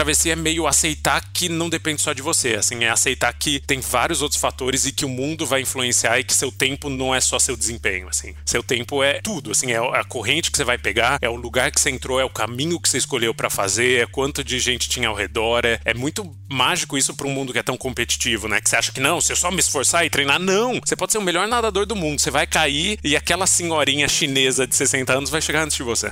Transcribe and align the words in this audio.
Travessia 0.00 0.32
é 0.32 0.36
meio 0.36 0.66
aceitar 0.66 1.22
que 1.30 1.46
não 1.46 1.68
depende 1.68 2.00
só 2.00 2.14
de 2.14 2.22
você, 2.22 2.54
assim, 2.54 2.84
é 2.84 2.88
aceitar 2.88 3.30
que 3.34 3.60
tem 3.60 3.80
vários 3.80 4.22
outros 4.22 4.40
fatores 4.40 4.86
e 4.86 4.92
que 4.92 5.04
o 5.04 5.08
mundo 5.10 5.44
vai 5.44 5.60
influenciar 5.60 6.18
e 6.18 6.24
que 6.24 6.32
seu 6.32 6.50
tempo 6.50 6.88
não 6.88 7.14
é 7.14 7.20
só 7.20 7.38
seu 7.38 7.54
desempenho, 7.54 8.08
assim. 8.08 8.34
Seu 8.46 8.62
tempo 8.62 9.02
é 9.02 9.20
tudo, 9.20 9.50
assim, 9.50 9.72
é 9.72 9.76
a 9.76 10.02
corrente 10.02 10.50
que 10.50 10.56
você 10.56 10.64
vai 10.64 10.78
pegar, 10.78 11.18
é 11.20 11.28
o 11.28 11.36
lugar 11.36 11.70
que 11.70 11.78
você 11.78 11.90
entrou, 11.90 12.18
é 12.18 12.24
o 12.24 12.30
caminho 12.30 12.80
que 12.80 12.88
você 12.88 12.96
escolheu 12.96 13.34
para 13.34 13.50
fazer, 13.50 14.00
é 14.00 14.06
quanto 14.06 14.42
de 14.42 14.58
gente 14.58 14.88
tinha 14.88 15.06
ao 15.06 15.14
redor, 15.14 15.66
é, 15.66 15.78
é 15.84 15.92
muito 15.92 16.34
mágico 16.48 16.96
isso 16.96 17.14
para 17.14 17.26
um 17.26 17.32
mundo 17.32 17.52
que 17.52 17.58
é 17.58 17.62
tão 17.62 17.76
competitivo, 17.76 18.48
né? 18.48 18.58
Que 18.58 18.70
você 18.70 18.76
acha 18.76 18.92
que 18.92 19.00
não, 19.00 19.20
se 19.20 19.30
eu 19.30 19.36
só 19.36 19.50
me 19.50 19.60
esforçar 19.60 20.06
e 20.06 20.08
treinar, 20.08 20.38
não. 20.38 20.80
Você 20.82 20.96
pode 20.96 21.12
ser 21.12 21.18
o 21.18 21.22
melhor 21.22 21.46
nadador 21.46 21.84
do 21.84 21.94
mundo, 21.94 22.22
você 22.22 22.30
vai 22.30 22.46
cair 22.46 22.98
e 23.04 23.16
aquela 23.16 23.46
senhorinha 23.46 24.08
chinesa 24.08 24.66
de 24.66 24.74
60 24.74 25.12
anos 25.12 25.28
vai 25.28 25.42
chegar 25.42 25.62
antes 25.62 25.76
de 25.76 25.82
você. 25.82 26.10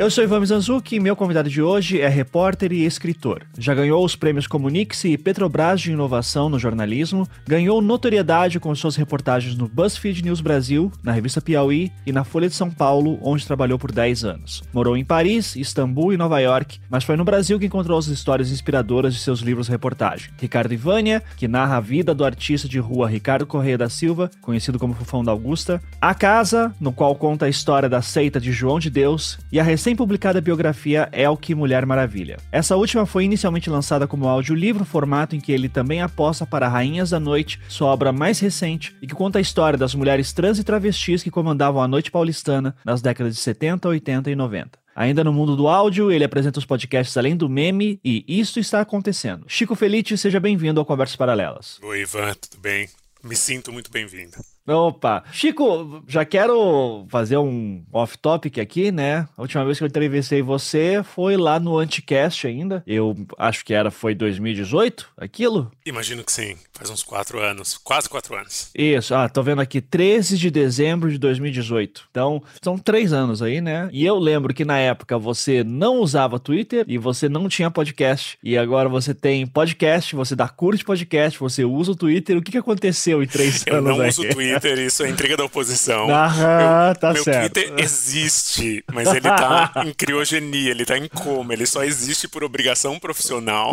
Eu 0.00 0.08
sou 0.10 0.24
Ivan 0.24 0.40
Mizanzuki 0.40 0.96
e 0.96 0.98
meu 0.98 1.14
convidado 1.14 1.50
de 1.50 1.60
hoje 1.60 2.00
é 2.00 2.08
repórter 2.08 2.72
e 2.72 2.86
escritor. 2.86 3.42
Já 3.58 3.74
ganhou 3.74 4.02
os 4.02 4.16
prêmios 4.16 4.46
Comunix 4.46 5.04
e 5.04 5.18
Petrobras 5.18 5.78
de 5.78 5.92
Inovação 5.92 6.48
no 6.48 6.58
jornalismo, 6.58 7.28
ganhou 7.46 7.82
notoriedade 7.82 8.58
com 8.58 8.74
suas 8.74 8.96
reportagens 8.96 9.54
no 9.54 9.68
BuzzFeed 9.68 10.24
News 10.24 10.40
Brasil, 10.40 10.90
na 11.02 11.12
revista 11.12 11.42
Piauí 11.42 11.92
e 12.06 12.12
na 12.12 12.24
Folha 12.24 12.48
de 12.48 12.54
São 12.54 12.70
Paulo, 12.70 13.18
onde 13.20 13.46
trabalhou 13.46 13.78
por 13.78 13.92
10 13.92 14.24
anos. 14.24 14.62
Morou 14.72 14.96
em 14.96 15.04
Paris, 15.04 15.54
Istambul 15.54 16.14
e 16.14 16.16
Nova 16.16 16.40
York, 16.40 16.80
mas 16.88 17.04
foi 17.04 17.14
no 17.14 17.22
Brasil 17.22 17.58
que 17.58 17.66
encontrou 17.66 17.98
as 17.98 18.06
histórias 18.06 18.50
inspiradoras 18.50 19.12
de 19.12 19.20
seus 19.20 19.40
livros 19.40 19.68
reportagem. 19.68 20.30
Ricardo 20.40 20.72
Ivânia, 20.72 21.22
que 21.36 21.46
narra 21.46 21.76
a 21.76 21.80
vida 21.80 22.14
do 22.14 22.24
artista 22.24 22.66
de 22.66 22.78
rua 22.78 23.06
Ricardo 23.06 23.46
Correia 23.46 23.76
da 23.76 23.90
Silva, 23.90 24.30
conhecido 24.40 24.78
como 24.78 24.94
Fufão 24.94 25.22
da 25.22 25.30
Augusta, 25.30 25.78
A 26.00 26.14
Casa, 26.14 26.74
no 26.80 26.90
qual 26.90 27.14
conta 27.14 27.44
a 27.44 27.50
história 27.50 27.86
da 27.86 28.00
seita 28.00 28.40
de 28.40 28.50
João 28.50 28.78
de 28.78 28.88
Deus, 28.88 29.38
e 29.52 29.60
a 29.60 29.62
recente 29.62 29.89
recém-publicada 29.90 30.40
biografia 30.40 31.08
Elke 31.12 31.54
Mulher 31.54 31.84
Maravilha. 31.84 32.36
Essa 32.52 32.76
última 32.76 33.04
foi 33.06 33.24
inicialmente 33.24 33.68
lançada 33.68 34.06
como 34.06 34.28
audiolivro, 34.28 34.84
formato 34.84 35.34
em 35.34 35.40
que 35.40 35.50
ele 35.50 35.68
também 35.68 36.00
aposta 36.00 36.46
para 36.46 36.68
Rainhas 36.68 37.10
da 37.10 37.18
Noite, 37.18 37.60
sua 37.68 37.88
obra 37.88 38.12
mais 38.12 38.38
recente, 38.38 38.94
e 39.02 39.06
que 39.06 39.14
conta 39.14 39.38
a 39.38 39.40
história 39.40 39.78
das 39.78 39.94
mulheres 39.94 40.32
trans 40.32 40.58
e 40.58 40.64
travestis 40.64 41.22
que 41.22 41.30
comandavam 41.30 41.82
a 41.82 41.88
noite 41.88 42.10
paulistana 42.10 42.74
nas 42.84 43.02
décadas 43.02 43.34
de 43.34 43.40
70, 43.40 43.88
80 43.88 44.30
e 44.30 44.36
90. 44.36 44.78
Ainda 44.94 45.24
no 45.24 45.32
mundo 45.32 45.56
do 45.56 45.66
áudio, 45.66 46.12
ele 46.12 46.24
apresenta 46.24 46.58
os 46.58 46.66
podcasts 46.66 47.16
Além 47.16 47.36
do 47.36 47.48
Meme 47.48 47.98
e 48.04 48.24
Isso 48.28 48.60
Está 48.60 48.80
Acontecendo. 48.80 49.44
Chico 49.48 49.74
Felite, 49.74 50.16
seja 50.16 50.38
bem-vindo 50.38 50.78
ao 50.78 50.86
Conversas 50.86 51.16
Paralelas. 51.16 51.80
Oi, 51.82 52.02
Ivan, 52.02 52.34
tudo 52.34 52.60
bem? 52.60 52.88
Me 53.22 53.34
sinto 53.34 53.72
muito 53.72 53.90
bem-vindo. 53.90 54.36
Opa! 54.74 55.24
Chico, 55.32 56.02
já 56.06 56.24
quero 56.24 57.04
fazer 57.08 57.36
um 57.38 57.82
off-topic 57.92 58.58
aqui, 58.58 58.92
né? 58.92 59.28
A 59.36 59.42
última 59.42 59.64
vez 59.64 59.78
que 59.78 59.84
eu 59.84 59.88
entrevistei 59.88 60.42
você 60.42 61.02
foi 61.02 61.36
lá 61.36 61.58
no 61.58 61.78
Anticast 61.78 62.46
ainda. 62.46 62.82
Eu 62.86 63.16
acho 63.38 63.64
que 63.64 63.74
era, 63.74 63.90
foi 63.90 64.14
2018, 64.14 65.08
aquilo? 65.16 65.70
Imagino 65.84 66.22
que 66.24 66.32
sim. 66.32 66.56
Faz 66.72 66.90
uns 66.90 67.02
quatro 67.02 67.40
anos. 67.40 67.78
Quase 67.82 68.08
quatro 68.08 68.34
anos. 68.36 68.70
Isso. 68.74 69.14
Ah, 69.14 69.28
tô 69.28 69.42
vendo 69.42 69.60
aqui, 69.60 69.80
13 69.80 70.38
de 70.38 70.50
dezembro 70.50 71.10
de 71.10 71.18
2018. 71.18 72.04
Então, 72.10 72.42
são 72.62 72.78
três 72.78 73.12
anos 73.12 73.42
aí, 73.42 73.60
né? 73.60 73.88
E 73.92 74.04
eu 74.04 74.18
lembro 74.18 74.54
que 74.54 74.64
na 74.64 74.78
época 74.78 75.18
você 75.18 75.64
não 75.64 75.98
usava 75.98 76.38
Twitter 76.38 76.84
e 76.88 76.96
você 76.96 77.28
não 77.28 77.48
tinha 77.48 77.70
podcast. 77.70 78.38
E 78.42 78.56
agora 78.56 78.88
você 78.88 79.14
tem 79.14 79.46
podcast, 79.46 80.14
você 80.14 80.34
dá 80.36 80.48
curso 80.48 80.78
de 80.78 80.84
podcast, 80.84 81.38
você 81.38 81.64
usa 81.64 81.92
o 81.92 81.96
Twitter. 81.96 82.36
O 82.36 82.42
que, 82.42 82.52
que 82.52 82.58
aconteceu 82.58 83.22
em 83.22 83.26
três 83.26 83.64
eu 83.66 83.76
anos 83.76 83.90
Eu 83.90 83.96
não 83.96 84.02
aí? 84.02 84.08
uso 84.08 84.22
o 84.22 84.28
Twitter. 84.28 84.59
Twitter, 84.60 84.78
isso 84.78 85.02
é 85.02 85.08
intriga 85.08 85.36
da 85.36 85.44
oposição. 85.44 86.10
Aham, 86.10 86.94
tá 86.94 87.12
meu 87.12 87.24
certo. 87.24 87.52
Twitter 87.52 87.74
existe, 87.78 88.84
mas 88.92 89.08
ele 89.08 89.22
tá 89.22 89.72
em 89.84 89.92
criogenia, 89.92 90.70
ele 90.70 90.84
tá 90.84 90.96
em 90.96 91.08
coma, 91.08 91.52
ele 91.52 91.66
só 91.66 91.82
existe 91.82 92.28
por 92.28 92.44
obrigação 92.44 92.98
profissional. 92.98 93.72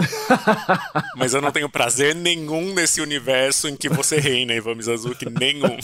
mas 1.16 1.34
eu 1.34 1.42
não 1.42 1.52
tenho 1.52 1.70
prazer 1.70 2.16
nenhum 2.16 2.74
nesse 2.74 3.02
universo 3.02 3.68
em 3.68 3.76
que 3.76 3.90
você 3.90 4.20
reina, 4.20 4.54
Ivan 4.54 4.76
Mizazuki, 4.76 5.30
nenhum. 5.30 5.78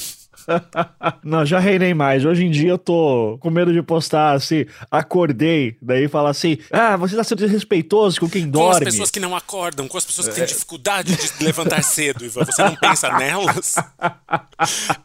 Não, 1.23 1.45
já 1.45 1.59
reinei 1.59 1.93
mais. 1.93 2.25
Hoje 2.25 2.45
em 2.45 2.51
dia 2.51 2.69
eu 2.69 2.77
tô 2.77 3.37
com 3.39 3.49
medo 3.49 3.73
de 3.73 3.81
postar 3.81 4.33
assim, 4.33 4.65
acordei, 4.89 5.77
daí 5.81 6.07
falar 6.07 6.29
assim, 6.29 6.57
ah, 6.71 6.97
você 6.97 7.15
tá 7.15 7.23
sendo 7.23 7.39
desrespeitoso 7.39 8.19
com 8.19 8.29
quem 8.29 8.49
dorme. 8.49 8.69
Com 8.69 8.77
as 8.77 8.83
pessoas 8.83 9.11
que 9.11 9.19
não 9.19 9.35
acordam, 9.35 9.87
com 9.87 9.97
as 9.97 10.05
pessoas 10.05 10.27
que 10.27 10.35
têm 10.35 10.45
dificuldade 10.45 11.15
de 11.15 11.43
levantar 11.43 11.83
cedo, 11.83 12.25
Ivan. 12.25 12.45
Você 12.45 12.63
não 12.63 12.75
pensa 12.75 13.11
nelas? 13.17 13.75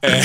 É. 0.01 0.21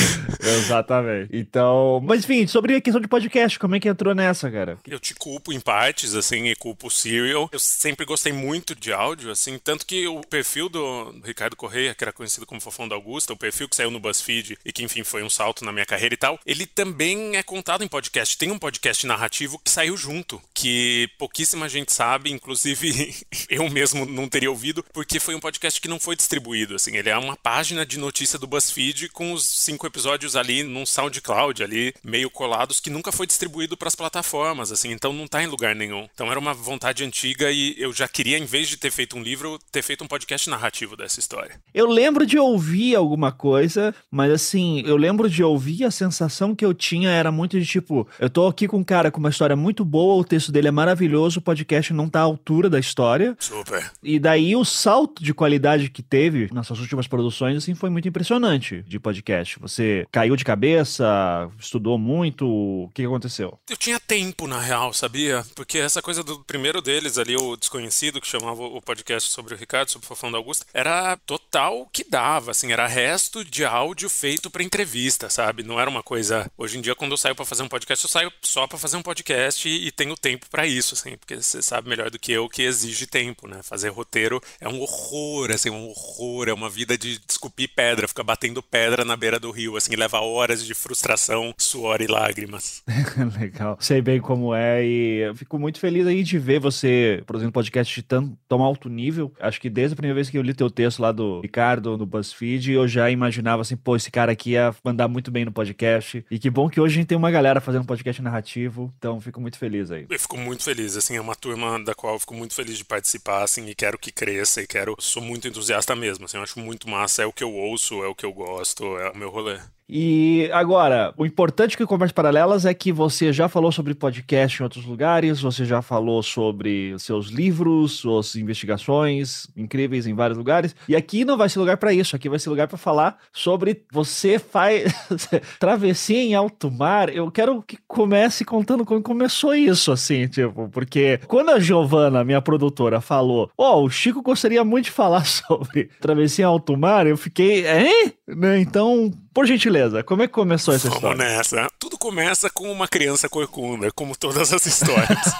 Exatamente. 0.57 1.29
Então, 1.33 1.99
mas 2.03 2.23
enfim, 2.23 2.45
sobre 2.45 2.75
a 2.75 2.81
questão 2.81 3.01
de 3.01 3.07
podcast, 3.07 3.57
como 3.57 3.75
é 3.75 3.79
que 3.79 3.89
entrou 3.89 4.13
nessa, 4.13 4.49
cara? 4.51 4.77
Eu 4.87 4.99
te 4.99 5.15
culpo 5.15 5.51
em 5.51 5.59
partes, 5.59 6.13
assim, 6.13 6.45
e 6.45 6.55
culpo 6.55 6.87
o 6.87 6.91
Serial. 6.91 7.49
Eu 7.51 7.59
sempre 7.59 8.05
gostei 8.05 8.31
muito 8.31 8.75
de 8.75 8.93
áudio, 8.93 9.31
assim, 9.31 9.57
tanto 9.57 9.85
que 9.85 10.07
o 10.07 10.21
perfil 10.21 10.69
do 10.69 11.15
Ricardo 11.23 11.55
Correia, 11.55 11.95
que 11.95 12.03
era 12.03 12.13
conhecido 12.13 12.45
como 12.45 12.61
Fofão 12.61 12.87
da 12.87 12.95
Augusta, 12.95 13.33
o 13.33 13.37
perfil 13.37 13.67
que 13.67 13.75
saiu 13.75 13.91
no 13.91 13.99
BuzzFeed 13.99 14.57
e 14.63 14.71
que, 14.71 14.83
enfim, 14.83 15.02
foi 15.03 15.23
um 15.23 15.29
salto 15.29 15.65
na 15.65 15.71
minha 15.71 15.85
carreira 15.85 16.13
e 16.13 16.17
tal, 16.17 16.39
ele 16.45 16.65
também 16.65 17.35
é 17.35 17.43
contado 17.43 17.83
em 17.83 17.87
podcast. 17.87 18.37
Tem 18.37 18.51
um 18.51 18.59
podcast 18.59 19.05
narrativo 19.05 19.59
que 19.59 19.69
saiu 19.69 19.95
junto, 19.97 20.41
que 20.53 21.09
pouquíssima 21.17 21.69
gente 21.69 21.91
sabe, 21.91 22.31
inclusive 22.31 23.15
eu 23.49 23.69
mesmo 23.69 24.05
não 24.05 24.27
teria 24.27 24.49
ouvido, 24.49 24.83
porque 24.93 25.19
foi 25.19 25.35
um 25.35 25.39
podcast 25.39 25.79
que 25.79 25.87
não 25.87 25.99
foi 25.99 26.15
distribuído, 26.15 26.75
assim, 26.75 26.95
ele 26.95 27.09
é 27.09 27.17
uma 27.17 27.35
página 27.35 27.85
de 27.85 27.97
notícia 27.97 28.39
do 28.39 28.47
BuzzFeed 28.47 29.09
com 29.09 29.33
os 29.33 29.47
cinco 29.47 29.85
episódios 29.87 30.35
ali 30.35 30.63
num 30.63 30.85
SoundCloud 30.85 31.63
ali, 31.63 31.93
meio 32.03 32.29
colados, 32.29 32.79
que 32.79 32.89
nunca 32.89 33.11
foi 33.11 33.27
distribuído 33.27 33.77
para 33.77 33.87
as 33.87 33.95
plataformas, 33.95 34.71
assim, 34.71 34.91
então 34.91 35.13
não 35.13 35.27
tá 35.27 35.43
em 35.43 35.47
lugar 35.47 35.75
nenhum. 35.75 36.07
Então 36.13 36.29
era 36.29 36.39
uma 36.39 36.53
vontade 36.53 37.03
antiga 37.03 37.51
e 37.51 37.75
eu 37.77 37.93
já 37.93 38.07
queria, 38.07 38.37
em 38.37 38.45
vez 38.45 38.67
de 38.67 38.77
ter 38.77 38.91
feito 38.91 39.17
um 39.17 39.23
livro, 39.23 39.59
ter 39.71 39.81
feito 39.81 40.03
um 40.03 40.07
podcast 40.07 40.49
narrativo 40.49 40.95
dessa 40.95 41.19
história. 41.19 41.59
Eu 41.73 41.87
lembro 41.87 42.25
de 42.25 42.37
ouvir 42.37 42.95
alguma 42.95 43.31
coisa, 43.31 43.93
mas 44.11 44.31
assim, 44.31 44.83
eu 44.93 44.97
lembro 44.97 45.29
de 45.29 45.43
ouvir 45.43 45.83
a 45.83 45.91
sensação 45.91 46.55
que 46.55 46.63
eu 46.63 46.73
tinha 46.73 47.09
era 47.09 47.31
muito 47.31 47.59
de 47.59 47.65
tipo, 47.65 48.07
eu 48.19 48.29
tô 48.29 48.47
aqui 48.47 48.67
com 48.67 48.77
um 48.77 48.83
cara 48.83 49.11
com 49.11 49.19
uma 49.19 49.29
história 49.29 49.55
muito 49.55 49.83
boa, 49.83 50.15
o 50.15 50.23
texto 50.23 50.51
dele 50.51 50.67
é 50.67 50.71
maravilhoso, 50.71 51.39
o 51.39 51.41
podcast 51.41 51.91
não 51.93 52.07
tá 52.07 52.19
à 52.19 52.23
altura 52.23 52.69
da 52.69 52.79
história. 52.79 53.35
Super. 53.39 53.91
E 54.01 54.19
daí 54.19 54.55
o 54.55 54.63
salto 54.63 55.23
de 55.23 55.33
qualidade 55.33 55.89
que 55.89 56.01
teve 56.01 56.49
nas 56.53 56.67
suas 56.67 56.79
últimas 56.79 57.07
produções, 57.07 57.57
assim, 57.57 57.73
foi 57.75 57.89
muito 57.89 58.07
impressionante 58.07 58.83
de 58.87 58.99
podcast. 58.99 59.59
Você 59.59 60.05
caiu 60.11 60.35
de 60.35 60.45
cabeça, 60.45 61.49
estudou 61.59 61.97
muito, 61.97 62.47
o 62.47 62.91
que 62.93 63.03
aconteceu? 63.03 63.57
Eu 63.69 63.77
tinha 63.77 63.99
tempo, 63.99 64.47
na 64.47 64.59
real, 64.59 64.93
sabia? 64.93 65.43
Porque 65.55 65.77
essa 65.77 66.01
coisa 66.01 66.23
do 66.23 66.39
primeiro 66.39 66.81
deles 66.81 67.17
ali, 67.17 67.35
o 67.35 67.55
desconhecido, 67.55 68.21
que 68.21 68.27
chamava 68.27 68.61
o 68.61 68.81
podcast 68.81 69.31
sobre 69.31 69.53
o 69.53 69.57
Ricardo, 69.57 69.89
sobre 69.89 70.05
o 70.05 70.07
Fofão 70.07 70.31
da 70.31 70.37
Augusta, 70.37 70.65
era 70.73 71.17
total 71.25 71.87
que 71.91 72.03
dava, 72.07 72.51
assim, 72.51 72.71
era 72.71 72.87
resto 72.87 73.43
de 73.43 73.65
áudio 73.65 74.09
feito 74.09 74.49
para 74.49 74.63
entrevista, 74.63 74.82
sabe? 75.29 75.63
Não 75.63 75.79
era 75.79 75.89
uma 75.89 76.03
coisa. 76.03 76.49
Hoje 76.57 76.77
em 76.77 76.81
dia, 76.81 76.95
quando 76.95 77.11
eu 77.11 77.17
saio 77.17 77.35
para 77.35 77.45
fazer 77.45 77.63
um 77.63 77.67
podcast, 77.67 78.05
eu 78.05 78.09
saio 78.09 78.31
só 78.41 78.67
para 78.67 78.77
fazer 78.77 78.97
um 78.97 79.01
podcast 79.01 79.67
e, 79.67 79.87
e 79.87 79.91
tenho 79.91 80.15
tempo 80.15 80.47
para 80.49 80.65
isso, 80.65 80.93
assim, 80.93 81.17
porque 81.17 81.35
você 81.35 81.61
sabe 81.61 81.89
melhor 81.89 82.09
do 82.09 82.19
que 82.19 82.31
eu 82.31 82.49
que 82.49 82.61
exige 82.61 83.07
tempo, 83.07 83.47
né? 83.47 83.61
Fazer 83.63 83.89
roteiro 83.89 84.41
é 84.59 84.67
um 84.67 84.79
horror, 84.81 85.51
assim, 85.51 85.69
um 85.69 85.87
horror, 85.89 86.47
é 86.49 86.53
uma 86.53 86.69
vida 86.69 86.97
de 86.97 87.19
esculpir 87.27 87.69
pedra, 87.75 88.07
ficar 88.07 88.23
batendo 88.23 88.61
pedra 88.61 89.05
na 89.05 89.15
beira 89.15 89.39
do 89.39 89.51
rio, 89.51 89.77
assim, 89.77 89.95
leva 89.95 90.19
horas 90.19 90.65
de 90.65 90.73
frustração, 90.73 91.53
suor 91.57 92.01
e 92.01 92.07
lágrimas. 92.07 92.83
Legal. 93.39 93.77
Sei 93.79 94.01
bem 94.01 94.19
como 94.19 94.53
é 94.53 94.85
e 94.85 95.17
eu 95.19 95.35
fico 95.35 95.57
muito 95.57 95.79
feliz 95.79 96.05
aí 96.07 96.23
de 96.23 96.37
ver 96.37 96.59
você 96.59 97.23
produzindo 97.25 97.51
podcast 97.51 97.93
de 97.93 98.03
tão, 98.03 98.37
tão 98.47 98.61
alto 98.61 98.89
nível. 98.89 99.31
Acho 99.39 99.59
que 99.59 99.69
desde 99.69 99.93
a 99.93 99.95
primeira 99.95 100.15
vez 100.15 100.29
que 100.29 100.37
eu 100.37 100.41
li 100.41 100.53
teu 100.53 100.69
texto 100.69 100.99
lá 100.99 101.11
do 101.11 101.41
Ricardo 101.41 101.97
no 101.97 102.05
BuzzFeed, 102.05 102.71
eu 102.71 102.87
já 102.87 103.09
imaginava 103.09 103.61
assim, 103.61 103.75
pô, 103.75 103.95
esse 103.95 104.11
cara 104.11 104.31
aqui 104.31 104.55
mandar 104.83 105.07
muito 105.07 105.31
bem 105.31 105.45
no 105.45 105.51
podcast. 105.51 106.25
E 106.29 106.39
que 106.39 106.49
bom 106.49 106.69
que 106.69 106.79
hoje 106.79 106.95
a 106.95 106.97
gente 106.99 107.07
tem 107.07 107.17
uma 107.17 107.31
galera 107.31 107.61
fazendo 107.61 107.85
podcast 107.85 108.21
narrativo. 108.21 108.93
Então, 108.97 109.19
fico 109.19 109.41
muito 109.41 109.57
feliz 109.57 109.91
aí. 109.91 110.05
Eu 110.09 110.19
fico 110.19 110.37
muito 110.37 110.63
feliz, 110.63 110.95
assim, 110.95 111.15
é 111.15 111.21
uma 111.21 111.35
turma 111.35 111.81
da 111.83 111.93
qual 111.93 112.13
eu 112.13 112.19
fico 112.19 112.33
muito 112.33 112.53
feliz 112.53 112.77
de 112.77 112.85
participar, 112.85 113.43
assim, 113.43 113.67
e 113.67 113.75
quero 113.75 113.97
que 113.97 114.11
cresça 114.11 114.61
e 114.61 114.67
quero, 114.67 114.95
sou 114.99 115.21
muito 115.21 115.47
entusiasta 115.47 115.95
mesmo, 115.95 116.25
assim, 116.25 116.37
eu 116.37 116.43
acho 116.43 116.59
muito 116.59 116.89
massa, 116.89 117.23
é 117.23 117.25
o 117.25 117.33
que 117.33 117.43
eu 117.43 117.53
ouço, 117.53 118.03
é 118.03 118.07
o 118.07 118.15
que 118.15 118.25
eu 118.25 118.33
gosto, 118.33 118.97
é 118.97 119.09
o 119.11 119.17
meu 119.17 119.29
rolê. 119.29 119.59
E 119.95 120.49
agora, 120.51 121.13
o 121.15 121.23
importante 121.23 121.77
que 121.77 121.85
Conversas 121.85 122.13
Paralelas 122.13 122.65
é 122.65 122.73
que 122.73 122.91
você 122.91 123.31
já 123.31 123.47
falou 123.47 123.71
sobre 123.71 123.93
podcast 123.93 124.59
em 124.59 124.63
outros 124.63 124.85
lugares, 124.87 125.39
você 125.39 125.65
já 125.65 125.83
falou 125.83 126.23
sobre 126.23 126.97
seus 126.97 127.27
livros, 127.27 127.91
suas 127.91 128.35
investigações 128.35 129.45
incríveis 129.55 130.07
em 130.07 130.15
vários 130.15 130.35
lugares. 130.35 130.75
E 130.89 130.95
aqui 130.95 131.23
não 131.23 131.37
vai 131.37 131.47
ser 131.47 131.59
lugar 131.59 131.77
para 131.77 131.93
isso, 131.93 132.15
aqui 132.15 132.27
vai 132.27 132.39
ser 132.39 132.49
lugar 132.49 132.67
para 132.67 132.75
falar 132.75 133.19
sobre 133.31 133.83
você 133.91 134.39
faz 134.39 134.91
travessia 135.59 136.23
em 136.23 136.33
alto 136.33 136.71
mar. 136.71 137.13
Eu 137.13 137.29
quero 137.29 137.61
que 137.61 137.77
comece 137.87 138.43
contando 138.43 138.83
como 138.83 138.99
começou 138.99 139.53
isso, 139.53 139.91
assim, 139.91 140.27
tipo, 140.27 140.69
porque 140.69 141.19
quando 141.27 141.51
a 141.51 141.59
Giovana, 141.59 142.23
minha 142.23 142.41
produtora, 142.41 142.99
falou: 142.99 143.51
Ó, 143.55 143.77
oh, 143.77 143.83
o 143.83 143.91
Chico 143.91 144.23
gostaria 144.23 144.63
muito 144.63 144.85
de 144.85 144.91
falar 144.91 145.23
sobre 145.29 145.91
travessia 146.01 146.45
em 146.45 146.47
alto 146.47 146.75
mar, 146.75 147.05
eu 147.05 147.15
fiquei, 147.15 147.67
hein? 147.67 148.13
Né? 148.25 148.61
Então, 148.61 149.11
por 149.33 149.45
gentileza, 149.45 150.01
como 150.01 150.21
é 150.21 150.27
que 150.27 150.33
começou 150.33 150.73
essa 150.73 150.87
Vamos 150.87 151.03
história? 151.03 151.17
Vamos 151.17 151.33
nessa. 151.35 151.67
Tudo 151.77 151.97
começa 151.97 152.49
com 152.49 152.71
uma 152.71 152.87
criança 152.87 153.27
corcunda, 153.27 153.91
como 153.91 154.15
todas 154.15 154.53
as 154.53 154.65
histórias 154.65 155.33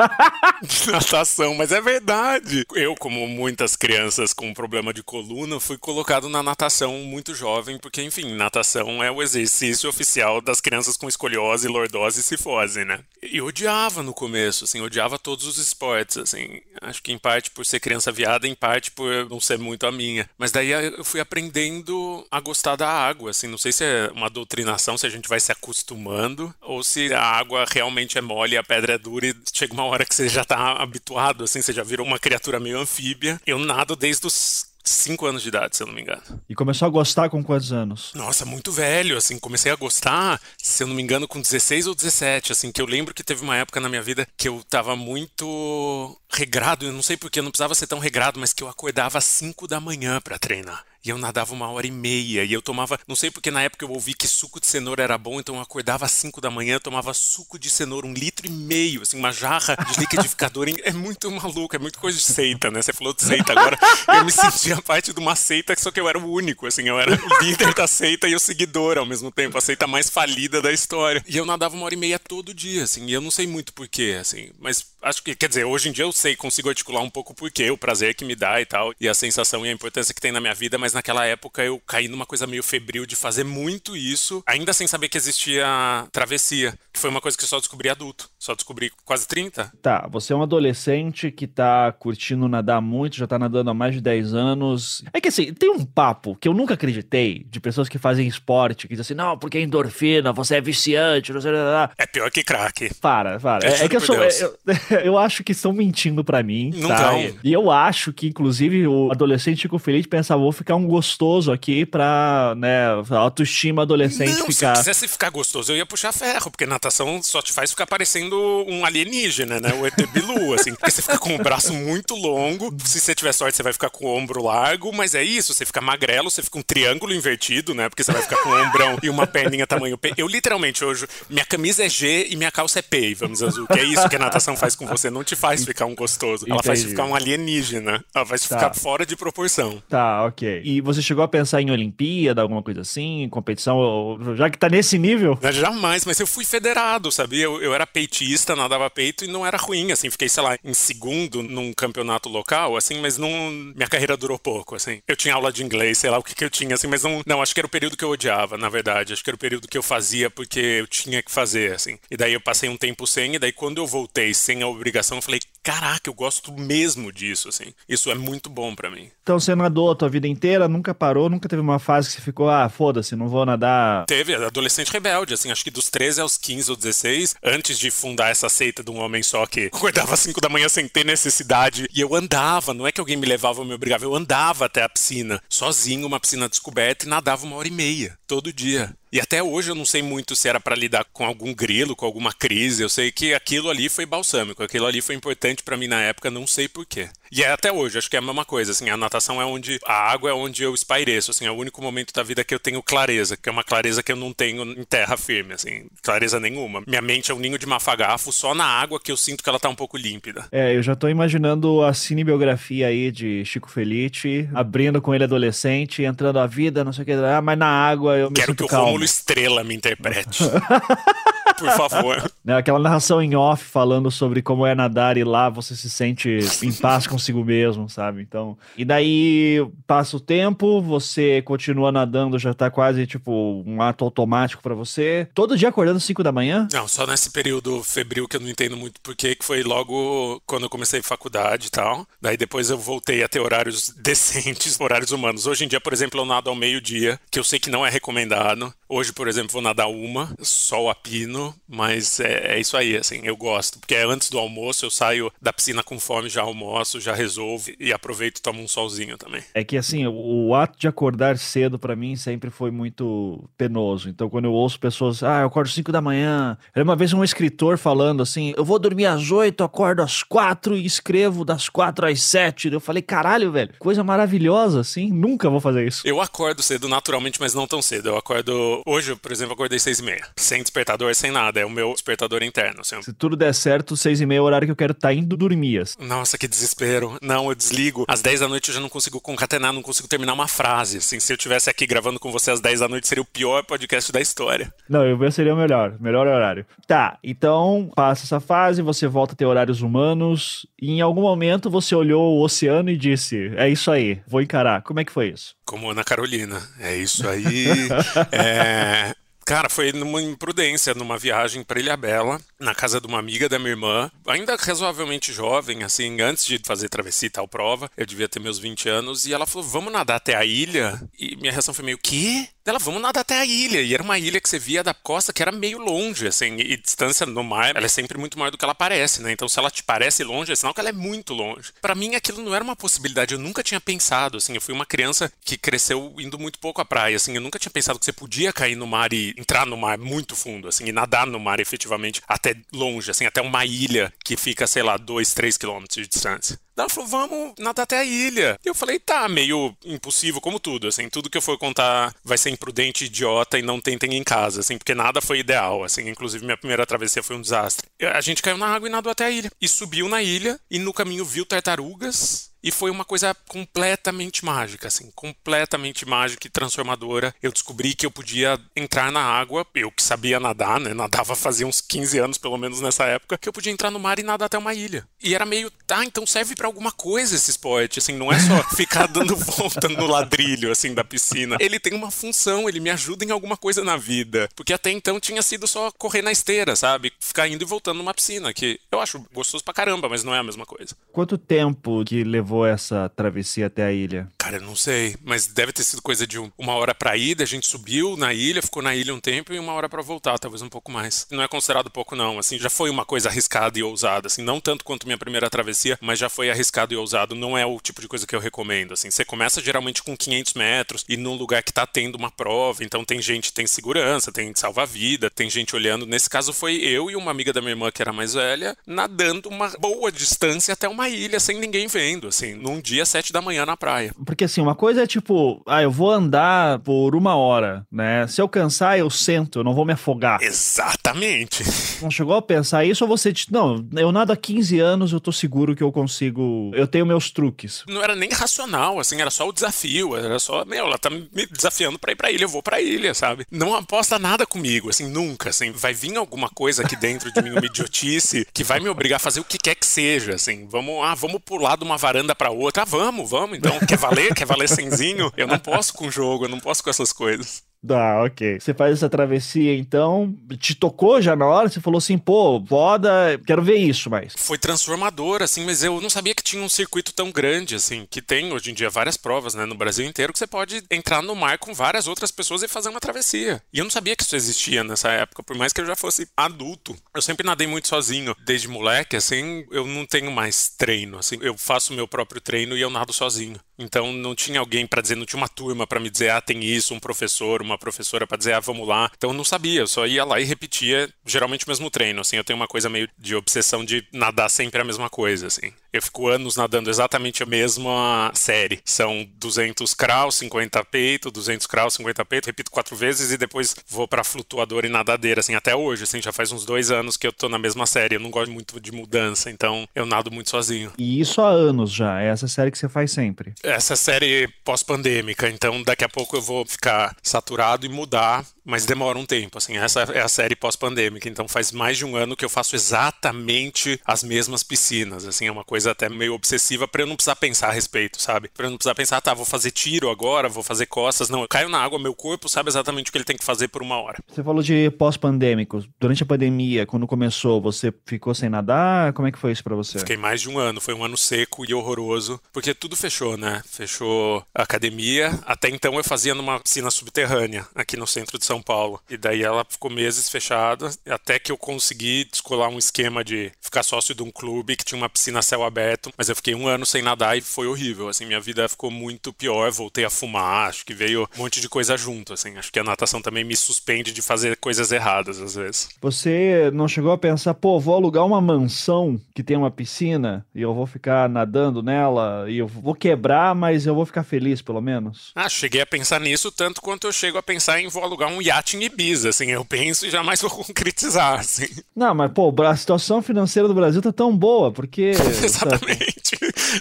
de 0.62 0.90
natação, 0.90 1.54
mas 1.54 1.70
é 1.70 1.80
verdade. 1.80 2.66
Eu, 2.74 2.96
como 2.96 3.28
muitas 3.28 3.76
crianças 3.76 4.32
com 4.32 4.52
problema 4.52 4.92
de 4.92 5.04
coluna, 5.04 5.60
fui 5.60 5.78
colocado 5.78 6.28
na 6.28 6.42
natação 6.42 6.98
muito 6.98 7.32
jovem, 7.32 7.78
porque, 7.78 8.02
enfim, 8.02 8.34
natação 8.34 9.04
é 9.04 9.10
o 9.10 9.22
exercício 9.22 9.88
oficial 9.88 10.40
das 10.40 10.60
crianças 10.60 10.96
com 10.96 11.08
escoliose, 11.08 11.68
lordose 11.68 12.20
e 12.20 12.24
cifose, 12.24 12.84
né? 12.84 13.00
E 13.22 13.40
odiava 13.40 14.02
no 14.02 14.12
começo, 14.12 14.64
assim, 14.64 14.80
odiava 14.80 15.16
todos 15.16 15.46
os 15.46 15.58
esportes, 15.58 16.16
assim. 16.16 16.60
Acho 16.80 17.00
que 17.02 17.12
em 17.12 17.18
parte 17.18 17.52
por 17.52 17.64
ser 17.64 17.78
criança 17.78 18.10
viada, 18.10 18.48
em 18.48 18.54
parte 18.54 18.90
por 18.90 19.28
não 19.30 19.40
ser 19.40 19.58
muito 19.58 19.86
a 19.86 19.92
minha. 19.92 20.28
Mas 20.36 20.50
daí 20.50 20.70
eu 20.70 21.04
fui 21.04 21.20
aprendendo 21.20 22.15
a 22.30 22.40
gostar 22.40 22.76
da 22.76 22.88
água 22.88 23.30
assim, 23.30 23.46
não 23.46 23.58
sei 23.58 23.72
se 23.72 23.84
é 23.84 24.10
uma 24.14 24.30
doutrinação, 24.30 24.96
se 24.96 25.06
a 25.06 25.10
gente 25.10 25.28
vai 25.28 25.40
se 25.40 25.52
acostumando, 25.52 26.54
ou 26.60 26.82
se 26.82 27.12
a 27.12 27.22
água 27.22 27.64
realmente 27.68 28.18
é 28.18 28.20
mole 28.20 28.56
a 28.56 28.62
pedra 28.62 28.94
é 28.94 28.98
dura 28.98 29.26
e 29.26 29.34
chega 29.52 29.74
uma 29.74 29.84
hora 29.84 30.04
que 30.04 30.14
você 30.14 30.28
já 30.28 30.44
tá 30.44 30.72
habituado, 30.72 31.44
assim, 31.44 31.60
você 31.60 31.72
já 31.72 31.82
virou 31.82 32.06
uma 32.06 32.18
criatura 32.18 32.60
meio 32.60 32.78
anfíbia. 32.78 33.40
Eu 33.46 33.58
nado 33.58 33.96
desde 33.96 34.26
os 34.26 34.66
5 34.88 35.26
anos 35.26 35.42
de 35.42 35.48
idade, 35.48 35.76
se 35.76 35.82
eu 35.82 35.86
não 35.86 35.94
me 35.94 36.02
engano. 36.02 36.22
E 36.48 36.54
começou 36.54 36.86
a 36.86 36.90
gostar 36.90 37.28
com 37.28 37.42
quantos 37.42 37.72
anos? 37.72 38.12
Nossa, 38.14 38.44
muito 38.44 38.70
velho, 38.70 39.16
assim, 39.16 39.38
comecei 39.38 39.70
a 39.72 39.76
gostar, 39.76 40.40
se 40.56 40.82
eu 40.82 40.86
não 40.86 40.94
me 40.94 41.02
engano, 41.02 41.26
com 41.26 41.40
16 41.40 41.88
ou 41.88 41.94
17, 41.94 42.52
assim, 42.52 42.70
que 42.70 42.80
eu 42.80 42.86
lembro 42.86 43.12
que 43.12 43.24
teve 43.24 43.42
uma 43.42 43.56
época 43.56 43.80
na 43.80 43.88
minha 43.88 44.02
vida 44.02 44.26
que 44.36 44.48
eu 44.48 44.62
tava 44.68 44.94
muito 44.94 46.16
regrado, 46.30 46.86
eu 46.86 46.92
não 46.92 47.02
sei 47.02 47.16
porque, 47.16 47.42
não 47.42 47.50
precisava 47.50 47.74
ser 47.74 47.86
tão 47.86 47.98
regrado, 47.98 48.38
mas 48.38 48.52
que 48.52 48.62
eu 48.62 48.68
acordava 48.68 49.18
às 49.18 49.24
5 49.24 49.66
da 49.66 49.80
manhã 49.80 50.20
para 50.20 50.38
treinar. 50.38 50.84
E 51.06 51.10
eu 51.10 51.18
nadava 51.18 51.54
uma 51.54 51.70
hora 51.70 51.86
e 51.86 51.90
meia. 51.90 52.42
E 52.42 52.52
eu 52.52 52.60
tomava. 52.60 52.98
Não 53.06 53.14
sei 53.14 53.30
porque 53.30 53.48
na 53.48 53.62
época 53.62 53.84
eu 53.84 53.90
ouvi 53.90 54.12
que 54.12 54.26
suco 54.26 54.60
de 54.60 54.66
cenoura 54.66 55.04
era 55.04 55.16
bom, 55.16 55.38
então 55.38 55.54
eu 55.54 55.60
acordava 55.60 56.04
às 56.04 56.10
5 56.10 56.40
da 56.40 56.50
manhã, 56.50 56.80
tomava 56.80 57.14
suco 57.14 57.60
de 57.60 57.70
cenoura, 57.70 58.08
um 58.08 58.12
litro 58.12 58.44
e 58.44 58.50
meio, 58.50 59.02
assim, 59.02 59.16
uma 59.16 59.30
jarra 59.30 59.76
de 59.76 60.00
liquidificador. 60.00 60.66
é 60.82 60.90
muito 60.90 61.30
maluco, 61.30 61.76
é 61.76 61.78
muito 61.78 62.00
coisa 62.00 62.18
de 62.18 62.24
seita, 62.24 62.72
né? 62.72 62.82
Você 62.82 62.92
falou 62.92 63.14
de 63.14 63.22
seita 63.22 63.52
agora. 63.52 63.78
Eu 64.08 64.24
me 64.24 64.32
sentia 64.32 64.82
parte 64.82 65.12
de 65.12 65.20
uma 65.20 65.36
seita, 65.36 65.76
só 65.78 65.92
que 65.92 66.00
eu 66.00 66.08
era 66.08 66.18
o 66.18 66.28
único, 66.28 66.66
assim, 66.66 66.88
eu 66.88 66.98
era 66.98 67.12
o 67.12 67.44
líder 67.44 67.72
da 67.72 67.86
seita 67.86 68.26
e 68.26 68.34
o 68.34 68.40
seguidor 68.40 68.98
ao 68.98 69.06
mesmo 69.06 69.30
tempo, 69.30 69.56
a 69.56 69.60
seita 69.60 69.86
mais 69.86 70.10
falida 70.10 70.60
da 70.60 70.72
história. 70.72 71.22
E 71.28 71.36
eu 71.36 71.44
nadava 71.44 71.76
uma 71.76 71.84
hora 71.84 71.94
e 71.94 71.98
meia 71.98 72.18
todo 72.18 72.52
dia, 72.52 72.82
assim, 72.82 73.06
e 73.06 73.12
eu 73.12 73.20
não 73.20 73.30
sei 73.30 73.46
muito 73.46 73.72
porquê, 73.72 74.18
assim, 74.20 74.50
mas 74.58 74.84
acho 75.06 75.22
que, 75.22 75.34
quer 75.34 75.48
dizer, 75.48 75.64
hoje 75.64 75.88
em 75.88 75.92
dia 75.92 76.04
eu 76.04 76.12
sei, 76.12 76.34
consigo 76.34 76.68
articular 76.68 77.00
um 77.00 77.08
pouco 77.08 77.32
o 77.32 77.36
porquê, 77.36 77.70
o 77.70 77.78
prazer 77.78 78.14
que 78.14 78.24
me 78.24 78.34
dá 78.34 78.60
e 78.60 78.66
tal, 78.66 78.92
e 79.00 79.08
a 79.08 79.14
sensação 79.14 79.64
e 79.64 79.68
a 79.68 79.72
importância 79.72 80.12
que 80.12 80.20
tem 80.20 80.32
na 80.32 80.40
minha 80.40 80.54
vida, 80.54 80.76
mas 80.76 80.92
naquela 80.92 81.24
época 81.24 81.62
eu 81.62 81.80
caí 81.86 82.08
numa 82.08 82.26
coisa 82.26 82.46
meio 82.46 82.62
febril 82.62 83.06
de 83.06 83.14
fazer 83.14 83.44
muito 83.44 83.96
isso, 83.96 84.42
ainda 84.46 84.72
sem 84.72 84.86
saber 84.86 85.08
que 85.08 85.16
existia 85.16 85.66
travessia, 86.10 86.76
que 86.92 86.98
foi 86.98 87.10
uma 87.10 87.20
coisa 87.20 87.36
que 87.36 87.44
eu 87.44 87.48
só 87.48 87.58
descobri 87.58 87.88
adulto. 87.88 88.28
Só 88.38 88.54
descobri 88.54 88.92
quase 89.04 89.26
30. 89.26 89.72
Tá, 89.82 90.06
você 90.10 90.32
é 90.32 90.36
um 90.36 90.42
adolescente 90.42 91.30
que 91.30 91.46
tá 91.46 91.92
curtindo 91.92 92.48
nadar 92.48 92.80
muito, 92.80 93.16
já 93.16 93.26
tá 93.26 93.38
nadando 93.38 93.70
há 93.70 93.74
mais 93.74 93.94
de 93.94 94.00
10 94.00 94.34
anos. 94.34 95.02
É 95.12 95.20
que 95.20 95.28
assim, 95.28 95.52
tem 95.52 95.68
um 95.68 95.84
papo 95.84 96.36
que 96.36 96.48
eu 96.48 96.54
nunca 96.54 96.74
acreditei 96.74 97.44
de 97.50 97.60
pessoas 97.60 97.88
que 97.88 97.98
fazem 97.98 98.26
esporte, 98.26 98.86
que 98.86 98.94
dizem 98.94 99.02
assim, 99.02 99.14
não, 99.14 99.36
porque 99.38 99.58
é 99.58 99.62
endorfina, 99.62 100.32
você 100.32 100.56
é 100.56 100.60
viciante, 100.60 101.32
não 101.32 101.40
sei 101.40 101.52
lá. 101.52 101.90
É 101.98 102.06
pior 102.06 102.30
que 102.30 102.42
crack. 102.42 102.94
Para, 103.00 103.38
para. 103.40 103.68
É, 103.68 103.84
é 103.84 103.88
que 103.88 103.96
eu 103.96 104.00
sou. 104.00 104.16
Eu, 104.16 104.58
eu, 105.04 105.18
acho 105.18 105.42
que 105.42 105.52
estão 105.52 105.72
mentindo 105.72 106.24
para 106.24 106.42
mim. 106.42 106.70
Não 106.74 106.88
tá? 106.88 107.12
Não. 107.12 107.34
E 107.42 107.52
eu 107.52 107.70
acho 107.70 108.12
que, 108.12 108.28
inclusive, 108.28 108.86
o 108.86 109.10
adolescente 109.10 109.62
Chico 109.62 109.78
Feliz 109.78 110.06
pensa, 110.06 110.36
vou 110.36 110.52
ficar 110.52 110.76
um 110.76 110.86
gostoso 110.86 111.52
aqui 111.52 111.84
pra, 111.84 112.54
né, 112.56 112.86
a 113.10 113.18
autoestima 113.18 113.82
adolescente 113.82 114.38
não, 114.38 114.46
ficar. 114.46 114.76
Se 114.76 114.82
quisesse 114.82 115.08
ficar 115.08 115.30
gostoso, 115.30 115.72
eu 115.72 115.76
ia 115.76 115.86
puxar 115.86 116.12
ferro, 116.12 116.50
porque 116.50 116.66
natação 116.66 117.22
só 117.22 117.42
te 117.42 117.52
faz 117.52 117.70
ficar 117.70 117.86
parecendo 117.86 118.36
um 118.68 118.84
alienígena, 118.84 119.60
né? 119.60 119.72
O 119.74 119.86
ET 119.86 119.96
Bilu, 120.12 120.54
assim. 120.54 120.74
Porque 120.74 120.90
você 120.90 121.02
fica 121.02 121.18
com 121.18 121.34
o 121.34 121.38
braço 121.38 121.72
muito 121.72 122.14
longo. 122.14 122.74
Se 122.84 123.00
você 123.00 123.14
tiver 123.14 123.32
sorte, 123.32 123.56
você 123.56 123.62
vai 123.62 123.72
ficar 123.72 123.90
com 123.90 124.06
o 124.06 124.16
ombro 124.16 124.42
largo. 124.42 124.92
Mas 124.92 125.14
é 125.14 125.22
isso, 125.22 125.52
você 125.52 125.64
fica 125.64 125.80
magrelo, 125.80 126.30
você 126.30 126.42
fica 126.42 126.58
um 126.58 126.62
triângulo 126.62 127.12
invertido, 127.12 127.74
né? 127.74 127.88
Porque 127.88 128.02
você 128.02 128.12
vai 128.12 128.22
ficar 128.22 128.36
com 128.42 128.48
o 128.48 128.62
ombrão 128.62 128.98
e 129.02 129.10
uma 129.10 129.26
perninha 129.26 129.66
tamanho 129.66 129.98
P. 129.98 130.14
Eu 130.16 130.26
literalmente 130.26 130.84
hoje, 130.84 131.06
minha 131.28 131.44
camisa 131.44 131.84
é 131.84 131.88
G 131.88 132.28
e 132.30 132.36
minha 132.36 132.50
calça 132.50 132.78
é 132.78 132.82
P, 132.82 133.14
vamos 133.14 133.42
azul. 133.42 133.66
Que 133.66 133.80
é 133.80 133.84
isso 133.84 134.08
que 134.08 134.16
a 134.16 134.18
natação 134.18 134.56
faz 134.56 134.74
com 134.74 134.85
você. 134.86 135.10
Não 135.10 135.24
te 135.24 135.36
faz 135.36 135.64
ficar 135.64 135.86
um 135.86 135.94
gostoso. 135.94 136.46
Ela 136.46 136.56
Entendi. 136.56 136.66
faz 136.66 136.82
te 136.82 136.88
ficar 136.88 137.04
um 137.04 137.14
alienígena. 137.14 138.04
Ela 138.14 138.26
faz 138.26 138.42
te 138.42 138.48
tá. 138.48 138.56
ficar 138.58 138.74
fora 138.74 139.04
de 139.04 139.16
proporção. 139.16 139.82
Tá, 139.88 140.24
ok. 140.24 140.62
E 140.64 140.80
você 140.80 141.02
chegou 141.02 141.22
a 141.24 141.28
pensar 141.28 141.60
em 141.60 141.70
Olimpíada, 141.70 142.42
alguma 142.42 142.62
coisa 142.62 142.80
assim, 142.80 143.28
competição, 143.30 144.18
já 144.36 144.48
que 144.50 144.58
tá 144.58 144.68
nesse 144.68 144.98
nível? 144.98 145.38
Jamais, 145.52 146.04
mas 146.04 146.18
eu 146.20 146.26
fui 146.26 146.44
federado, 146.44 147.10
sabia? 147.10 147.44
Eu, 147.44 147.60
eu 147.62 147.74
era 147.74 147.86
peitista, 147.86 148.56
nadava 148.56 148.88
peito 148.90 149.24
e 149.24 149.28
não 149.28 149.46
era 149.46 149.56
ruim, 149.56 149.92
assim, 149.92 150.10
fiquei, 150.10 150.28
sei 150.28 150.42
lá, 150.42 150.58
em 150.64 150.74
segundo 150.74 151.42
num 151.42 151.72
campeonato 151.72 152.28
local, 152.28 152.76
assim, 152.76 153.00
mas 153.00 153.18
não, 153.18 153.28
minha 153.50 153.88
carreira 153.88 154.16
durou 154.16 154.38
pouco, 154.38 154.74
assim. 154.74 155.00
Eu 155.06 155.16
tinha 155.16 155.34
aula 155.34 155.52
de 155.52 155.62
inglês, 155.64 155.98
sei 155.98 156.10
lá 156.10 156.18
o 156.18 156.22
que 156.22 156.34
que 156.34 156.44
eu 156.44 156.50
tinha, 156.50 156.74
assim, 156.74 156.86
mas 156.86 157.02
não, 157.02 157.22
não, 157.26 157.42
acho 157.42 157.54
que 157.54 157.60
era 157.60 157.66
o 157.66 157.70
período 157.70 157.96
que 157.96 158.04
eu 158.04 158.10
odiava, 158.10 158.56
na 158.56 158.68
verdade, 158.68 159.12
acho 159.12 159.22
que 159.22 159.30
era 159.30 159.36
o 159.36 159.38
período 159.38 159.68
que 159.68 159.78
eu 159.78 159.82
fazia 159.82 160.30
porque 160.30 160.60
eu 160.60 160.86
tinha 160.86 161.22
que 161.22 161.30
fazer, 161.30 161.74
assim. 161.74 161.98
E 162.10 162.16
daí 162.16 162.32
eu 162.32 162.40
passei 162.40 162.68
um 162.68 162.76
tempo 162.76 163.06
sem, 163.06 163.34
e 163.34 163.38
daí 163.38 163.52
quando 163.52 163.78
eu 163.78 163.86
voltei 163.86 164.34
sem 164.34 164.62
a 164.66 164.70
obrigação, 164.70 165.18
eu 165.18 165.22
falei, 165.22 165.40
caraca, 165.62 166.08
eu 166.08 166.14
gosto 166.14 166.52
mesmo 166.52 167.12
disso, 167.12 167.48
assim. 167.48 167.72
Isso 167.88 168.10
é 168.10 168.14
muito 168.14 168.48
bom 168.48 168.74
para 168.74 168.90
mim. 168.90 169.10
Então 169.22 169.38
você 169.40 169.54
nadou 169.54 169.90
a 169.90 169.96
tua 169.96 170.08
vida 170.08 170.28
inteira, 170.28 170.68
nunca 170.68 170.94
parou, 170.94 171.28
nunca 171.28 171.48
teve 171.48 171.60
uma 171.60 171.78
fase 171.78 172.08
que 172.08 172.14
você 172.14 172.20
ficou, 172.20 172.48
ah, 172.48 172.68
foda-se, 172.68 173.16
não 173.16 173.28
vou 173.28 173.44
nadar. 173.44 174.06
Teve, 174.06 174.34
adolescente 174.34 174.92
rebelde, 174.92 175.34
assim, 175.34 175.50
acho 175.50 175.64
que 175.64 175.70
dos 175.70 175.90
13 175.90 176.20
aos 176.20 176.36
15 176.36 176.70
ou 176.70 176.76
16, 176.76 177.34
antes 177.42 177.78
de 177.78 177.90
fundar 177.90 178.30
essa 178.30 178.48
seita 178.48 178.84
de 178.84 178.90
um 178.90 178.98
homem 178.98 179.22
só 179.22 179.46
que 179.46 179.66
acordava 179.74 180.14
às 180.14 180.20
5 180.20 180.40
da 180.40 180.48
manhã 180.48 180.68
sem 180.68 180.86
ter 180.86 181.04
necessidade. 181.04 181.88
E 181.92 182.00
eu 182.00 182.14
andava, 182.14 182.72
não 182.72 182.86
é 182.86 182.92
que 182.92 183.00
alguém 183.00 183.16
me 183.16 183.26
levava 183.26 183.60
ou 183.60 183.66
me 183.66 183.74
obrigava, 183.74 184.04
eu 184.04 184.14
andava 184.14 184.66
até 184.66 184.82
a 184.82 184.88
piscina, 184.88 185.42
sozinho, 185.48 186.06
uma 186.06 186.20
piscina 186.20 186.48
descoberta, 186.48 187.06
e 187.06 187.08
nadava 187.08 187.44
uma 187.44 187.56
hora 187.56 187.68
e 187.68 187.72
meia, 187.72 188.16
todo 188.26 188.52
dia. 188.52 188.94
E 189.12 189.20
até 189.20 189.42
hoje 189.42 189.70
eu 189.70 189.74
não 189.74 189.84
sei 189.84 190.02
muito 190.02 190.34
se 190.34 190.48
era 190.48 190.58
para 190.60 190.74
lidar 190.74 191.04
com 191.12 191.24
algum 191.24 191.54
grilo, 191.54 191.94
com 191.94 192.04
alguma 192.04 192.32
crise. 192.32 192.82
Eu 192.82 192.88
sei 192.88 193.12
que 193.12 193.34
aquilo 193.34 193.70
ali 193.70 193.88
foi 193.88 194.04
balsâmico, 194.04 194.62
aquilo 194.62 194.86
ali 194.86 195.00
foi 195.00 195.14
importante 195.14 195.62
para 195.62 195.76
mim 195.76 195.86
na 195.86 196.00
época, 196.00 196.30
não 196.30 196.46
sei 196.46 196.68
porquê. 196.68 197.08
E 197.30 197.42
é 197.42 197.50
até 197.50 197.72
hoje, 197.72 197.98
acho 197.98 198.08
que 198.08 198.16
é 198.16 198.18
a 198.18 198.22
mesma 198.22 198.44
coisa, 198.44 198.72
assim, 198.72 198.88
a 198.88 198.96
natação 198.96 199.40
é 199.40 199.44
onde 199.44 199.78
a 199.84 200.10
água 200.10 200.30
é 200.30 200.32
onde 200.32 200.62
eu 200.62 200.74
espaireço, 200.74 201.30
assim, 201.30 201.46
é 201.46 201.50
o 201.50 201.54
único 201.54 201.82
momento 201.82 202.12
da 202.12 202.22
vida 202.22 202.44
que 202.44 202.54
eu 202.54 202.58
tenho 202.58 202.82
clareza, 202.82 203.36
que 203.36 203.48
é 203.48 203.52
uma 203.52 203.64
clareza 203.64 204.02
que 204.02 204.12
eu 204.12 204.16
não 204.16 204.32
tenho 204.32 204.62
em 204.62 204.84
terra 204.84 205.16
firme, 205.16 205.54
assim, 205.54 205.86
clareza 206.02 206.38
nenhuma. 206.38 206.82
Minha 206.86 207.02
mente 207.02 207.30
é 207.30 207.34
um 207.34 207.38
ninho 207.38 207.58
de 207.58 207.66
mafagafo, 207.66 208.32
só 208.32 208.54
na 208.54 208.64
água 208.64 209.00
que 209.00 209.10
eu 209.10 209.16
sinto 209.16 209.42
que 209.42 209.48
ela 209.48 209.58
tá 209.58 209.68
um 209.68 209.74
pouco 209.74 209.96
límpida. 209.96 210.46
É, 210.52 210.76
eu 210.76 210.82
já 210.82 210.94
tô 210.94 211.08
imaginando 211.08 211.82
a 211.82 211.92
cinebiografia 211.92 212.88
aí 212.88 213.10
de 213.10 213.44
Chico 213.44 213.70
Felice, 213.70 214.48
abrindo 214.54 215.00
com 215.00 215.14
ele 215.14 215.24
adolescente, 215.24 216.02
entrando 216.02 216.38
a 216.38 216.46
vida, 216.46 216.84
não 216.84 216.92
sei 216.92 217.02
o 217.02 217.06
que, 217.06 217.12
ah, 217.12 217.40
mas 217.42 217.58
na 217.58 217.68
água 217.68 218.16
eu 218.16 218.30
me 218.30 218.36
Quero 218.36 218.54
que 218.54 218.64
o 218.64 218.68
calmo. 218.68 218.86
Rômulo 218.86 219.04
Estrela 219.04 219.64
me 219.64 219.74
interprete. 219.74 220.44
Por 221.58 221.70
favor. 221.70 222.30
Né, 222.44 222.56
aquela 222.56 222.78
narração 222.78 223.20
em 223.20 223.34
off 223.34 223.64
falando 223.64 224.10
sobre 224.10 224.42
como 224.42 224.66
é 224.66 224.74
nadar 224.74 225.16
e 225.16 225.24
lá 225.24 225.48
você 225.48 225.74
se 225.74 225.90
sente 225.90 226.38
em 226.62 226.72
paz 226.72 227.06
consigo 227.06 227.44
mesmo, 227.44 227.88
sabe? 227.88 228.22
Então. 228.22 228.56
E 228.76 228.84
daí 228.84 229.66
passa 229.86 230.16
o 230.16 230.20
tempo, 230.20 230.80
você 230.80 231.42
continua 231.42 231.90
nadando, 231.90 232.38
já 232.38 232.54
tá 232.54 232.70
quase 232.70 233.06
tipo 233.06 233.64
um 233.66 233.82
ato 233.82 234.04
automático 234.04 234.62
para 234.62 234.74
você. 234.74 235.28
Todo 235.34 235.56
dia 235.56 235.68
acordando 235.68 235.96
às 235.96 236.04
5 236.04 236.22
da 236.22 236.30
manhã? 236.30 236.68
Não, 236.72 236.86
só 236.86 237.06
nesse 237.06 237.30
período 237.30 237.82
febril 237.82 238.28
que 238.28 238.36
eu 238.36 238.40
não 238.40 238.48
entendo 238.48 238.76
muito 238.76 239.00
porquê, 239.00 239.34
que 239.34 239.44
foi 239.44 239.62
logo 239.62 240.40
quando 240.46 240.64
eu 240.64 240.70
comecei 240.70 241.02
faculdade 241.02 241.68
e 241.68 241.70
tal. 241.70 242.06
Daí 242.20 242.36
depois 242.36 242.70
eu 242.70 242.78
voltei 242.78 243.22
a 243.22 243.28
ter 243.28 243.40
horários 243.40 243.88
decentes, 243.98 244.78
horários 244.80 245.10
humanos. 245.10 245.46
Hoje 245.46 245.64
em 245.64 245.68
dia, 245.68 245.80
por 245.80 245.92
exemplo, 245.92 246.20
eu 246.20 246.24
nado 246.24 246.50
ao 246.50 246.56
meio-dia, 246.56 247.18
que 247.30 247.38
eu 247.38 247.44
sei 247.44 247.58
que 247.58 247.70
não 247.70 247.84
é 247.84 247.90
recomendado. 247.90 248.72
Hoje, 248.88 249.12
por 249.12 249.26
exemplo, 249.26 249.52
vou 249.52 249.62
nadar 249.62 249.88
uma, 249.88 250.32
sol 250.40 250.88
a 250.88 250.94
pino 250.94 251.45
sono, 251.46 251.54
mas 251.68 252.20
é, 252.20 252.54
é, 252.54 252.60
isso 252.60 252.76
aí, 252.76 252.96
assim, 252.96 253.20
eu 253.22 253.36
gosto. 253.36 253.78
Porque 253.78 253.94
antes 253.94 254.30
do 254.30 254.38
almoço 254.38 254.84
eu 254.84 254.90
saio 254.90 255.32
da 255.40 255.52
piscina 255.52 255.82
com 255.82 255.98
fome, 255.98 256.28
já 256.28 256.42
almoço, 256.42 257.00
já 257.00 257.14
resolvo 257.14 257.70
e 257.78 257.92
aproveito 257.92 258.38
e 258.38 258.42
tomo 258.42 258.62
um 258.62 258.68
solzinho 258.68 259.16
também. 259.16 259.42
É 259.54 259.64
que 259.64 259.76
assim, 259.76 260.06
o, 260.06 260.48
o 260.48 260.54
ato 260.54 260.78
de 260.78 260.88
acordar 260.88 261.38
cedo 261.38 261.78
para 261.78 261.96
mim 261.96 262.16
sempre 262.16 262.50
foi 262.50 262.70
muito 262.70 263.44
penoso. 263.56 264.08
Então 264.08 264.28
quando 264.28 264.46
eu 264.46 264.52
ouço 264.52 264.78
pessoas, 264.78 265.22
ah, 265.22 265.40
eu 265.40 265.46
acordo 265.46 265.68
5 265.68 265.92
da 265.92 266.00
manhã. 266.00 266.56
Era 266.74 266.84
uma 266.84 266.96
vez 266.96 267.12
um 267.12 267.24
escritor 267.24 267.78
falando 267.78 268.22
assim, 268.22 268.54
eu 268.56 268.64
vou 268.64 268.78
dormir 268.78 269.06
às 269.06 269.30
8, 269.30 269.62
acordo 269.62 270.02
às 270.02 270.22
4 270.22 270.76
e 270.76 270.86
escrevo 270.86 271.44
das 271.44 271.68
4 271.68 272.06
às 272.06 272.22
7. 272.22 272.72
Eu 272.72 272.80
falei, 272.80 273.02
caralho, 273.02 273.52
velho, 273.52 273.74
coisa 273.78 274.02
maravilhosa, 274.02 274.80
assim, 274.80 275.10
nunca 275.10 275.50
vou 275.50 275.60
fazer 275.60 275.86
isso. 275.86 276.06
Eu 276.06 276.20
acordo 276.20 276.62
cedo 276.62 276.88
naturalmente, 276.88 277.40
mas 277.40 277.54
não 277.54 277.66
tão 277.66 277.82
cedo. 277.82 278.08
Eu 278.08 278.16
acordo, 278.16 278.82
hoje, 278.86 279.14
por 279.16 279.32
exemplo, 279.32 279.54
acordei 279.54 279.78
6 279.78 279.98
e 279.98 280.02
meia. 280.02 280.26
Sem 280.36 280.62
despertador, 280.62 281.14
sem 281.14 281.30
nada. 281.36 281.60
É 281.60 281.66
o 281.66 281.70
meu 281.70 281.92
despertador 281.92 282.42
interno. 282.42 282.80
Assim. 282.80 283.00
Se 283.02 283.12
tudo 283.12 283.36
der 283.36 283.54
certo, 283.54 283.96
6 283.96 284.20
e 284.20 284.26
meia 284.26 284.38
é 284.38 284.40
o 284.40 284.44
horário 284.44 284.66
que 284.66 284.72
eu 284.72 284.76
quero 284.76 284.92
estar 284.92 285.08
tá 285.08 285.14
indo 285.14 285.36
dormir. 285.36 285.82
Assim. 285.82 285.96
Nossa, 286.00 286.38
que 286.38 286.48
desespero. 286.48 287.18
Não, 287.20 287.48
eu 287.48 287.54
desligo. 287.54 288.04
Às 288.08 288.22
10 288.22 288.40
da 288.40 288.48
noite 288.48 288.68
eu 288.68 288.74
já 288.74 288.80
não 288.80 288.88
consigo 288.88 289.20
concatenar, 289.20 289.72
não 289.72 289.82
consigo 289.82 290.08
terminar 290.08 290.32
uma 290.32 290.48
frase. 290.48 290.98
Assim, 290.98 291.20
se 291.20 291.32
eu 291.32 291.36
tivesse 291.36 291.68
aqui 291.68 291.86
gravando 291.86 292.18
com 292.18 292.32
você 292.32 292.50
às 292.50 292.60
10 292.60 292.80
da 292.80 292.88
noite, 292.88 293.06
seria 293.06 293.22
o 293.22 293.26
pior 293.26 293.64
podcast 293.64 294.10
da 294.10 294.20
história. 294.20 294.72
Não, 294.88 295.04
eu 295.04 295.30
seria 295.30 295.54
o 295.54 295.56
melhor, 295.56 295.96
melhor 296.00 296.26
horário. 296.26 296.64
Tá, 296.86 297.18
então 297.22 297.90
passa 297.94 298.24
essa 298.24 298.40
fase, 298.40 298.80
você 298.80 299.06
volta 299.06 299.34
a 299.34 299.36
ter 299.36 299.44
horários 299.44 299.82
humanos, 299.82 300.66
e 300.80 300.92
em 300.92 301.00
algum 301.00 301.22
momento 301.22 301.68
você 301.68 301.94
olhou 301.94 302.36
o 302.36 302.42
oceano 302.42 302.90
e 302.90 302.96
disse: 302.96 303.52
É 303.56 303.68
isso 303.68 303.90
aí, 303.90 304.20
vou 304.26 304.40
encarar. 304.40 304.82
Como 304.82 305.00
é 305.00 305.04
que 305.04 305.12
foi 305.12 305.28
isso? 305.28 305.54
Como 305.64 305.90
Ana 305.90 306.04
Carolina. 306.04 306.62
É 306.78 306.96
isso 306.96 307.28
aí. 307.28 307.66
é, 308.30 309.14
Cara, 309.46 309.68
foi 309.68 309.92
numa 309.92 310.20
imprudência, 310.20 310.92
numa 310.92 311.16
viagem 311.16 311.62
para 311.62 311.78
Ilha 311.78 311.96
Bela, 311.96 312.40
na 312.58 312.74
casa 312.74 313.00
de 313.00 313.06
uma 313.06 313.20
amiga 313.20 313.48
da 313.48 313.60
minha 313.60 313.70
irmã, 313.70 314.10
ainda 314.26 314.56
razoavelmente 314.56 315.32
jovem, 315.32 315.84
assim, 315.84 316.20
antes 316.20 316.44
de 316.44 316.58
fazer 316.64 316.88
travessia 316.88 317.28
e 317.28 317.30
tal 317.30 317.46
prova, 317.46 317.88
eu 317.96 318.04
devia 318.04 318.28
ter 318.28 318.40
meus 318.40 318.58
20 318.58 318.88
anos, 318.88 319.24
e 319.24 319.32
ela 319.32 319.46
falou: 319.46 319.68
vamos 319.68 319.92
nadar 319.92 320.16
até 320.16 320.34
a 320.34 320.44
ilha? 320.44 321.00
E 321.16 321.36
minha 321.36 321.52
reação 321.52 321.72
foi 321.72 321.84
meio: 321.84 321.96
quê? 321.96 322.48
Ela, 322.66 322.80
vamos 322.80 323.00
nadar 323.00 323.20
até 323.20 323.38
a 323.38 323.46
ilha. 323.46 323.80
E 323.80 323.94
era 323.94 324.02
uma 324.02 324.18
ilha 324.18 324.40
que 324.40 324.48
você 324.48 324.58
via 324.58 324.82
da 324.82 324.92
costa 324.92 325.32
que 325.32 325.40
era 325.40 325.52
meio 325.52 325.78
longe, 325.78 326.26
assim, 326.26 326.56
e 326.56 326.76
distância 326.76 327.24
no 327.24 327.44
mar, 327.44 327.76
ela 327.76 327.86
é 327.86 327.88
sempre 327.88 328.18
muito 328.18 328.36
maior 328.36 328.50
do 328.50 328.58
que 328.58 328.64
ela 328.64 328.74
parece, 328.74 329.22
né? 329.22 329.30
Então, 329.30 329.48
se 329.48 329.58
ela 329.58 329.70
te 329.70 329.84
parece 329.84 330.24
longe, 330.24 330.50
é 330.50 330.56
sinal 330.56 330.74
que 330.74 330.80
ela 330.80 330.88
é 330.88 330.92
muito 330.92 331.32
longe. 331.32 331.72
Para 331.80 331.94
mim, 331.94 332.16
aquilo 332.16 332.42
não 332.42 332.52
era 332.54 332.64
uma 332.64 332.74
possibilidade, 332.74 333.34
eu 333.34 333.38
nunca 333.38 333.62
tinha 333.62 333.80
pensado, 333.80 334.38
assim, 334.38 334.54
eu 334.54 334.60
fui 334.60 334.74
uma 334.74 334.84
criança 334.84 335.32
que 335.44 335.56
cresceu 335.56 336.14
indo 336.18 336.38
muito 336.38 336.58
pouco 336.58 336.80
à 336.80 336.84
praia, 336.84 337.14
assim, 337.14 337.36
eu 337.36 337.40
nunca 337.40 337.58
tinha 337.58 337.70
pensado 337.70 337.98
que 338.00 338.04
você 338.04 338.12
podia 338.12 338.52
cair 338.52 338.74
no 338.74 338.86
mar 338.86 339.12
e 339.12 339.32
entrar 339.38 339.64
no 339.64 339.76
mar 339.76 339.96
muito 339.96 340.34
fundo, 340.34 340.66
assim, 340.66 340.86
e 340.86 340.92
nadar 340.92 341.26
no 341.26 341.38
mar 341.38 341.60
efetivamente 341.60 342.20
até 342.26 342.56
longe, 342.72 343.10
assim, 343.10 343.26
até 343.26 343.40
uma 343.40 343.64
ilha 343.64 344.12
que 344.24 344.36
fica, 344.36 344.66
sei 344.66 344.82
lá, 344.82 344.96
2, 344.96 345.32
3 345.34 345.56
quilômetros 345.56 346.02
de 346.02 346.08
distância. 346.08 346.58
Ela 346.76 346.88
falou, 346.88 347.08
vamos 347.08 347.54
nadar 347.58 347.82
até 347.82 347.98
a 347.98 348.04
ilha. 348.04 348.58
E 348.64 348.68
eu 348.68 348.74
falei, 348.74 348.98
tá, 348.98 349.28
meio 349.28 349.74
impossível, 349.84 350.40
como 350.40 350.60
tudo, 350.60 350.88
assim, 350.88 351.08
tudo 351.08 351.30
que 351.30 351.38
eu 351.38 351.42
for 351.42 351.56
contar 351.58 352.14
vai 352.22 352.36
ser 352.36 352.50
imprudente, 352.50 353.06
idiota 353.06 353.58
e 353.58 353.62
não 353.62 353.80
tentem 353.80 354.14
em 354.14 354.22
casa, 354.22 354.60
assim, 354.60 354.76
porque 354.76 354.94
nada 354.94 355.20
foi 355.20 355.38
ideal, 355.38 355.82
assim, 355.84 356.08
inclusive 356.08 356.44
minha 356.44 356.56
primeira 356.56 356.86
travessia 356.86 357.22
foi 357.22 357.36
um 357.36 357.40
desastre. 357.40 357.88
A 358.14 358.20
gente 358.20 358.42
caiu 358.42 358.58
na 358.58 358.66
água 358.66 358.88
e 358.88 358.92
nadou 358.92 359.10
até 359.10 359.24
a 359.24 359.30
ilha. 359.30 359.50
E 359.60 359.68
subiu 359.68 360.08
na 360.08 360.22
ilha 360.22 360.60
e 360.70 360.78
no 360.78 360.92
caminho 360.92 361.24
viu 361.24 361.46
tartarugas 361.46 362.50
e 362.62 362.70
foi 362.70 362.90
uma 362.90 363.04
coisa 363.04 363.34
completamente 363.48 364.44
mágica, 364.44 364.88
assim, 364.88 365.10
completamente 365.14 366.06
mágica 366.06 366.46
e 366.46 366.50
transformadora. 366.50 367.34
Eu 367.42 367.52
descobri 367.52 367.94
que 367.94 368.04
eu 368.04 368.10
podia 368.10 368.58
entrar 368.74 369.12
na 369.12 369.20
água, 369.20 369.66
eu 369.74 369.90
que 369.90 370.02
sabia 370.02 370.40
nadar, 370.40 370.80
né? 370.80 370.92
Nadava 370.92 371.34
fazia 371.36 371.66
uns 371.66 371.80
15 371.80 372.18
anos, 372.18 372.38
pelo 372.38 372.58
menos 372.58 372.80
nessa 372.80 373.04
época, 373.04 373.38
que 373.38 373.48
eu 373.48 373.52
podia 373.52 373.72
entrar 373.72 373.90
no 373.90 374.00
mar 374.00 374.18
e 374.18 374.22
nadar 374.22 374.46
até 374.46 374.58
uma 374.58 374.74
ilha. 374.74 375.06
E 375.22 375.34
era 375.34 375.46
meio, 375.46 375.70
tá, 375.86 376.04
então 376.04 376.26
serve 376.26 376.54
para 376.54 376.66
alguma 376.66 376.90
coisa 376.90 377.36
esse 377.36 377.50
esporte, 377.50 377.98
assim, 377.98 378.14
não 378.16 378.32
é 378.32 378.38
só 378.38 378.62
ficar 378.74 379.06
dando 379.06 379.36
volta 379.36 379.88
no 379.88 380.06
ladrilho, 380.06 380.72
assim, 380.72 380.92
da 380.92 381.04
piscina. 381.04 381.56
Ele 381.60 381.78
tem 381.78 381.94
uma 381.94 382.10
função, 382.10 382.68
ele 382.68 382.80
me 382.80 382.90
ajuda 382.90 383.24
em 383.24 383.30
alguma 383.30 383.56
coisa 383.56 383.84
na 383.84 383.96
vida. 383.96 384.48
Porque 384.56 384.72
até 384.72 384.90
então 384.90 385.20
tinha 385.20 385.42
sido 385.42 385.66
só 385.66 385.90
correr 385.92 386.22
na 386.22 386.32
esteira, 386.32 386.74
sabe? 386.74 387.12
Ficar 387.20 387.48
indo 387.48 387.62
e 387.62 387.66
voltando 387.66 387.98
numa 387.98 388.14
piscina, 388.14 388.52
que 388.52 388.80
eu 388.90 389.00
acho 389.00 389.24
gostoso 389.32 389.62
pra 389.62 389.74
caramba, 389.74 390.08
mas 390.08 390.24
não 390.24 390.34
é 390.34 390.38
a 390.38 390.42
mesma 390.42 390.66
coisa. 390.66 390.96
Quanto 391.12 391.38
tempo 391.38 392.04
que 392.04 392.24
levou 392.24 392.45
levou 392.46 392.64
essa 392.64 393.10
travessia 393.16 393.66
até 393.66 393.82
a 393.82 393.92
ilha? 393.92 394.28
Cara, 394.38 394.58
eu 394.58 394.60
não 394.60 394.76
sei, 394.76 395.16
mas 395.24 395.48
deve 395.48 395.72
ter 395.72 395.82
sido 395.82 396.00
coisa 396.00 396.24
de 396.24 396.38
uma 396.38 396.74
hora 396.74 396.94
pra 396.94 397.16
ida, 397.16 397.42
a 397.42 397.46
gente 397.46 397.66
subiu 397.66 398.16
na 398.16 398.32
ilha, 398.32 398.62
ficou 398.62 398.80
na 398.80 398.94
ilha 398.94 399.12
um 399.12 399.18
tempo 399.18 399.52
e 399.52 399.58
uma 399.58 399.72
hora 399.72 399.88
para 399.88 400.00
voltar, 400.00 400.38
talvez 400.38 400.62
um 400.62 400.68
pouco 400.68 400.92
mais. 400.92 401.26
Não 401.32 401.42
é 401.42 401.48
considerado 401.48 401.90
pouco 401.90 402.14
não, 402.14 402.38
assim, 402.38 402.56
já 402.56 402.70
foi 402.70 402.88
uma 402.88 403.04
coisa 403.04 403.28
arriscada 403.28 403.76
e 403.76 403.82
ousada, 403.82 404.28
assim, 404.28 404.42
não 404.42 404.60
tanto 404.60 404.84
quanto 404.84 405.06
minha 405.06 405.18
primeira 405.18 405.50
travessia, 405.50 405.98
mas 406.00 406.20
já 406.20 406.28
foi 406.28 406.48
arriscado 406.48 406.94
e 406.94 406.96
ousado, 406.96 407.34
não 407.34 407.58
é 407.58 407.66
o 407.66 407.80
tipo 407.80 408.00
de 408.00 408.06
coisa 408.06 408.24
que 408.24 408.36
eu 408.36 408.38
recomendo, 408.38 408.92
assim, 408.92 409.10
você 409.10 409.24
começa 409.24 409.60
geralmente 409.60 410.00
com 410.00 410.16
500 410.16 410.54
metros 410.54 411.04
e 411.08 411.16
num 411.16 411.34
lugar 411.34 411.64
que 411.64 411.72
tá 411.72 411.84
tendo 411.84 412.14
uma 412.14 412.30
prova, 412.30 412.84
então 412.84 413.04
tem 413.04 413.20
gente, 413.20 413.52
tem 413.52 413.66
segurança, 413.66 414.30
tem 414.30 414.52
salva-vida, 414.54 415.28
tem 415.28 415.50
gente 415.50 415.74
olhando, 415.74 416.06
nesse 416.06 416.30
caso 416.30 416.52
foi 416.52 416.76
eu 416.76 417.10
e 417.10 417.16
uma 417.16 417.32
amiga 417.32 417.52
da 417.52 417.60
minha 417.60 417.72
irmã 417.72 417.90
que 417.90 418.00
era 418.00 418.12
mais 418.12 418.34
velha, 418.34 418.76
nadando 418.86 419.48
uma 419.48 419.68
boa 419.80 420.12
distância 420.12 420.72
até 420.72 420.88
uma 420.88 421.08
ilha 421.08 421.40
sem 421.40 421.58
ninguém 421.58 421.88
vendo, 421.88 422.28
assim, 422.36 422.54
num 422.54 422.80
dia 422.80 423.06
sete 423.06 423.32
da 423.32 423.40
manhã 423.40 423.64
na 423.64 423.76
praia. 423.76 424.12
Porque 424.24 424.44
assim, 424.44 424.60
uma 424.60 424.74
coisa 424.74 425.02
é 425.02 425.06
tipo, 425.06 425.62
ah, 425.66 425.82
eu 425.82 425.90
vou 425.90 426.10
andar 426.10 426.78
por 426.80 427.14
uma 427.14 427.34
hora, 427.34 427.86
né? 427.90 428.26
Se 428.26 428.40
eu 428.40 428.48
cansar, 428.48 428.98
eu 428.98 429.08
sento, 429.08 429.60
eu 429.60 429.64
não 429.64 429.74
vou 429.74 429.84
me 429.84 429.94
afogar. 429.94 430.42
Exatamente. 430.42 431.64
Não 432.02 432.10
chegou 432.10 432.34
a 432.34 432.42
pensar 432.42 432.84
isso 432.84 433.04
ou 433.04 433.08
você, 433.08 433.32
não, 433.50 433.86
eu 433.96 434.12
nado 434.12 434.30
há 434.30 434.36
15 434.36 434.78
anos, 434.78 435.12
eu 435.12 435.20
tô 435.20 435.32
seguro 435.32 435.74
que 435.74 435.82
eu 435.82 435.90
consigo, 435.90 436.70
eu 436.74 436.86
tenho 436.86 437.06
meus 437.06 437.30
truques. 437.30 437.82
Não 437.88 438.02
era 438.02 438.14
nem 438.14 438.28
racional, 438.30 439.00
assim, 439.00 439.18
era 439.20 439.30
só 439.30 439.48
o 439.48 439.52
desafio, 439.52 440.14
era 440.14 440.38
só, 440.38 440.64
meu, 440.66 440.86
ela 440.86 440.98
tá 440.98 441.08
me 441.08 441.26
desafiando 441.50 441.98
pra 441.98 442.12
ir 442.12 442.16
pra 442.16 442.30
ilha, 442.30 442.44
eu 442.44 442.48
vou 442.48 442.62
pra 442.62 442.82
ilha, 442.82 443.14
sabe? 443.14 443.46
Não 443.50 443.74
aposta 443.74 444.18
nada 444.18 444.46
comigo, 444.46 444.90
assim, 444.90 445.08
nunca, 445.08 445.50
assim, 445.50 445.70
vai 445.72 445.94
vir 445.94 446.16
alguma 446.16 446.50
coisa 446.50 446.82
aqui 446.82 446.96
dentro 446.96 447.32
de 447.32 447.40
mim, 447.40 447.50
uma 447.50 447.64
idiotice, 447.64 448.46
que 448.52 448.62
vai 448.62 448.78
me 448.78 448.90
obrigar 448.90 449.16
a 449.16 449.20
fazer 449.20 449.40
o 449.40 449.44
que 449.44 449.58
quer 449.58 449.74
que 449.74 449.86
seja, 449.86 450.34
assim, 450.34 450.66
vamos, 450.68 451.02
ah, 451.02 451.14
vamos 451.14 451.40
pular 451.44 451.76
de 451.76 451.84
uma 451.84 451.96
varanda 451.96 452.25
pra 452.34 452.50
outra, 452.50 452.82
ah, 452.82 452.86
vamos, 452.86 453.30
vamos, 453.30 453.58
então, 453.58 453.78
quer 453.86 453.98
valer? 453.98 454.34
Quer 454.34 454.46
valer 454.46 454.68
senzinho? 454.68 455.32
Eu 455.36 455.46
não 455.46 455.58
posso 455.58 455.94
com 455.94 456.06
o 456.06 456.10
jogo, 456.10 456.44
eu 456.44 456.48
não 456.48 456.60
posso 456.60 456.82
com 456.82 456.90
essas 456.90 457.12
coisas. 457.12 457.65
Ah, 457.88 458.22
ok. 458.24 458.58
Você 458.58 458.74
faz 458.74 458.94
essa 458.94 459.08
travessia, 459.08 459.76
então, 459.76 460.34
te 460.58 460.74
tocou 460.74 461.20
já 461.20 461.36
na 461.36 461.46
hora? 461.46 461.68
Você 461.68 461.80
falou 461.80 461.98
assim, 461.98 462.18
pô, 462.18 462.62
foda, 462.66 463.40
quero 463.46 463.62
ver 463.62 463.76
isso, 463.76 464.10
mas... 464.10 464.34
Foi 464.36 464.58
transformador, 464.58 465.42
assim, 465.42 465.64
mas 465.64 465.82
eu 465.82 466.00
não 466.00 466.10
sabia 466.10 466.34
que 466.34 466.42
tinha 466.42 466.62
um 466.62 466.68
circuito 466.68 467.12
tão 467.12 467.30
grande, 467.30 467.74
assim, 467.74 468.06
que 468.10 468.20
tem 468.20 468.52
hoje 468.52 468.70
em 468.70 468.74
dia 468.74 468.90
várias 468.90 469.16
provas, 469.16 469.54
né, 469.54 469.64
no 469.66 469.74
Brasil 469.74 470.06
inteiro, 470.06 470.32
que 470.32 470.38
você 470.38 470.46
pode 470.46 470.82
entrar 470.90 471.22
no 471.22 471.34
mar 471.34 471.58
com 471.58 471.72
várias 471.72 472.08
outras 472.08 472.30
pessoas 472.30 472.62
e 472.62 472.68
fazer 472.68 472.88
uma 472.88 473.00
travessia. 473.00 473.62
E 473.72 473.78
eu 473.78 473.84
não 473.84 473.90
sabia 473.90 474.16
que 474.16 474.22
isso 474.22 474.36
existia 474.36 474.82
nessa 474.82 475.08
época, 475.10 475.42
por 475.42 475.56
mais 475.56 475.72
que 475.72 475.80
eu 475.80 475.86
já 475.86 475.94
fosse 475.96 476.28
adulto. 476.36 476.96
Eu 477.14 477.22
sempre 477.22 477.46
nadei 477.46 477.66
muito 477.66 477.88
sozinho, 477.88 478.34
desde 478.44 478.68
moleque, 478.68 479.16
assim, 479.16 479.64
eu 479.70 479.86
não 479.86 480.04
tenho 480.04 480.30
mais 480.30 480.68
treino, 480.68 481.18
assim, 481.18 481.38
eu 481.40 481.56
faço 481.56 481.92
meu 481.92 482.08
próprio 482.08 482.40
treino 482.40 482.76
e 482.76 482.80
eu 482.80 482.90
nado 482.90 483.12
sozinho. 483.12 483.58
Então 483.78 484.12
não 484.12 484.34
tinha 484.34 484.58
alguém 484.58 484.86
para 484.86 485.02
dizer, 485.02 485.16
não 485.16 485.26
tinha 485.26 485.38
uma 485.38 485.48
turma 485.48 485.86
para 485.86 486.00
me 486.00 486.08
dizer, 486.08 486.30
ah, 486.30 486.40
tem 486.40 486.64
isso, 486.64 486.94
um 486.94 487.00
professor, 487.00 487.62
uma 487.66 487.78
professora 487.78 488.26
para 488.26 488.38
dizer, 488.38 488.52
ah, 488.54 488.60
vamos 488.60 488.86
lá. 488.86 489.10
Então 489.16 489.30
eu 489.30 489.34
não 489.34 489.44
sabia, 489.44 489.80
eu 489.80 489.86
só 489.86 490.06
ia 490.06 490.24
lá 490.24 490.40
e 490.40 490.44
repetia 490.44 491.08
geralmente 491.24 491.66
o 491.66 491.68
mesmo 491.68 491.90
treino, 491.90 492.20
assim. 492.20 492.36
Eu 492.36 492.44
tenho 492.44 492.58
uma 492.58 492.66
coisa 492.66 492.88
meio 492.88 493.08
de 493.18 493.34
obsessão 493.34 493.84
de 493.84 494.06
nadar 494.12 494.48
sempre 494.48 494.80
a 494.80 494.84
mesma 494.84 495.10
coisa, 495.10 495.46
assim. 495.46 495.72
Eu 495.92 496.02
fico 496.02 496.28
anos 496.28 496.56
nadando 496.56 496.90
exatamente 496.90 497.42
a 497.42 497.46
mesma 497.46 498.30
série. 498.34 498.80
São 498.84 499.26
200 499.38 499.94
crawl, 499.94 500.30
50 500.30 500.84
peito, 500.84 501.30
200 501.30 501.66
crawl, 501.66 501.90
50 501.90 502.24
peito, 502.24 502.46
repito 502.46 502.70
quatro 502.70 502.94
vezes 502.94 503.32
e 503.32 503.38
depois 503.38 503.74
vou 503.88 504.06
para 504.06 504.22
flutuadora 504.22 504.86
e 504.86 504.90
nadadeira, 504.90 505.40
assim, 505.40 505.54
até 505.54 505.74
hoje, 505.74 506.04
assim, 506.04 506.20
já 506.20 506.32
faz 506.32 506.52
uns 506.52 506.64
dois 506.64 506.90
anos 506.90 507.16
que 507.16 507.26
eu 507.26 507.32
tô 507.32 507.48
na 507.48 507.58
mesma 507.58 507.86
série. 507.86 508.16
Eu 508.16 508.20
não 508.20 508.30
gosto 508.30 508.52
muito 508.52 508.80
de 508.80 508.92
mudança, 508.92 509.50
então 509.50 509.88
eu 509.94 510.06
nado 510.06 510.30
muito 510.30 510.50
sozinho. 510.50 510.92
E 510.98 511.20
isso 511.20 511.40
há 511.40 511.48
anos 511.48 511.90
já, 511.92 512.22
é 512.22 512.28
essa 512.28 512.46
série 512.46 512.70
que 512.70 512.78
você 512.78 512.88
faz 512.88 513.10
sempre 513.10 513.54
essa 513.62 513.96
série 513.96 514.48
pós-pandêmica, 514.64 515.48
então 515.48 515.82
daqui 515.82 516.04
a 516.04 516.08
pouco 516.08 516.36
eu 516.36 516.42
vou 516.42 516.64
ficar 516.64 517.14
saturado 517.22 517.55
e 517.82 517.88
mudar 517.88 518.44
mas 518.66 518.84
demora 518.84 519.16
um 519.16 519.24
tempo, 519.24 519.56
assim, 519.56 519.76
essa 519.76 520.00
é 520.12 520.20
a 520.20 520.28
série 520.28 520.56
pós-pandêmica, 520.56 521.28
então 521.28 521.46
faz 521.46 521.70
mais 521.70 521.96
de 521.96 522.04
um 522.04 522.16
ano 522.16 522.34
que 522.34 522.44
eu 522.44 522.48
faço 522.48 522.74
exatamente 522.74 524.00
as 524.04 524.24
mesmas 524.24 524.64
piscinas, 524.64 525.24
assim, 525.24 525.46
é 525.46 525.52
uma 525.52 525.64
coisa 525.64 525.92
até 525.92 526.08
meio 526.08 526.34
obsessiva 526.34 526.88
para 526.88 527.02
eu 527.02 527.06
não 527.06 527.14
precisar 527.14 527.36
pensar 527.36 527.68
a 527.68 527.72
respeito, 527.72 528.20
sabe? 528.20 528.48
Para 528.48 528.66
eu 528.66 528.70
não 528.70 528.76
precisar 528.76 528.96
pensar, 528.96 529.20
tá, 529.20 529.32
vou 529.32 529.44
fazer 529.44 529.70
tiro 529.70 530.10
agora, 530.10 530.48
vou 530.48 530.64
fazer 530.64 530.86
costas, 530.86 531.30
não, 531.30 531.42
eu 531.42 531.48
caio 531.48 531.68
na 531.68 531.78
água, 531.78 531.96
meu 531.96 532.12
corpo 532.12 532.48
sabe 532.48 532.68
exatamente 532.68 533.08
o 533.08 533.12
que 533.12 533.18
ele 533.18 533.24
tem 533.24 533.36
que 533.36 533.44
fazer 533.44 533.68
por 533.68 533.82
uma 533.82 534.02
hora. 534.02 534.18
Você 534.26 534.42
falou 534.42 534.62
de 534.62 534.90
pós-pandêmico, 534.90 535.84
durante 536.00 536.24
a 536.24 536.26
pandemia, 536.26 536.84
quando 536.86 537.06
começou, 537.06 537.60
você 537.60 537.94
ficou 538.04 538.34
sem 538.34 538.48
nadar? 538.48 539.12
Como 539.12 539.28
é 539.28 539.32
que 539.32 539.38
foi 539.38 539.52
isso 539.52 539.62
para 539.62 539.76
você? 539.76 540.00
Fiquei 540.00 540.16
mais 540.16 540.40
de 540.40 540.48
um 540.48 540.58
ano, 540.58 540.80
foi 540.80 540.92
um 540.92 541.04
ano 541.04 541.16
seco 541.16 541.64
e 541.68 541.72
horroroso, 541.72 542.40
porque 542.52 542.74
tudo 542.74 542.96
fechou, 542.96 543.36
né? 543.36 543.62
Fechou 543.64 544.44
a 544.52 544.62
academia, 544.62 545.38
até 545.46 545.68
então 545.68 545.94
eu 545.94 546.02
fazia 546.02 546.34
numa 546.34 546.58
piscina 546.58 546.90
subterrânea 546.90 547.45
Betânia, 547.46 547.66
aqui 547.74 547.96
no 547.96 548.06
centro 548.06 548.38
de 548.38 548.44
São 548.44 548.60
Paulo. 548.60 549.00
E 549.08 549.16
daí 549.16 549.42
ela 549.42 549.64
ficou 549.68 549.90
meses 549.90 550.28
fechada, 550.28 550.90
até 551.08 551.38
que 551.38 551.52
eu 551.52 551.56
consegui 551.56 552.24
descolar 552.24 552.68
um 552.68 552.78
esquema 552.78 553.24
de 553.24 553.52
ficar 553.60 553.82
sócio 553.82 554.14
de 554.14 554.22
um 554.22 554.30
clube 554.30 554.76
que 554.76 554.84
tinha 554.84 554.98
uma 554.98 555.08
piscina 555.08 555.38
a 555.38 555.42
céu 555.42 555.64
aberto, 555.64 556.12
mas 556.16 556.28
eu 556.28 556.36
fiquei 556.36 556.54
um 556.54 556.66
ano 556.66 556.84
sem 556.84 557.02
nadar 557.02 557.36
e 557.36 557.40
foi 557.40 557.66
horrível, 557.66 558.08
assim, 558.08 558.26
minha 558.26 558.40
vida 558.40 558.68
ficou 558.68 558.90
muito 558.90 559.32
pior, 559.32 559.70
voltei 559.70 560.04
a 560.04 560.10
fumar, 560.10 560.68
acho 560.68 560.84
que 560.84 560.94
veio 560.94 561.28
um 561.36 561.42
monte 561.42 561.60
de 561.60 561.68
coisa 561.68 561.96
junto, 561.96 562.32
assim, 562.32 562.56
acho 562.56 562.72
que 562.72 562.78
a 562.78 562.84
natação 562.84 563.20
também 563.20 563.44
me 563.44 563.56
suspende 563.56 564.12
de 564.12 564.22
fazer 564.22 564.56
coisas 564.56 564.90
erradas 564.92 565.40
às 565.40 565.54
vezes. 565.54 565.88
Você 566.00 566.70
não 566.72 566.88
chegou 566.88 567.12
a 567.12 567.18
pensar, 567.18 567.54
pô, 567.54 567.78
vou 567.78 567.94
alugar 567.94 568.24
uma 568.24 568.40
mansão 568.40 569.20
que 569.34 569.42
tem 569.42 569.56
uma 569.56 569.70
piscina 569.70 570.46
e 570.54 570.62
eu 570.62 570.74
vou 570.74 570.86
ficar 570.86 571.28
nadando 571.28 571.82
nela 571.82 572.46
e 572.48 572.58
eu 572.58 572.66
vou 572.66 572.94
quebrar, 572.94 573.54
mas 573.54 573.86
eu 573.86 573.94
vou 573.94 574.06
ficar 574.06 574.24
feliz 574.24 574.62
pelo 574.62 574.80
menos? 574.80 575.32
Ah, 575.34 575.48
cheguei 575.48 575.80
a 575.80 575.86
pensar 575.86 576.20
nisso 576.20 576.50
tanto 576.50 576.80
quanto 576.80 577.06
eu 577.06 577.12
chego 577.12 577.35
a 577.38 577.42
pensar 577.42 577.80
em 577.80 577.88
vou 577.88 578.02
alugar 578.02 578.28
um 578.28 578.42
iate 578.42 578.76
em 578.76 578.84
Ibiza, 578.84 579.30
assim, 579.30 579.50
eu 579.50 579.64
penso 579.64 580.06
e 580.06 580.10
jamais 580.10 580.40
vou 580.40 580.50
concretizar, 580.64 581.40
assim. 581.40 581.68
Não, 581.94 582.14
mas 582.14 582.32
pô, 582.32 582.54
a 582.62 582.76
situação 582.76 583.22
financeira 583.22 583.68
do 583.68 583.74
Brasil 583.74 584.02
tá 584.02 584.12
tão 584.12 584.36
boa, 584.36 584.72
porque... 584.72 585.12
Exatamente. 585.42 586.25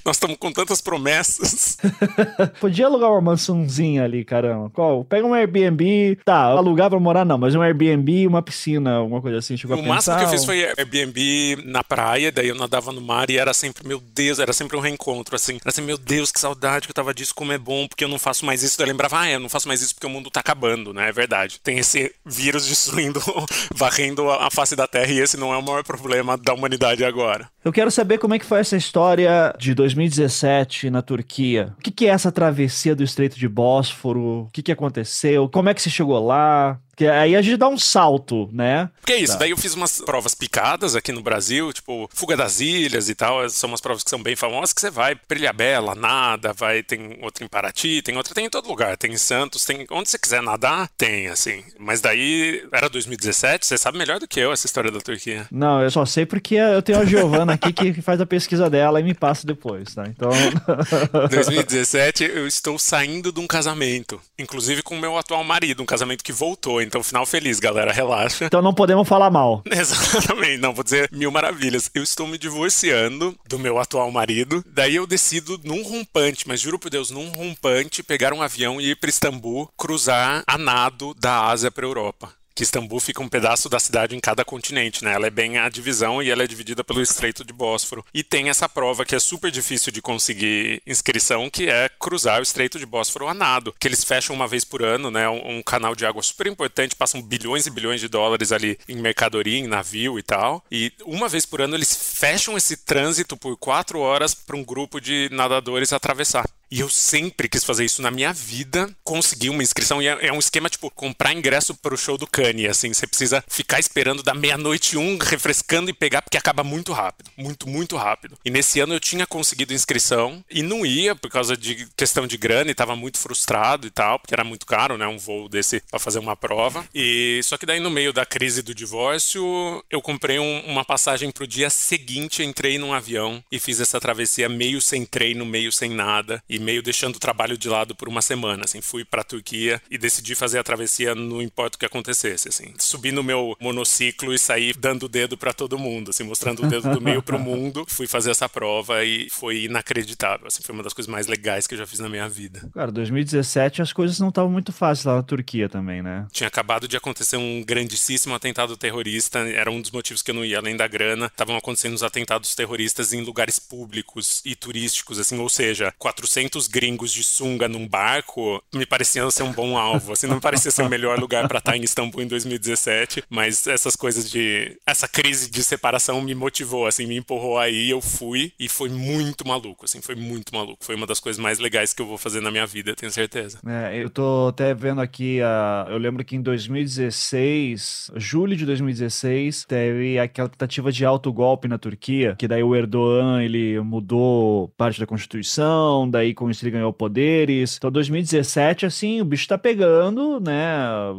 Nós 0.06 0.16
estamos 0.16 0.38
com 0.38 0.52
tantas 0.52 0.82
promessas. 0.82 1.78
Podia 2.60 2.86
alugar 2.86 3.12
uma 3.12 3.22
mansãozinha 3.22 4.04
ali, 4.04 4.24
caramba. 4.24 4.70
Qual? 4.70 5.04
Pega 5.06 5.26
um 5.26 5.34
Airbnb, 5.34 6.18
tá, 6.24 6.44
alugar 6.44 6.90
pra 6.90 7.00
morar 7.00 7.26
não, 7.26 7.38
mas 7.38 7.56
um 7.56 7.62
Airbnb 7.62 8.28
uma 8.28 8.42
piscina, 8.42 8.96
alguma 8.96 9.22
coisa 9.22 9.40
assim, 9.40 9.58
chegou 9.58 9.76
o 9.76 9.80
a 9.80 9.84
pensar? 9.84 9.92
O 9.92 9.96
máximo 9.96 10.18
que 10.18 10.24
eu 10.24 10.30
fiz 10.30 10.46
foi 10.46 10.66
Airbnb 10.66 11.64
na 11.66 11.84
praia, 11.84 12.32
daí 12.32 12.48
eu 12.48 12.56
nadava 12.56 12.92
no 12.92 13.02
mar 13.02 13.30
e 13.30 13.38
era 13.38 13.54
sempre, 13.54 13.88
meu 13.88 14.00
Deus, 14.00 14.40
era 14.40 14.54
sempre 14.54 14.78
um 14.78 14.80
reencontro, 14.80 15.36
assim. 15.36 15.56
Era 15.56 15.70
assim, 15.70 15.82
meu 15.82 15.98
Deus, 15.98 16.32
que 16.32 16.40
saudade 16.40 16.88
que 16.88 16.92
eu 16.92 16.96
tava 16.96 17.14
disso, 17.14 17.34
como 17.36 17.52
é 17.52 17.58
bom, 17.58 17.88
porque 17.88 18.04
eu 18.04 18.08
não 18.08 18.20
faço 18.20 18.46
mais 18.46 18.64
isso. 18.64 18.78
Daí 18.78 18.88
eu 18.88 18.92
lembrava, 18.92 19.20
ah, 19.20 19.30
eu 19.30 19.40
não 19.40 19.50
faço 19.50 19.68
mais 19.68 19.82
isso 19.82 19.94
porque 19.94 20.08
o 20.08 20.10
mundo 20.10 20.30
tá 20.30 20.40
acabando, 20.40 20.94
né? 20.94 21.10
É 21.10 21.12
verdade. 21.12 21.60
Tem 21.62 21.78
esse 21.78 22.14
vírus 22.26 22.68
destruindo, 22.68 23.22
varrendo 23.74 24.30
a 24.30 24.50
face 24.50 24.76
da 24.76 24.88
Terra 24.88 25.12
e 25.12 25.20
esse 25.20 25.38
não 25.38 25.54
é 25.54 25.58
o 25.58 25.64
maior 25.64 25.84
problema 25.84 26.38
da 26.38 26.54
humanidade 26.54 27.04
agora. 27.04 27.50
Eu 27.64 27.72
quero 27.72 27.92
saber 27.92 28.18
como 28.18 28.34
é 28.34 28.40
que 28.40 28.46
foi 28.46 28.60
essa 28.60 28.78
história 28.78 29.54
de 29.58 29.74
2017 29.76 30.90
na 30.90 31.02
Turquia. 31.02 31.74
O 31.78 31.82
que, 31.82 31.92
que 31.92 32.06
é 32.08 32.10
essa 32.10 32.32
travessia 32.32 32.96
do 32.96 33.04
Estreito 33.04 33.38
de 33.38 33.48
Bósforo? 33.48 34.44
O 34.44 34.50
que, 34.52 34.64
que 34.64 34.72
aconteceu? 34.72 35.48
Como 35.50 35.70
é 35.70 35.74
que 35.74 35.82
você 35.82 35.90
chegou 35.90 36.26
lá? 36.26 36.80
Que 36.96 37.08
aí 37.08 37.36
a 37.36 37.42
gente 37.42 37.58
dá 37.58 37.68
um 37.68 37.78
salto, 37.78 38.50
né? 38.54 38.90
Porque 39.02 39.14
é 39.14 39.20
isso, 39.20 39.34
tá. 39.34 39.40
daí 39.40 39.52
eu 39.52 39.58
fiz 39.58 39.74
umas 39.74 40.02
provas 40.02 40.34
picadas 40.34 40.96
aqui 40.96 41.12
no 41.12 41.22
Brasil, 41.22 41.72
tipo, 41.74 42.10
Fuga 42.14 42.38
das 42.38 42.60
Ilhas 42.60 43.10
e 43.10 43.16
tal, 43.16 43.48
são 43.50 43.68
umas 43.70 43.82
provas 43.82 44.04
que 44.04 44.10
são 44.10 44.22
bem 44.22 44.36
famosas, 44.36 44.74
que 44.74 44.82
você 44.82 44.90
vai 44.90 45.16
Prilha 45.16 45.54
Bela, 45.54 45.94
nada, 45.96 46.54
vai, 46.54 46.84
tem 46.84 47.20
outra 47.22 47.44
em 47.44 47.48
Paraty, 47.48 48.02
tem 48.02 48.16
outra, 48.16 48.34
tem 48.34 48.46
em 48.46 48.50
todo 48.50 48.68
lugar, 48.68 48.98
tem 48.98 49.12
em 49.12 49.18
Santos, 49.18 49.66
tem 49.66 49.86
onde 49.92 50.10
você 50.10 50.18
quiser 50.18 50.42
nadar, 50.42 50.90
tem, 50.98 51.28
assim. 51.28 51.64
Mas 51.78 52.02
daí, 52.02 52.66
era 52.72 52.90
2017, 52.90 53.66
você 53.66 53.78
sabe 53.78 53.98
melhor 53.98 54.20
do 54.20 54.28
que 54.28 54.40
eu 54.40 54.52
essa 54.52 54.66
história 54.66 54.92
da 54.92 55.00
Turquia. 55.00 55.48
Não, 55.52 55.82
eu 55.82 55.92
só 55.92 56.06
sei 56.06 56.26
porque 56.26 56.56
eu 56.56 56.82
tenho 56.82 57.00
a 57.00 57.06
Giovana 57.06 57.54
aqui 57.54 57.74
que 57.74 57.94
faz 58.02 58.20
a 58.22 58.26
pesquisa 58.26 58.70
dela 58.70 59.00
e 59.00 59.04
me 59.04 59.14
passa 59.14 59.46
depois, 59.46 59.94
tá? 59.94 60.06
Então... 60.08 60.30
2017, 61.30 62.24
eu 62.24 62.48
estou 62.48 62.78
saindo 62.78 63.32
de 63.32 63.40
um 63.40 63.48
casamento, 63.48 64.20
inclusive 64.38 64.82
com 64.82 64.96
o 64.96 65.00
meu 65.00 65.18
atual 65.18 65.44
marido, 65.44 65.82
um 65.82 65.86
casamento 65.86 66.24
que 66.24 66.32
voltou, 66.32 66.82
então, 66.86 67.04
final 67.04 67.26
feliz, 67.26 67.60
galera, 67.60 67.92
relaxa. 67.92 68.46
Então 68.46 68.62
não 68.62 68.74
podemos 68.74 69.08
falar 69.08 69.30
mal. 69.30 69.64
Exatamente, 69.70 70.58
não, 70.60 70.74
vou 70.74 70.84
dizer 70.84 71.10
mil 71.12 71.32
maravilhas. 71.32 71.90
Eu 71.94 72.04
estou 72.04 72.28
me 72.28 72.38
divorciando 72.38 73.36
do 73.48 73.60
meu 73.60 73.80
atual 73.80 74.12
marido, 74.12 74.64
daí 74.68 74.96
eu 74.96 75.08
decido 75.08 75.60
num 75.64 75.84
rompante, 75.84 76.48
mas 76.48 76.62
juro 76.62 76.80
por 76.80 76.90
Deus, 76.90 77.12
num 77.12 77.30
rompante, 77.30 78.04
pegar 78.04 78.34
um 78.34 78.42
avião 78.42 78.80
e 78.80 78.92
ir 78.92 78.96
para 78.96 79.10
Istambul, 79.10 79.70
cruzar 79.78 80.44
a 80.48 80.58
nado 80.58 81.14
da 81.16 81.46
Ásia 81.48 81.72
para 81.72 81.86
Europa 81.86 82.34
que 82.56 82.64
Istambul 82.64 83.02
fica 83.02 83.22
um 83.22 83.28
pedaço 83.28 83.68
da 83.68 83.80
cidade 83.80 84.16
em 84.16 84.20
cada 84.20 84.46
continente, 84.46 85.04
né? 85.04 85.14
Ela 85.14 85.28
é 85.28 85.30
bem 85.30 85.58
a 85.58 85.68
divisão 85.68 86.24
e 86.24 86.32
ela 86.32 86.44
é 86.44 86.48
dividida 86.48 86.86
pelo 86.86 87.02
Estreito 87.02 87.44
de 87.44 87.52
Bósforo. 87.52 88.06
E 88.14 88.24
tem 88.24 88.50
essa 88.50 88.70
prova 88.70 89.04
que 89.04 89.14
é 89.14 89.20
super 89.20 89.52
difícil 89.52 89.92
de 89.92 90.02
conseguir 90.02 90.82
inscrição, 90.88 91.50
que 91.50 91.70
é 91.70 91.90
cruzar 91.90 92.40
o 92.40 92.44
Estreito 92.44 92.80
de 92.80 92.86
Bósforo 92.86 93.28
a 93.28 93.34
nado, 93.34 93.76
que 93.78 93.88
eles 93.88 94.06
fecham 94.06 94.34
uma 94.34 94.48
vez 94.48 94.64
por 94.64 94.82
ano, 94.82 95.12
né? 95.12 95.28
Um, 95.28 95.58
um 95.58 95.64
canal 95.64 95.94
de 95.94 96.06
água 96.06 96.24
super 96.24 96.48
importante, 96.48 96.96
passam 96.96 97.22
bilhões 97.22 97.68
e 97.68 97.70
bilhões 97.70 98.00
de 98.00 98.08
dólares 98.08 98.54
ali 98.54 98.80
em 98.88 98.96
mercadoria, 98.96 99.60
em 99.60 99.68
navio 99.68 100.18
e 100.18 100.24
tal. 100.24 100.64
E 100.72 100.94
uma 101.06 101.28
vez 101.28 101.46
por 101.46 101.62
ano 101.62 101.76
eles 101.76 101.94
fecham 101.94 102.56
esse 102.56 102.78
trânsito 102.78 103.36
por 103.36 103.58
quatro 103.58 104.00
horas 104.00 104.34
para 104.34 104.56
um 104.56 104.64
grupo 104.64 105.02
de 105.02 105.28
nadadores 105.32 105.92
atravessar. 105.92 106.50
E 106.76 106.82
eu 106.82 106.90
sempre 106.90 107.48
quis 107.48 107.64
fazer 107.64 107.86
isso 107.86 108.02
na 108.02 108.12
minha 108.12 108.34
vida, 108.34 108.94
consegui 109.02 109.50
uma 109.50 109.64
inscrição. 109.64 110.02
E 110.02 110.10
é, 110.10 110.28
é 110.28 110.34
um 110.34 110.40
esquema 110.40 110.70
tipo 110.70 110.92
comprar 110.92 111.32
ingresso 111.32 111.74
para 111.74 111.94
o 111.94 111.98
show 111.98 112.18
do 112.18 112.28
Kanye. 112.28 112.68
Assim, 112.68 112.94
você 112.94 113.08
precisa 113.08 113.42
ficar 113.48 113.80
esperando 113.80 114.22
da 114.22 114.34
meia-noite 114.34 114.98
um, 114.98 115.18
refrescando 115.18 115.90
e 115.90 115.94
pegar, 115.94 116.22
porque 116.22 116.38
acaba 116.38 116.66
muito 116.66 116.92
rápido. 116.92 117.32
Muito, 117.38 117.70
muito 117.70 117.96
rápido. 117.96 118.38
E 118.44 118.50
nesse 118.50 118.82
ano 118.82 118.94
eu 118.94 119.00
tinha 119.00 119.26
conseguido 119.26 119.74
inscrição 119.74 120.44
e 120.52 120.62
não 120.62 120.86
ia 120.86 121.16
por 121.16 121.30
causa 121.30 121.56
de 121.56 121.88
questão 121.96 122.28
de 122.28 122.36
grana 122.36 122.70
e 122.70 122.74
estava 122.74 122.94
muito 122.94 123.20
frustrado 123.20 123.88
e 123.88 123.90
tal, 123.90 124.20
porque 124.20 124.34
era 124.34 124.44
muito 124.44 124.66
caro, 124.66 124.98
né? 124.98 125.08
Um 125.08 125.18
voo 125.18 125.48
desse 125.48 125.82
para 125.90 125.98
fazer 125.98 126.20
uma 126.20 126.36
prova. 126.36 126.86
E 126.94 127.40
só 127.46 127.58
que 127.58 127.66
daí 127.66 127.80
no 127.80 127.90
meio 127.90 128.12
da 128.12 128.26
crise 128.26 128.62
do 128.62 128.76
divórcio, 128.76 129.82
eu 129.90 130.02
comprei 130.02 130.40
um, 130.40 130.60
uma 130.66 130.84
passagem 130.84 131.32
para 131.32 131.46
o 131.46 131.48
dia 131.48 131.70
seguinte, 131.70 132.44
entrei 132.44 132.78
num 132.78 132.94
avião 132.94 133.42
e 133.50 133.60
fiz 133.60 133.80
essa 133.80 133.98
travessia 133.98 134.50
meio 134.50 134.82
sem 134.82 135.06
treino, 135.06 135.46
meio 135.46 135.72
sem 135.72 135.90
nada. 135.90 136.44
E 136.50 136.65
meio 136.66 136.82
deixando 136.82 137.16
o 137.16 137.20
trabalho 137.20 137.58
de 137.58 137.70
lado 137.70 137.96
por 137.96 138.10
uma 138.10 138.22
semana, 138.22 138.64
assim, 138.66 138.82
fui 138.82 139.06
para 139.06 139.22
a 139.22 139.24
Turquia 139.24 139.82
e 139.90 139.98
decidi 139.98 140.34
fazer 140.34 140.58
a 140.58 140.64
travessia 140.64 141.14
não 141.14 141.42
importa 141.42 141.76
o 141.76 141.80
que 141.80 141.86
acontecesse, 141.86 142.50
assim. 142.50 142.74
Subi 142.80 143.12
no 143.12 143.24
meu 143.24 143.56
monociclo 143.62 144.34
e 144.34 144.40
saí 144.40 144.74
dando 144.74 145.04
o 145.04 145.10
dedo 145.10 145.38
para 145.38 145.54
todo 145.54 145.78
mundo, 145.78 146.10
assim, 146.10 146.24
mostrando 146.24 146.64
o 146.64 146.68
dedo 146.68 146.90
do 146.90 147.00
meio 147.00 147.22
pro 147.22 147.40
mundo. 147.40 147.86
Fui 147.88 148.08
fazer 148.08 148.32
essa 148.32 148.50
prova 148.50 149.04
e 149.04 149.30
foi 149.30 149.66
inacreditável, 149.66 150.48
assim, 150.48 150.64
foi 150.64 150.74
uma 150.74 150.84
das 150.84 150.94
coisas 150.94 151.12
mais 151.12 151.28
legais 151.28 151.68
que 151.68 151.76
eu 151.76 151.78
já 151.78 151.86
fiz 151.86 152.00
na 152.00 152.10
minha 152.10 152.28
vida. 152.28 152.68
Cara, 152.74 152.92
2017 152.92 153.82
as 153.82 153.94
coisas 153.94 154.20
não 154.20 154.30
estavam 154.30 154.52
muito 154.52 154.74
fáceis 154.74 155.06
lá 155.06 155.16
na 155.16 155.24
Turquia 155.24 155.70
também, 155.70 156.02
né? 156.02 156.28
Tinha 156.32 156.48
acabado 156.48 156.88
de 156.88 156.98
acontecer 156.98 157.38
um 157.38 157.64
grandíssimo 157.64 158.34
atentado 158.34 158.76
terrorista, 158.76 159.40
era 159.40 159.70
um 159.70 159.82
dos 159.82 159.92
motivos 159.92 160.22
que 160.22 160.32
eu 160.32 160.36
não 160.36 160.44
ia 160.44 160.58
além 160.58 160.76
da 160.76 160.88
grana. 160.88 161.28
Estavam 161.28 161.56
acontecendo 161.56 161.94
os 161.94 162.04
atentados 162.04 162.56
terroristas 162.56 163.14
em 163.14 163.22
lugares 163.22 163.60
públicos 163.60 164.42
e 164.46 164.56
turísticos, 164.56 165.20
assim, 165.20 165.38
ou 165.40 165.50
seja, 165.50 165.94
400 166.00 166.45
200 166.46 166.68
gringos 166.68 167.12
de 167.12 167.24
sunga 167.24 167.68
num 167.68 167.88
barco 167.88 168.62
me 168.74 168.86
parecia 168.86 169.30
ser 169.32 169.44
um 169.44 169.52
bom 169.52 169.78
alvo. 169.78 170.14
Assim, 170.14 170.28
não 170.28 170.36
me 170.36 170.42
parecia 170.42 170.72
ser 170.72 170.84
o 170.84 170.90
melhor 170.90 171.20
lugar 171.20 171.48
para 171.48 171.60
estar 171.60 171.76
em 171.76 171.84
Istambul 171.84 172.22
em 172.22 172.28
2017, 172.28 173.24
mas 173.30 173.66
essas 173.68 173.96
coisas 173.96 174.30
de. 174.30 174.78
Essa 174.86 175.08
crise 175.08 175.50
de 175.50 175.64
separação 175.64 176.22
me 176.22 176.36
motivou, 176.36 176.86
assim, 176.86 177.06
me 177.06 177.18
empurrou 177.18 177.58
aí, 177.58 177.90
eu 177.90 178.02
fui 178.02 178.54
e 178.60 178.70
foi 178.70 178.90
muito 178.90 179.48
maluco, 179.48 179.86
assim, 179.86 180.02
foi 180.02 180.16
muito 180.16 180.54
maluco. 180.54 180.84
Foi 180.84 180.96
uma 180.96 181.08
das 181.08 181.20
coisas 181.20 181.42
mais 181.42 181.60
legais 181.60 181.94
que 181.94 182.02
eu 182.02 182.06
vou 182.06 182.18
fazer 182.18 182.42
na 182.42 182.52
minha 182.52 182.66
vida, 182.66 182.96
tenho 182.96 183.12
certeza. 183.12 183.60
É, 183.66 184.04
eu 184.04 184.10
tô 184.10 184.48
até 184.50 184.74
vendo 184.74 185.02
aqui, 185.02 185.40
uh, 185.42 185.90
eu 185.90 185.98
lembro 185.98 186.24
que 186.24 186.36
em 186.36 186.42
2016, 186.42 188.12
julho 188.16 188.56
de 188.56 188.66
2016, 188.66 189.66
teve 189.66 190.20
aquela 190.20 190.50
tentativa 190.50 190.92
de 190.92 191.06
autogolpe 191.06 191.68
na 191.68 191.78
Turquia, 191.78 192.36
que 192.38 192.48
daí 192.48 192.64
o 192.64 192.76
Erdogan, 192.76 193.42
ele 193.42 193.80
mudou 193.82 194.72
parte 194.78 195.00
da 195.00 195.06
Constituição, 195.06 196.10
daí 196.10 196.35
com 196.36 196.50
isso 196.50 196.64
ele 196.64 196.72
ganhou 196.72 196.94
poderes. 196.94 197.78
Então, 197.78 197.90
2017, 197.90 198.86
assim, 198.86 199.22
o 199.22 199.26
bicho 199.26 199.48
tá 199.48 199.58
pegando, 199.58 200.40
né? 200.40 200.76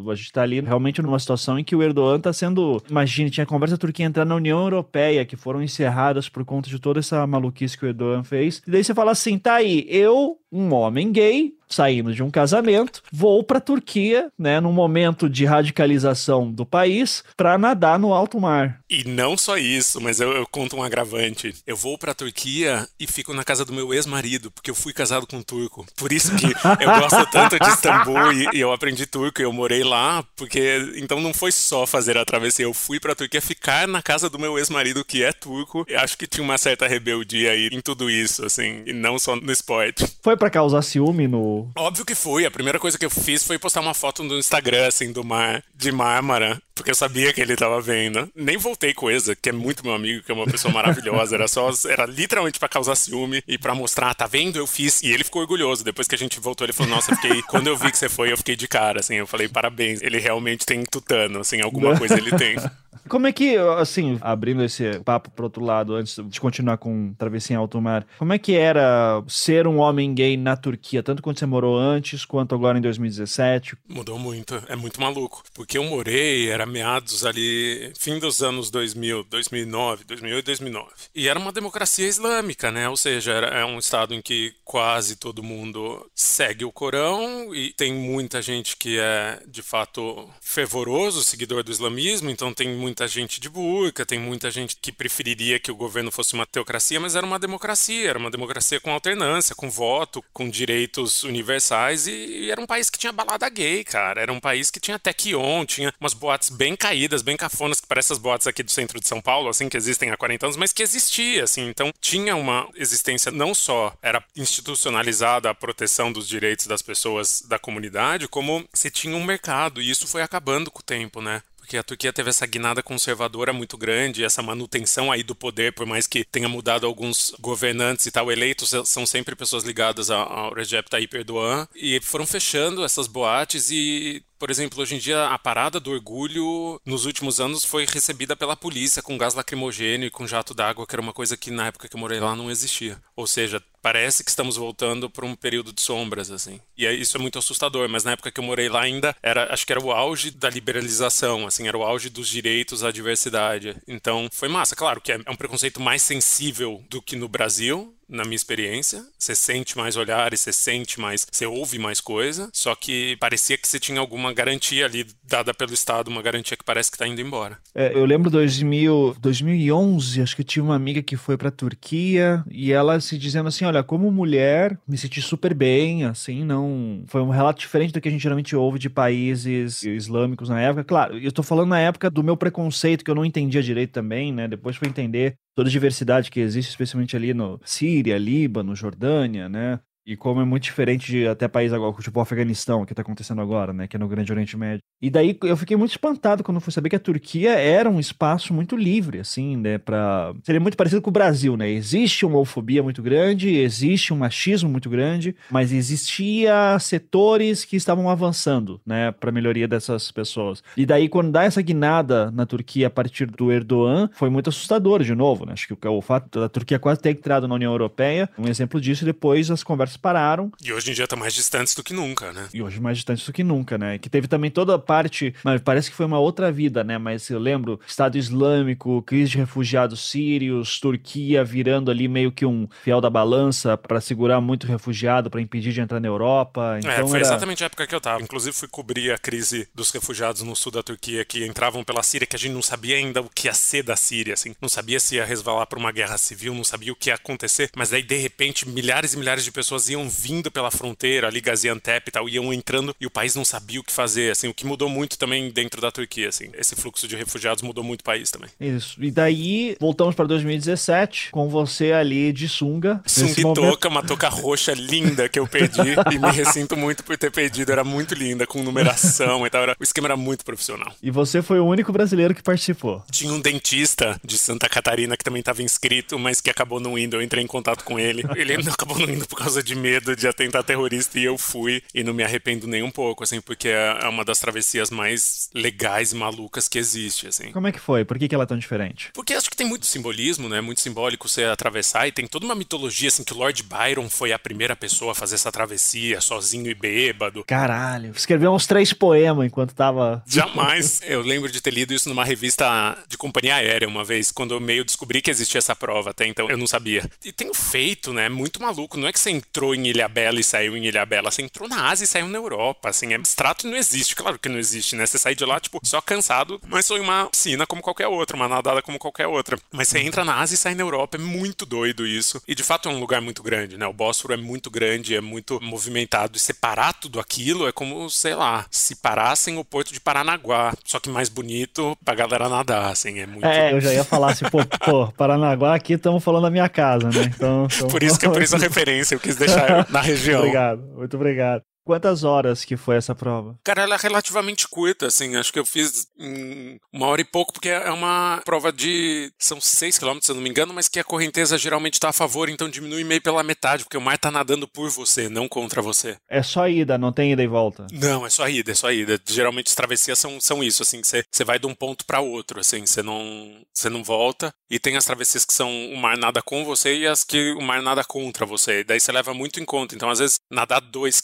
A 0.09 0.15
gente 0.15 0.33
tá 0.33 0.43
ali 0.43 0.61
realmente 0.61 1.03
numa 1.03 1.19
situação 1.19 1.59
em 1.59 1.65
que 1.65 1.75
o 1.75 1.83
Erdogan 1.83 2.21
tá 2.21 2.33
sendo. 2.33 2.83
Imagine, 2.89 3.31
tinha 3.31 3.47
conversa 3.47 3.77
Turquia 3.77 4.07
entrar 4.07 4.25
na 4.25 4.35
União 4.35 4.61
Europeia, 4.61 5.25
que 5.25 5.37
foram 5.37 5.63
encerradas 5.63 6.29
por 6.29 6.45
conta 6.45 6.69
de 6.69 6.79
toda 6.79 7.01
essa 7.01 7.27
maluquice 7.27 7.77
que 7.77 7.85
o 7.85 7.89
Erdogan 7.89 8.23
fez. 8.23 8.63
E 8.67 8.71
daí 8.71 8.85
você 8.85 8.95
fala 8.95 9.13
assim: 9.13 9.39
tá 9.39 9.55
aí, 9.55 9.87
eu, 9.89 10.39
um 10.51 10.73
homem 10.73 11.13
gay, 11.13 11.55
saindo 11.69 12.15
de 12.15 12.23
um 12.23 12.31
casamento, 12.31 13.03
vou 13.13 13.43
para 13.43 13.59
a 13.59 13.61
Turquia, 13.61 14.31
né, 14.39 14.61
num 14.61 14.73
momento 14.73 15.29
de 15.29 15.45
radicalização 15.45 16.51
do 16.51 16.65
país, 16.65 17.25
para 17.37 17.59
nadar 17.59 17.99
no 17.99 18.13
alto 18.13 18.41
mar. 18.41 18.81
E 18.89 19.05
não 19.05 19.37
só 19.37 19.57
isso, 19.57 20.01
mas 20.01 20.21
eu, 20.21 20.33
eu 20.33 20.47
conto 20.47 20.77
um 20.77 20.83
agravante. 20.83 21.55
Eu 21.67 21.77
vou 21.77 21.99
para 21.99 22.13
a 22.13 22.15
Turquia 22.15 22.89
e 22.99 23.07
fico 23.07 23.35
na 23.35 23.45
casa 23.45 23.65
do 23.65 23.73
meu 23.73 23.93
ex-marido, 23.93 24.51
porque 24.51 24.71
eu 24.71 24.75
fui 24.75 24.93
casado 24.93 25.27
com 25.27 25.39
um 25.39 25.43
turco. 25.43 25.85
Por 25.97 26.13
isso 26.13 26.35
que 26.37 26.47
eu 26.47 27.01
gosto 27.01 27.27
tanto 27.31 27.59
de 27.59 27.69
Istambul 27.69 28.33
e, 28.33 28.57
e, 28.57 28.61
eu 28.61 28.73
aprendi 28.73 29.07
turco 29.07 29.41
e 29.41 29.45
eu 29.45 29.53
morei 29.53 29.83
lá, 29.83 30.25
porque 30.37 30.95
então 30.97 31.21
não 31.21 31.35
foi 31.35 31.51
só 31.51 31.87
fazer 31.87 32.17
a 32.17 32.25
travessia, 32.25 32.65
eu 32.65 32.75
fui 32.75 33.01
para 33.01 33.13
a 33.13 33.17
Turquia 33.17 33.41
ficar 33.41 33.89
na 33.89 34.03
casa 34.03 34.31
do 34.31 34.39
meu 34.39 34.59
ex-marido 34.59 35.05
que 35.05 35.23
é 35.23 35.33
turco. 35.33 35.85
Eu 35.89 35.99
acho 36.01 36.17
que 36.17 36.27
tinha 36.27 36.45
uma 36.45 36.59
certa 36.59 36.87
rebeldia 36.87 37.51
aí 37.51 37.69
em 37.73 37.81
tudo 37.81 38.09
isso, 38.09 38.45
assim, 38.45 38.83
e 38.87 38.93
não 38.93 39.19
só 39.19 39.35
no 39.35 39.53
esporte. 39.53 40.07
Foi 40.23 40.37
para 40.47 40.51
causar 40.51 40.83
ciúme 40.83 41.27
no 41.27 41.69
Óbvio 41.77 42.05
que 42.05 42.15
fui. 42.15 42.47
A 42.47 42.51
primeira 42.51 42.79
coisa 42.79 42.97
que 42.97 43.05
eu 43.05 43.11
fiz 43.11 43.43
foi 43.43 43.59
postar 43.59 43.81
uma 43.81 43.95
foto 43.95 44.23
no 44.23 44.39
Instagram, 44.39 44.87
assim, 44.87 45.13
do 45.13 45.25
mar 45.25 45.63
de 45.75 45.91
Mármara 45.91 46.61
porque 46.77 46.91
eu 46.91 46.95
sabia 46.95 47.33
que 47.33 47.41
ele 47.41 47.57
tava 47.57 47.81
vendo. 47.81 48.29
Nem 48.35 48.59
voltei 48.59 48.93
com 48.93 49.11
Eza, 49.11 49.35
que 49.35 49.49
é 49.49 49.53
muito 49.53 49.83
meu 49.85 49.95
amigo, 49.95 50.23
que 50.23 50.31
é 50.31 50.35
uma 50.35 50.45
pessoa 50.45 50.73
maravilhosa. 50.73 51.35
Era 51.35 51.49
só, 51.49 51.71
era 51.89 52.05
literalmente 52.05 52.59
para 52.59 52.69
causar 52.69 52.95
ciúme 52.95 53.43
e 53.49 53.59
para 53.59 53.75
mostrar, 53.75 54.15
tá 54.15 54.27
vendo? 54.27 54.59
Eu 54.59 54.67
fiz. 54.67 55.03
E 55.03 55.11
ele 55.11 55.25
ficou 55.25 55.41
orgulhoso. 55.43 55.83
Depois 55.83 56.07
que 56.07 56.15
a 56.15 56.19
gente 56.19 56.39
voltou, 56.39 56.67
ele 56.67 56.73
falou: 56.73 56.95
Nossa, 56.95 57.17
fiquei. 57.17 57.43
Quando 57.49 57.67
eu 57.67 57.77
vi 57.77 57.91
que 57.91 57.99
você 57.99 58.09
foi, 58.09 58.31
eu 58.31 58.37
fiquei 58.37 58.55
de 58.55 58.69
cara, 58.69 59.01
assim. 59.01 59.17
Eu 59.17 59.27
falei: 59.27 59.49
Parabéns. 59.49 60.03
Ele 60.03 60.19
realmente 60.19 60.67
tem 60.67 60.85
tutano, 60.85 61.41
assim, 61.41 61.63
alguma 61.63 61.99
coisa 61.99 62.17
ele 62.19 62.31
tem. 62.37 62.57
Como 63.09 63.27
é 63.27 63.33
que, 63.33 63.57
assim, 63.57 64.19
abrindo 64.21 64.65
esse 64.65 64.99
papo 65.01 65.31
pro 65.31 65.45
outro 65.45 65.65
lado, 65.65 65.95
antes 65.95 66.19
de 66.29 66.41
continuar 66.41 66.77
com 66.77 67.15
Travessia 67.17 67.55
em 67.55 67.57
Alto 67.57 67.81
Mar, 67.81 68.05
como 68.19 68.33
é 68.33 68.39
que 68.39 68.55
era 68.55 69.23
ser 69.29 69.67
um 69.67 69.79
homem 69.79 70.13
gay 70.13 70.37
na 70.37 70.57
Turquia, 70.57 71.03
tanto 71.03 71.23
quando 71.23 71.39
você 71.39 71.47
morou 71.47 71.79
antes, 71.79 72.25
quanto 72.25 72.55
agora 72.55 72.79
em 72.79 72.81
2017? 72.81 73.77
Mudou 73.89 74.19
muito, 74.19 74.61
é 74.69 74.75
muito 74.75 75.01
maluco. 75.01 75.45
Porque 75.55 75.79
eu 75.79 75.85
morei, 75.85 76.51
era 76.51 76.66
meados 76.67 77.25
ali, 77.25 77.93
fim 77.99 78.19
dos 78.19 78.43
anos 78.43 78.71
2000, 78.71 79.25
2009, 79.25 80.05
2008, 80.05 80.47
2009. 80.47 80.87
E 81.15 81.29
era 81.29 81.39
uma 81.39 81.53
democracia 81.53 82.07
islâmica, 82.07 82.71
né? 82.71 82.89
Ou 82.89 82.97
seja, 82.97 83.33
era, 83.33 83.47
é 83.49 83.65
um 83.65 83.79
estado 83.79 84.15
em 84.15 84.21
que 84.21 84.55
quase 84.65 85.17
todo 85.17 85.43
mundo 85.43 86.09
segue 86.15 86.65
o 86.65 86.73
Corão 86.73 87.55
e 87.55 87.73
tem 87.73 87.93
muita 87.93 88.43
gente 88.43 88.77
que 88.77 88.99
é, 88.99 89.41
de 89.47 89.63
fato, 89.63 90.29
fervoroso, 90.41 91.23
seguidor 91.23 91.63
do 91.63 91.71
islamismo, 91.71 92.31
então 92.31 92.53
tem 92.53 92.69
muita 92.69 93.07
gente 93.09 93.41
de 93.41 93.49
burca, 93.49 94.07
tem 94.07 94.19
muita 94.19 94.51
gente 94.51 94.77
que 94.77 94.93
preferiria 94.93 95.59
que 95.59 95.71
o 95.71 95.77
governo 95.77 96.11
fosse 96.11 96.35
uma 96.35 96.47
teocracia, 96.47 97.01
mas 97.01 97.15
era 97.17 97.27
uma 97.27 97.39
democracia, 97.39 98.11
era 98.11 98.19
uma 98.19 98.31
democracia 98.31 98.81
com 98.81 98.93
alternância, 98.93 99.55
com 99.55 99.71
voto, 99.71 100.25
com 100.33 100.49
direitos 100.49 101.23
universais 101.23 102.07
e, 102.07 102.13
e 102.13 102.51
era 102.51 102.61
um 102.61 102.67
país 102.67 102.91
que 102.91 102.99
tinha 102.99 103.13
balada 103.13 103.49
gay, 103.49 103.85
cara. 103.85 104.21
Era 104.21 104.33
um 104.33 104.41
país 104.41 104.71
que 104.71 104.81
tinha 104.81 104.99
tequion, 104.99 105.65
tinha 105.65 105.93
umas 106.01 106.15
boates 106.15 106.51
bem 106.57 106.75
caídas, 106.75 107.23
bem 107.23 107.37
cafonas, 107.37 107.81
que 107.81 107.87
parecem 107.87 108.15
as 108.15 108.19
boates 108.19 108.47
aqui 108.47 108.63
do 108.63 108.71
centro 108.71 108.99
de 108.99 109.07
São 109.07 109.21
Paulo, 109.21 109.49
assim, 109.49 109.69
que 109.69 109.77
existem 109.77 110.11
há 110.11 110.17
40 110.17 110.47
anos, 110.47 110.57
mas 110.57 110.73
que 110.73 110.83
existia, 110.83 111.45
assim. 111.45 111.69
Então 111.69 111.93
tinha 112.01 112.35
uma 112.35 112.69
existência 112.75 113.31
não 113.31 113.55
só 113.55 113.95
era 114.03 114.25
institucionalizada 114.35 115.51
a 115.51 115.55
proteção 115.55 116.11
dos 116.11 116.27
direitos 116.27 116.67
das 116.67 116.83
pessoas 116.83 117.43
da 117.43 117.59
comunidade, 117.59 118.27
como 118.29 118.67
se 118.73 118.91
tinha 118.91 119.17
um 119.17 119.25
mercado 119.25 119.81
e 119.81 119.91
isso 119.91 120.07
foi 120.07 120.23
acabando 120.23 120.71
com 120.71 120.81
o 120.81 120.83
tempo, 120.83 121.21
né? 121.21 121.43
Porque 121.67 121.77
a 121.77 121.83
Turquia 121.83 122.13
teve 122.13 122.31
essa 122.31 122.47
guinada 122.47 122.81
conservadora 122.81 123.53
muito 123.53 123.77
grande, 123.77 124.23
essa 124.23 124.41
manutenção 124.41 125.11
aí 125.11 125.25
do 125.25 125.35
poder, 125.35 125.73
por 125.73 125.85
mais 125.85 126.07
que 126.07 126.25
tenha 126.25 126.49
mudado 126.49 126.87
alguns 126.87 127.35
governantes 127.41 128.07
e 128.07 128.11
tal, 128.13 128.31
eleitos 128.31 128.73
são 128.85 129.05
sempre 129.05 129.35
pessoas 129.35 129.65
ligadas 129.65 130.09
ao 130.09 130.55
Recep 130.55 130.89
Tayyip 130.89 131.17
Erdogan, 131.17 131.67
e 131.75 132.01
foram 132.01 132.25
fechando 132.25 132.85
essas 132.85 133.09
boates 133.09 133.69
e 133.73 134.23
por 134.39 134.51
exemplo, 134.51 134.83
hoje 134.83 134.95
em 134.97 134.99
dia 134.99 135.29
a 135.29 135.39
parada 135.39 135.81
do 135.81 135.91
orgulho 135.91 136.79
nos 136.85 137.07
últimos 137.07 137.41
anos 137.41 137.65
foi 137.65 137.87
recebida 137.87 138.37
pela 138.37 138.55
polícia 138.55 139.03
com 139.03 139.17
gás 139.17 139.35
lacrimogêneo 139.35 140.07
e 140.07 140.11
com 140.11 140.27
jato 140.27 140.53
d'água, 140.53 140.87
que 140.87 140.95
era 140.95 141.01
uma 141.01 141.13
coisa 141.13 141.39
que 141.39 141.51
na 141.51 141.69
época 141.69 141.89
que 141.89 141.97
eu 141.97 142.01
morei 142.01 142.21
lá 142.21 142.37
não 142.37 142.51
existia. 142.51 143.01
Ou 143.17 143.27
seja, 143.27 143.63
parece 143.87 144.25
que 144.25 144.31
estamos 144.31 144.57
voltando 144.57 145.09
para 145.09 145.25
um 145.25 145.37
período 145.37 145.73
de 145.73 145.81
sombras 145.81 146.29
assim. 146.29 146.61
E 146.77 146.85
isso 146.87 147.17
é 147.17 147.21
muito 147.21 147.39
assustador, 147.39 147.89
mas 147.89 148.03
na 148.03 148.11
época 148.11 148.33
que 148.33 148.41
eu 148.41 148.43
morei 148.43 148.69
lá 148.69 148.83
ainda 148.83 149.15
era, 149.23 149.55
acho 149.55 149.65
que 149.65 149.73
era 149.73 149.81
o 149.81 149.93
auge 149.93 150.33
da 150.33 150.51
liberalização, 150.51 151.47
assim, 151.47 151.69
era 151.69 151.79
o 151.79 151.85
auge 151.85 152.11
dos 152.11 152.27
direitos 152.27 152.83
à 152.83 152.91
diversidade. 152.91 153.77
Então, 153.87 154.29
foi 154.33 154.49
massa, 154.49 154.75
claro 154.75 155.01
que 155.01 155.13
é, 155.13 155.21
é 155.25 155.31
um 155.31 155.37
preconceito 155.37 155.81
mais 155.81 156.03
sensível 156.03 156.83
do 156.91 157.01
que 157.01 157.15
no 157.15 157.29
Brasil, 157.29 157.96
na 158.09 158.25
minha 158.25 158.37
experiência. 158.37 159.03
Você 159.19 159.35
sente 159.35 159.77
mais 159.77 159.97
olhares, 159.97 160.41
você 160.41 160.53
sente 160.53 161.01
mais, 161.01 161.27
você 161.31 161.47
ouve 161.47 161.79
mais 161.79 162.01
coisa. 162.01 162.49
Só 162.53 162.75
que 162.75 163.17
parecia 163.19 163.59
que 163.59 163.69
você 163.69 163.79
tinha 163.79 164.01
alguma 164.01 164.33
garantia 164.33 164.85
ali 164.85 165.07
dada 165.25 165.53
pelo 165.53 165.73
Estado, 165.73 166.09
uma 166.09 166.23
garantia 166.23 166.57
que 166.57 166.65
parece 166.65 166.91
que 166.91 166.99
tá 166.99 167.07
indo 167.07 167.21
embora. 167.21 167.59
É, 167.75 167.93
eu 167.95 168.05
lembro 168.05 168.31
2000, 168.31 169.17
2011, 169.21 170.23
acho 170.23 170.37
que 170.37 170.45
tinha 170.45 170.63
uma 170.63 170.75
amiga 170.75 171.03
que 171.03 171.17
foi 171.17 171.37
pra 171.37 171.51
Turquia 171.51 172.45
e 172.51 172.73
ela 172.73 173.01
se 173.01 173.19
dizendo 173.19 173.49
assim: 173.49 173.65
olha, 173.65 173.83
como 173.83 174.11
mulher, 174.11 174.79
me 174.87 174.97
senti 174.97 175.21
super 175.21 175.55
bem, 175.55 176.05
assim, 176.05 176.45
não. 176.45 177.05
Foi 177.07 177.21
um 177.21 177.31
relato 177.31 177.61
diferente 177.61 177.93
do 177.93 178.01
que 178.01 178.09
a 178.09 178.11
gente 178.11 178.23
geralmente 178.23 178.55
ouve 178.55 178.79
de 178.79 178.89
países 178.89 179.83
islâmicos 179.83 180.49
na 180.49 180.61
época. 180.61 180.85
Claro, 180.85 181.19
eu 181.19 181.33
tô 181.33 181.43
falando 181.43 181.71
na 181.71 181.81
época 181.81 182.11
do 182.11 182.23
meu 182.23 182.37
preconceito, 182.37 183.05
que 183.05 183.11
eu 183.11 183.15
não 183.15 183.25
entendia 183.25 183.63
direito 183.63 183.93
também, 183.93 184.33
né? 184.33 184.49
Depois 184.49 184.77
fui 184.77 184.89
entender 184.89 185.37
toda 185.57 185.69
a 185.71 185.73
diversidade 185.73 186.31
que 186.31 186.39
existe, 186.41 186.69
especialmente 186.69 187.17
ali 187.17 187.33
no 187.35 187.59
Síria, 187.65 188.19
Líbano, 188.19 188.77
Jordânia, 188.77 189.49
né? 189.49 189.81
E 190.07 190.17
como 190.17 190.41
é 190.41 190.45
muito 190.45 190.63
diferente 190.63 191.11
de 191.11 191.27
até 191.27 191.49
país 191.49 191.73
agora, 191.73 191.93
tipo 192.01 192.19
o 192.19 192.23
Afeganistão, 192.23 192.87
que 192.87 192.95
tá 192.95 193.03
acontecendo 193.03 193.41
agora, 193.41 193.73
né? 193.73 193.89
Que 193.89 193.97
é 193.97 193.99
no 193.99 194.07
Grande 194.07 194.31
Oriente 194.31 194.57
Médio. 194.57 194.81
E 195.03 195.11
daí 195.11 195.37
eu 195.43 195.57
fiquei 195.57 195.77
muito 195.77 195.91
espantado 195.91 196.45
quando 196.45 196.61
fui 196.61 196.73
saber 196.73 196.89
que 196.89 196.97
a 196.97 197.01
Turquia 197.01 197.51
era 197.59 197.91
um 197.91 197.99
espaço 197.99 198.55
muito 198.55 198.77
livre, 198.77 199.19
assim, 199.19 199.57
né? 199.57 199.79
Pra... 199.79 200.33
Seria 200.45 200.61
muito 200.61 200.77
parecido 200.77 201.03
com 201.03 201.11
o 201.11 201.13
Brasil, 201.13 201.57
né? 201.57 201.69
Existe 201.69 202.25
uma 202.25 202.37
homofobia 202.37 202.83
muito 202.85 203.03
grande, 203.03 203.57
existe 203.57 204.15
um 204.15 204.17
machismo 204.17 204.71
muito 204.71 204.89
grande, 204.89 205.35
mas 205.51 205.73
existia 205.73 206.79
setores 206.79 207.65
que 207.65 207.77
estavam 207.77 208.09
avançando, 208.09 208.81
né? 208.87 209.11
Pra 209.11 209.33
melhoria 209.33 209.67
dessas 209.67 210.13
pessoas. 210.13 210.63
E 210.77 210.87
daí, 210.87 211.09
quando 211.09 211.33
dá 211.33 211.43
essa 211.43 211.61
guinada 211.61 212.31
na 212.31 212.47
Turquia 212.47 212.87
a 212.87 212.91
partir 212.91 213.27
do 213.27 213.51
Erdogan, 213.51 214.09
foi 214.13 214.31
muito 214.31 214.51
assustador 214.51 215.03
de 215.03 215.17
novo, 215.17 215.45
né? 215.45 215.53
Acho 215.53 215.67
que 215.67 215.89
o 215.89 216.01
fato 216.01 216.39
da 216.39 216.49
Turquia 216.49 216.79
quase 216.79 217.01
ter 217.01 217.11
entrado 217.11 217.49
na 217.49 217.55
União 217.57 217.73
Europeia, 217.73 218.31
um 218.39 218.47
exemplo 218.47 218.81
disso, 218.81 219.03
e 219.03 219.07
depois 219.07 219.51
as 219.51 219.65
conversas 219.65 219.96
pararam. 219.97 220.51
E 220.63 220.73
hoje 220.73 220.91
em 220.91 220.95
dia 220.95 221.07
tá 221.07 221.17
mais 221.17 221.35
distantes 221.35 221.75
do 221.75 221.83
que 221.83 221.93
nunca, 221.93 222.33
né? 222.33 222.49
E 222.53 222.63
hoje 222.63 222.81
mais 222.81 222.99
distantes 222.99 223.25
do 223.25 223.33
que 223.33 223.45
nunca, 223.45 223.79
né? 223.79 223.99
Que 223.99 224.09
teve 224.09 224.29
também 224.29 224.51
toda 224.51 224.75
a 224.75 224.79
parte, 224.79 225.35
mas 225.43 225.61
parece 225.61 225.91
que 225.91 225.97
foi 225.97 226.07
uma 226.07 226.19
outra 226.19 226.51
vida, 226.53 226.85
né? 226.85 226.99
Mas 226.99 227.29
eu 227.29 227.39
lembro, 227.39 227.81
Estado 227.87 228.19
Islâmico, 228.19 229.03
crise 229.03 229.33
de 229.33 229.39
refugiados 229.39 230.11
sírios, 230.11 230.79
Turquia 230.79 231.45
virando 231.45 231.91
ali 231.91 232.09
meio 232.09 232.33
que 232.33 232.45
um 232.45 232.69
fiel 232.83 233.01
da 233.01 233.11
balança 233.11 233.77
para 233.77 234.01
segurar 234.01 234.41
muito 234.41 234.67
refugiado, 234.67 235.31
para 235.31 235.41
impedir 235.41 235.73
de 235.73 235.81
entrar 235.81 236.01
na 236.01 236.09
Europa. 236.09 236.79
Então 236.79 236.91
é, 236.91 237.07
foi 237.07 237.19
era... 237.19 237.29
exatamente 237.29 237.63
a 237.63 237.67
época 237.67 237.87
que 237.87 237.95
eu 237.95 238.01
tava. 238.01 238.23
Inclusive 238.23 238.55
fui 238.55 238.69
cobrir 238.69 239.13
a 239.13 239.19
crise 239.19 239.69
dos 239.75 239.91
refugiados 239.91 240.43
no 240.43 240.55
sul 240.55 240.73
da 240.73 240.83
Turquia 240.83 241.25
que 241.25 241.45
entravam 241.47 241.85
pela 241.85 242.03
Síria, 242.03 242.27
que 242.27 242.37
a 242.37 242.39
gente 242.39 242.53
não 242.53 242.63
sabia 242.63 242.97
ainda 242.97 243.21
o 243.21 243.29
que 243.29 243.49
ia 243.49 243.55
ser 243.55 243.83
da 243.83 243.97
Síria, 243.97 244.35
assim. 244.35 244.55
Não 244.61 244.69
sabia 244.69 245.01
se 245.01 245.17
ia 245.17 245.25
resvalar 245.25 245.67
para 245.67 245.79
uma 245.79 245.93
guerra 245.93 246.19
civil, 246.19 246.55
não 246.55 246.65
sabia 246.65 246.93
o 246.93 246.97
que 246.97 247.11
ia 247.11 247.15
acontecer, 247.15 247.71
mas 247.77 247.91
daí 247.91 248.03
de 248.03 248.17
repente 248.17 248.69
milhares 248.69 249.15
e 249.15 249.19
milhares 249.19 249.45
de 249.45 249.53
pessoas 249.53 249.86
iam 249.89 250.09
vindo 250.09 250.51
pela 250.51 250.71
fronteira, 250.71 251.29
ali 251.29 251.41
Gaziantep 251.41 252.09
e 252.09 252.11
tal, 252.11 252.29
iam 252.29 252.53
entrando 252.53 252.95
e 253.01 253.07
o 253.07 253.11
país 253.11 253.35
não 253.35 253.45
sabia 253.45 253.81
o 253.81 253.85
que 253.85 253.93
fazer, 253.93 254.33
assim, 254.33 254.49
o 254.49 254.55
que 254.55 254.67
mudou 254.67 254.89
muito 254.89 255.19
também 255.19 255.51
dentro 255.51 255.81
da 255.81 255.91
Turquia, 255.91 256.29
assim. 256.29 256.51
Esse 256.55 256.75
fluxo 256.77 257.07
de 257.07 257.17
refugiados 257.17 257.63
mudou 257.63 257.85
muito 257.85 258.01
o 258.01 258.05
país 258.05 258.31
também. 258.31 258.51
Isso. 258.61 259.03
E 259.03 259.11
daí, 259.11 259.77
voltamos 259.81 260.15
para 260.15 260.27
2017, 260.27 261.31
com 261.31 261.49
você 261.49 261.93
ali 261.93 262.33
de 262.33 262.49
sunga. 262.49 263.01
Sunga 263.07 263.55
toca, 263.55 263.89
uma 263.89 264.03
touca 264.03 264.29
roxa 264.29 264.73
linda 264.73 265.29
que 265.29 265.39
eu 265.39 265.47
perdi 265.47 265.95
e 266.13 266.19
me 266.19 266.31
ressinto 266.31 266.77
muito 266.77 267.05
por 267.05 267.17
ter 267.17 267.31
perdido. 267.31 267.71
Era 267.71 267.85
muito 267.85 268.15
linda, 268.15 268.47
com 268.47 268.63
numeração 268.63 269.47
e 269.47 269.51
tal. 269.51 269.63
Era... 269.63 269.77
O 269.79 269.83
esquema 269.83 270.09
era 270.09 270.17
muito 270.17 270.45
profissional. 270.45 270.93
E 271.03 271.11
você 271.11 271.43
foi 271.43 271.61
o 271.61 271.67
único 271.67 271.93
brasileiro 271.93 272.35
que 272.35 272.43
participou. 272.43 273.05
Tinha 273.11 273.33
um 273.33 273.41
dentista 273.41 274.19
de 274.25 274.39
Santa 274.39 274.69
Catarina 274.69 275.17
que 275.17 275.25
também 275.25 275.41
estava 275.41 275.63
inscrito, 275.63 276.19
mas 276.19 276.41
que 276.41 276.51
acabou 276.51 276.81
não 276.81 276.99
indo. 276.99 277.17
Eu 277.17 277.23
entrei 277.23 277.43
em 277.43 277.47
contato 277.47 277.85
com 277.85 277.99
ele. 277.99 278.25
Ele 278.35 278.55
acabou 278.69 278.99
não 278.99 279.09
indo 279.09 279.27
por 279.27 279.39
causa 279.39 279.63
de 279.63 279.76
medo 279.77 280.17
de 280.17 280.27
atentar 280.27 280.65
terrorista 280.65 281.19
e 281.19 281.25
eu 281.25 281.39
fui 281.39 281.83
e 281.95 282.03
não 282.03 282.15
me 282.15 282.23
arrependo 282.23 282.67
nem 282.67 282.83
um 282.83 282.91
pouco, 282.91 283.25
assim, 283.25 283.41
porque 283.41 283.69
é, 283.69 283.99
é 284.03 284.09
uma 284.09 284.25
das 284.25 284.39
travessias 284.39 284.91
mais 284.91 285.51
legais 285.55 286.13
e 286.13 286.17
malucas 286.17 286.69
que 286.69 286.79
existe, 286.79 287.29
assim. 287.29 287.53
Como 287.53 287.67
é 287.67 287.73
que 287.73 287.79
foi? 287.79 288.05
Por 288.05 288.19
que, 288.19 288.29
que 288.29 288.35
ela 288.35 288.45
é 288.45 288.47
tão 288.47 288.59
diferente? 288.59 289.11
Porque 289.13 289.35
acho 289.35 289.51
que 289.51 289.57
tem 289.57 289.67
muito 289.67 289.87
simbolismo, 289.87 290.49
né? 290.49 290.61
Muito 290.61 290.81
simbólico 290.81 291.29
você 291.29 291.45
atravessar 291.45 292.07
e 292.09 292.13
tem 292.13 292.27
toda 292.27 292.45
uma 292.45 292.55
mitologia, 292.55 293.09
assim, 293.09 293.25
que 293.25 293.33
o 293.33 293.37
Lord 293.37 293.63
Byron 293.63 294.09
foi 294.09 294.33
a 294.33 294.39
primeira 294.39 294.75
pessoa 294.75 295.13
a 295.13 295.15
fazer 295.15 295.35
essa 295.35 295.53
travessia, 295.53 296.21
sozinho 296.21 296.71
e 296.71 296.75
bêbado. 296.75 297.45
Caralho, 297.45 298.13
escreveu 298.17 298.53
uns 298.53 298.67
três 298.67 298.93
poemas 298.93 299.47
enquanto 299.47 299.75
tava. 299.75 300.23
Jamais. 300.27 301.01
eu 301.07 301.23
lembro 301.23 301.51
de 301.51 301.61
ter 301.61 301.73
lido 301.73 301.93
isso 301.93 302.09
numa 302.09 302.25
revista 302.25 302.97
de 303.09 303.17
companhia 303.17 303.57
aérea 303.57 303.89
uma 303.89 304.05
vez, 304.05 304.31
quando 304.31 304.55
eu 304.55 304.61
meio 304.61 304.85
descobri 304.85 305.21
que 305.21 305.31
existia 305.31 305.59
essa 305.59 305.75
prova, 305.75 306.11
até 306.11 306.27
então 306.27 306.49
eu 306.51 306.57
não 306.57 306.67
sabia. 306.67 307.09
E 307.25 307.33
tem 307.33 307.51
o 307.51 307.55
feito, 307.55 308.13
né? 308.13 308.29
Muito 308.29 308.61
maluco. 308.61 308.97
Não 308.97 309.09
é 309.09 309.13
que 309.13 309.21
você 309.21 309.31
entrou 309.31 309.66
em 309.75 309.87
Ilha 309.87 310.07
Ilhabela 310.07 310.41
e 310.41 310.45
saiu 310.45 310.77
em 310.77 310.87
Ilhabela. 310.87 311.31
Você 311.31 311.43
entrou 311.43 311.69
na 311.69 311.89
Ásia 311.89 312.05
e 312.05 312.07
saiu 312.07 312.29
na 312.29 312.39
Europa. 312.39 312.89
Assim, 312.89 313.13
é 313.13 313.17
abstrato 313.17 313.67
e 313.67 313.71
não 313.71 313.77
existe. 313.77 314.15
Claro 314.15 314.39
que 314.39 314.49
não 314.49 314.59
existe, 314.59 314.95
né? 314.95 315.05
Você 315.05 315.19
sai 315.19 315.35
de 315.35 315.45
lá, 315.45 315.59
tipo, 315.59 315.81
só 315.83 316.01
cansado, 316.01 316.61
mas 316.67 316.87
foi 316.87 317.01
uma 317.01 317.27
piscina 317.27 317.67
como 317.67 317.83
qualquer 317.83 318.07
outra, 318.07 318.37
uma 318.37 318.49
nadada 318.49 318.81
como 318.83 318.99
qualquer 318.99 319.27
outra. 319.27 319.59
Mas 319.73 319.89
você 319.89 319.99
entra 319.99 320.25
na 320.25 320.41
Ásia 320.41 320.55
e 320.55 320.59
sai 320.59 320.75
na 320.75 320.83
Europa. 320.83 321.17
É 321.17 321.21
muito 321.21 321.67
doido 321.67 322.07
isso. 322.07 322.41
E 322.47 322.55
de 322.55 322.63
fato 322.63 322.89
é 322.89 322.93
um 322.93 323.01
lugar 323.01 323.21
muito 323.21 323.43
grande, 323.43 323.77
né? 323.77 323.87
O 323.87 323.93
Bósforo 323.93 324.35
é 324.35 324.37
muito 324.37 324.71
grande, 324.71 325.15
é 325.15 325.21
muito 325.21 325.61
movimentado. 325.63 326.37
E 326.37 326.41
separar 326.41 326.93
tudo 326.95 327.19
aquilo 327.19 327.67
é 327.67 327.73
como, 327.73 328.09
sei 328.09 328.35
lá, 328.35 328.67
se 328.71 328.95
parassem 328.97 329.59
o 329.59 329.65
porto 329.65 329.93
de 329.93 330.01
Paranaguá. 330.01 330.73
Só 330.85 331.01
que 331.01 331.09
mais 331.09 331.29
bonito 331.29 331.97
pra 332.05 332.15
galera 332.15 332.49
nadar, 332.49 332.91
assim. 332.91 333.19
É 333.19 333.27
muito. 333.27 333.45
É, 333.45 333.73
eu 333.73 333.81
já 333.81 333.93
ia 333.93 334.05
falar 334.05 334.33
assim, 334.33 334.45
pô, 334.47 334.65
pô 334.85 335.13
Paranaguá 335.13 335.75
aqui 335.75 335.95
estamos 335.95 336.23
falando 336.23 336.45
da 336.45 336.51
minha 336.51 336.69
casa, 336.69 337.09
né? 337.09 337.33
Então. 337.35 337.67
por 337.91 338.03
isso 338.03 338.19
que 338.19 338.27
é 338.27 338.29
por 338.29 338.43
isso 338.43 338.55
a 338.55 338.59
referência. 338.59 339.15
Eu 339.15 339.21
quis 339.21 339.37
deixar 339.47 339.56
na 339.91 340.01
região. 340.01 340.41
Obrigado, 340.41 340.83
muito 340.95 341.17
obrigado. 341.17 341.63
Quantas 341.87 342.25
horas 342.25 342.65
que 342.65 342.77
foi 342.77 342.97
essa 342.97 343.15
prova? 343.15 343.57
Cara, 343.63 343.83
ela 343.83 343.95
é 343.95 343.99
relativamente 343.99 344.67
curta, 344.67 345.07
assim. 345.07 345.37
Acho 345.37 345.53
que 345.53 345.59
eu 345.61 345.65
fiz 345.65 346.09
em 346.19 346.81
uma 346.93 347.07
hora 347.07 347.21
e 347.21 347.25
pouco, 347.25 347.53
porque 347.53 347.69
é 347.69 347.93
uma 347.93 348.43
prova 348.45 348.73
de. 348.73 349.33
São 349.39 349.61
seis 349.61 349.97
quilômetros, 349.97 350.27
se 350.27 350.33
eu 350.33 350.35
não 350.35 350.43
me 350.43 350.51
engano, 350.51 350.75
mas 350.75 350.89
que 350.89 350.99
a 350.99 351.05
correnteza 351.05 351.57
geralmente 351.57 351.95
está 351.95 352.09
a 352.09 352.13
favor, 352.13 352.49
então 352.49 352.69
diminui 352.69 353.05
meio 353.05 353.23
pela 353.23 353.41
metade, 353.45 353.85
porque 353.85 353.97
o 353.97 354.01
mar 354.01 354.19
tá 354.19 354.33
nadando 354.33 354.67
por 354.67 354.91
você, 354.91 355.29
não 355.29 355.47
contra 355.47 355.81
você. 355.81 356.17
É 356.29 356.43
só 356.43 356.69
ida, 356.69 356.99
não 356.99 357.13
tem 357.13 357.31
ida 357.31 357.43
e 357.43 357.47
volta? 357.47 357.87
Não, 357.93 358.27
é 358.27 358.31
só 358.31 358.49
ida, 358.49 358.73
é 358.73 358.75
só 358.75 358.91
ida. 358.91 359.21
Geralmente 359.25 359.69
as 359.69 359.75
travessias 359.77 360.19
são, 360.19 360.41
são 360.41 360.65
isso, 360.65 360.83
assim, 360.83 361.05
você, 361.05 361.23
você 361.31 361.45
vai 361.45 361.61
de 361.61 361.69
um 361.69 361.75
ponto 361.75 362.05
para 362.05 362.21
outro, 362.21 362.59
assim, 362.59 362.85
você 362.85 363.01
não, 363.01 363.65
não 363.89 364.03
volta. 364.03 364.53
E 364.69 364.81
tem 364.81 364.97
as 364.97 365.05
travessias 365.05 365.45
que 365.45 365.53
são 365.53 365.71
o 365.93 365.97
mar 365.97 366.19
nada 366.19 366.43
com 366.43 366.65
você 366.65 366.97
e 366.97 367.07
as 367.07 367.23
que 367.23 367.53
o 367.53 367.63
mar 367.63 367.81
nada 367.81 368.03
contra 368.03 368.45
você. 368.45 368.81
E 368.81 368.85
daí 368.85 368.99
você 368.99 369.13
leva 369.13 369.33
muito 369.33 369.61
em 369.61 369.65
conta. 369.65 369.95
Então, 369.95 370.11
às 370.11 370.19
vezes, 370.19 370.41
nadar 370.51 370.81
dois 370.81 371.21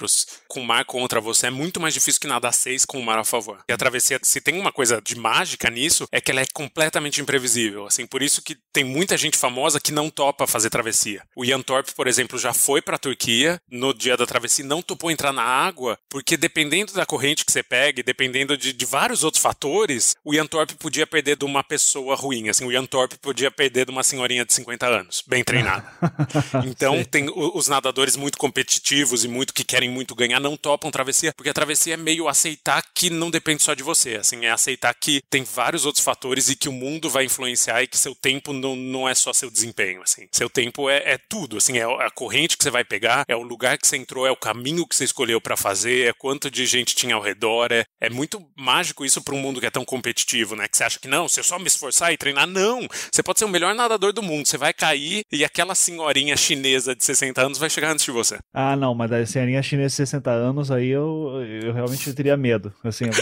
quilômetros 0.00 0.26
com 0.48 0.60
o 0.60 0.64
mar 0.64 0.84
contra 0.84 1.20
você 1.20 1.46
é 1.46 1.50
muito 1.50 1.80
mais 1.80 1.94
difícil 1.94 2.20
que 2.20 2.26
nadar 2.26 2.52
seis 2.52 2.84
com 2.84 2.98
o 2.98 3.04
mar 3.04 3.18
a 3.18 3.24
favor. 3.24 3.62
E 3.68 3.72
a 3.72 3.76
travessia, 3.76 4.18
se 4.22 4.40
tem 4.40 4.58
uma 4.58 4.72
coisa 4.72 5.00
de 5.00 5.16
mágica 5.16 5.70
nisso, 5.70 6.06
é 6.10 6.20
que 6.20 6.30
ela 6.30 6.40
é 6.40 6.46
completamente 6.52 7.20
imprevisível. 7.20 7.86
Assim, 7.86 8.06
por 8.06 8.22
isso 8.22 8.42
que 8.42 8.56
tem 8.72 8.82
muita 8.82 9.16
gente 9.16 9.36
famosa 9.36 9.80
que 9.80 9.92
não 9.92 10.10
topa 10.10 10.46
fazer 10.46 10.70
travessia. 10.70 11.22
O 11.36 11.44
Ian 11.44 11.62
Thorpe, 11.62 11.94
por 11.94 12.06
exemplo, 12.06 12.38
já 12.38 12.52
foi 12.52 12.82
para 12.82 12.96
a 12.96 12.98
Turquia 12.98 13.60
no 13.70 13.94
dia 13.94 14.16
da 14.16 14.26
travessia, 14.26 14.64
não 14.64 14.82
topou 14.82 15.10
entrar 15.10 15.32
na 15.32 15.42
água, 15.42 15.98
porque 16.08 16.36
dependendo 16.36 16.92
da 16.92 17.06
corrente 17.06 17.44
que 17.44 17.52
você 17.52 17.62
pega, 17.62 18.02
dependendo 18.02 18.56
de, 18.56 18.72
de 18.72 18.84
vários 18.84 19.22
outros 19.22 19.42
fatores, 19.42 20.16
o 20.24 20.34
Ian 20.34 20.46
Thorpe 20.46 20.74
podia 20.74 21.06
perder 21.06 21.36
de 21.36 21.44
uma 21.44 21.62
pessoa 21.62 22.16
ruim. 22.16 22.48
Assim, 22.48 22.64
o 22.64 22.72
Ian 22.72 22.86
Thorpe 22.86 23.18
podia 23.18 23.50
perder 23.50 23.86
de 23.86 23.92
uma 23.92 24.02
senhorinha 24.02 24.44
de 24.44 24.52
50 24.52 24.86
anos, 24.86 25.22
bem 25.26 25.44
treinada. 25.44 25.86
então, 26.66 27.04
tem 27.04 27.28
os 27.30 27.68
nadadores 27.68 28.16
muito 28.16 28.36
competitivos 28.38 29.24
e 29.24 29.28
muito 29.28 29.54
que 29.54 29.64
muito 29.90 30.14
ganhar 30.14 30.40
não 30.40 30.56
topam 30.56 30.90
travessia, 30.90 31.32
porque 31.32 31.50
a 31.50 31.54
travessia 31.54 31.94
é 31.94 31.96
meio 31.96 32.28
aceitar 32.28 32.82
que 32.94 33.10
não 33.10 33.30
depende 33.30 33.62
só 33.62 33.74
de 33.74 33.82
você. 33.82 34.16
Assim, 34.16 34.44
é 34.44 34.50
aceitar 34.50 34.94
que 34.94 35.22
tem 35.28 35.44
vários 35.44 35.84
outros 35.84 36.04
fatores 36.04 36.48
e 36.48 36.56
que 36.56 36.68
o 36.68 36.72
mundo 36.72 37.10
vai 37.10 37.24
influenciar 37.24 37.82
e 37.82 37.86
que 37.86 37.98
seu 37.98 38.14
tempo 38.14 38.52
não, 38.52 38.76
não 38.76 39.08
é 39.08 39.14
só 39.14 39.32
seu 39.32 39.50
desempenho. 39.50 40.02
Assim. 40.02 40.28
Seu 40.32 40.48
tempo 40.48 40.88
é, 40.88 41.14
é 41.14 41.18
tudo. 41.18 41.56
Assim, 41.56 41.78
é 41.78 41.84
a 41.84 42.10
corrente 42.10 42.56
que 42.56 42.64
você 42.64 42.70
vai 42.70 42.84
pegar, 42.84 43.24
é 43.28 43.36
o 43.36 43.42
lugar 43.42 43.78
que 43.78 43.86
você 43.86 43.96
entrou, 43.96 44.26
é 44.26 44.30
o 44.30 44.36
caminho 44.36 44.86
que 44.86 44.96
você 44.96 45.04
escolheu 45.04 45.40
para 45.40 45.56
fazer, 45.56 46.08
é 46.08 46.12
quanto 46.12 46.50
de 46.50 46.64
gente 46.66 46.94
tinha 46.94 47.14
ao 47.14 47.22
redor. 47.22 47.72
É, 47.72 47.84
é 48.00 48.10
muito 48.10 48.44
mágico 48.56 49.04
isso 49.04 49.22
para 49.22 49.34
um 49.34 49.40
mundo 49.40 49.60
que 49.60 49.66
é 49.66 49.70
tão 49.70 49.84
competitivo, 49.84 50.54
né? 50.54 50.68
Que 50.68 50.76
você 50.76 50.84
acha 50.84 50.98
que 50.98 51.08
não, 51.08 51.28
se 51.28 51.40
eu 51.40 51.44
só 51.44 51.58
me 51.58 51.66
esforçar 51.66 52.12
e 52.12 52.16
treinar, 52.16 52.46
não. 52.46 52.86
Você 53.10 53.22
pode 53.22 53.38
ser 53.38 53.44
o 53.44 53.48
melhor 53.48 53.74
nadador 53.74 54.12
do 54.12 54.22
mundo, 54.22 54.46
você 54.46 54.58
vai 54.58 54.72
cair 54.72 55.24
e 55.32 55.44
aquela 55.44 55.74
senhorinha 55.74 56.36
chinesa 56.36 56.94
de 56.94 57.04
60 57.04 57.40
anos 57.40 57.58
vai 57.58 57.70
chegar 57.70 57.92
antes 57.92 58.04
de 58.04 58.10
você. 58.10 58.38
Ah, 58.52 58.76
não, 58.76 58.94
mas 58.94 59.10
da 59.10 59.24
senhorinha 59.24 59.62
chinesa 59.62 59.79
de 59.86 59.94
60 59.94 60.30
anos 60.30 60.70
aí 60.70 60.88
eu, 60.88 61.42
eu 61.62 61.72
realmente 61.72 62.12
teria 62.12 62.36
medo. 62.36 62.72
Assim, 62.84 63.04
eu 63.06 63.12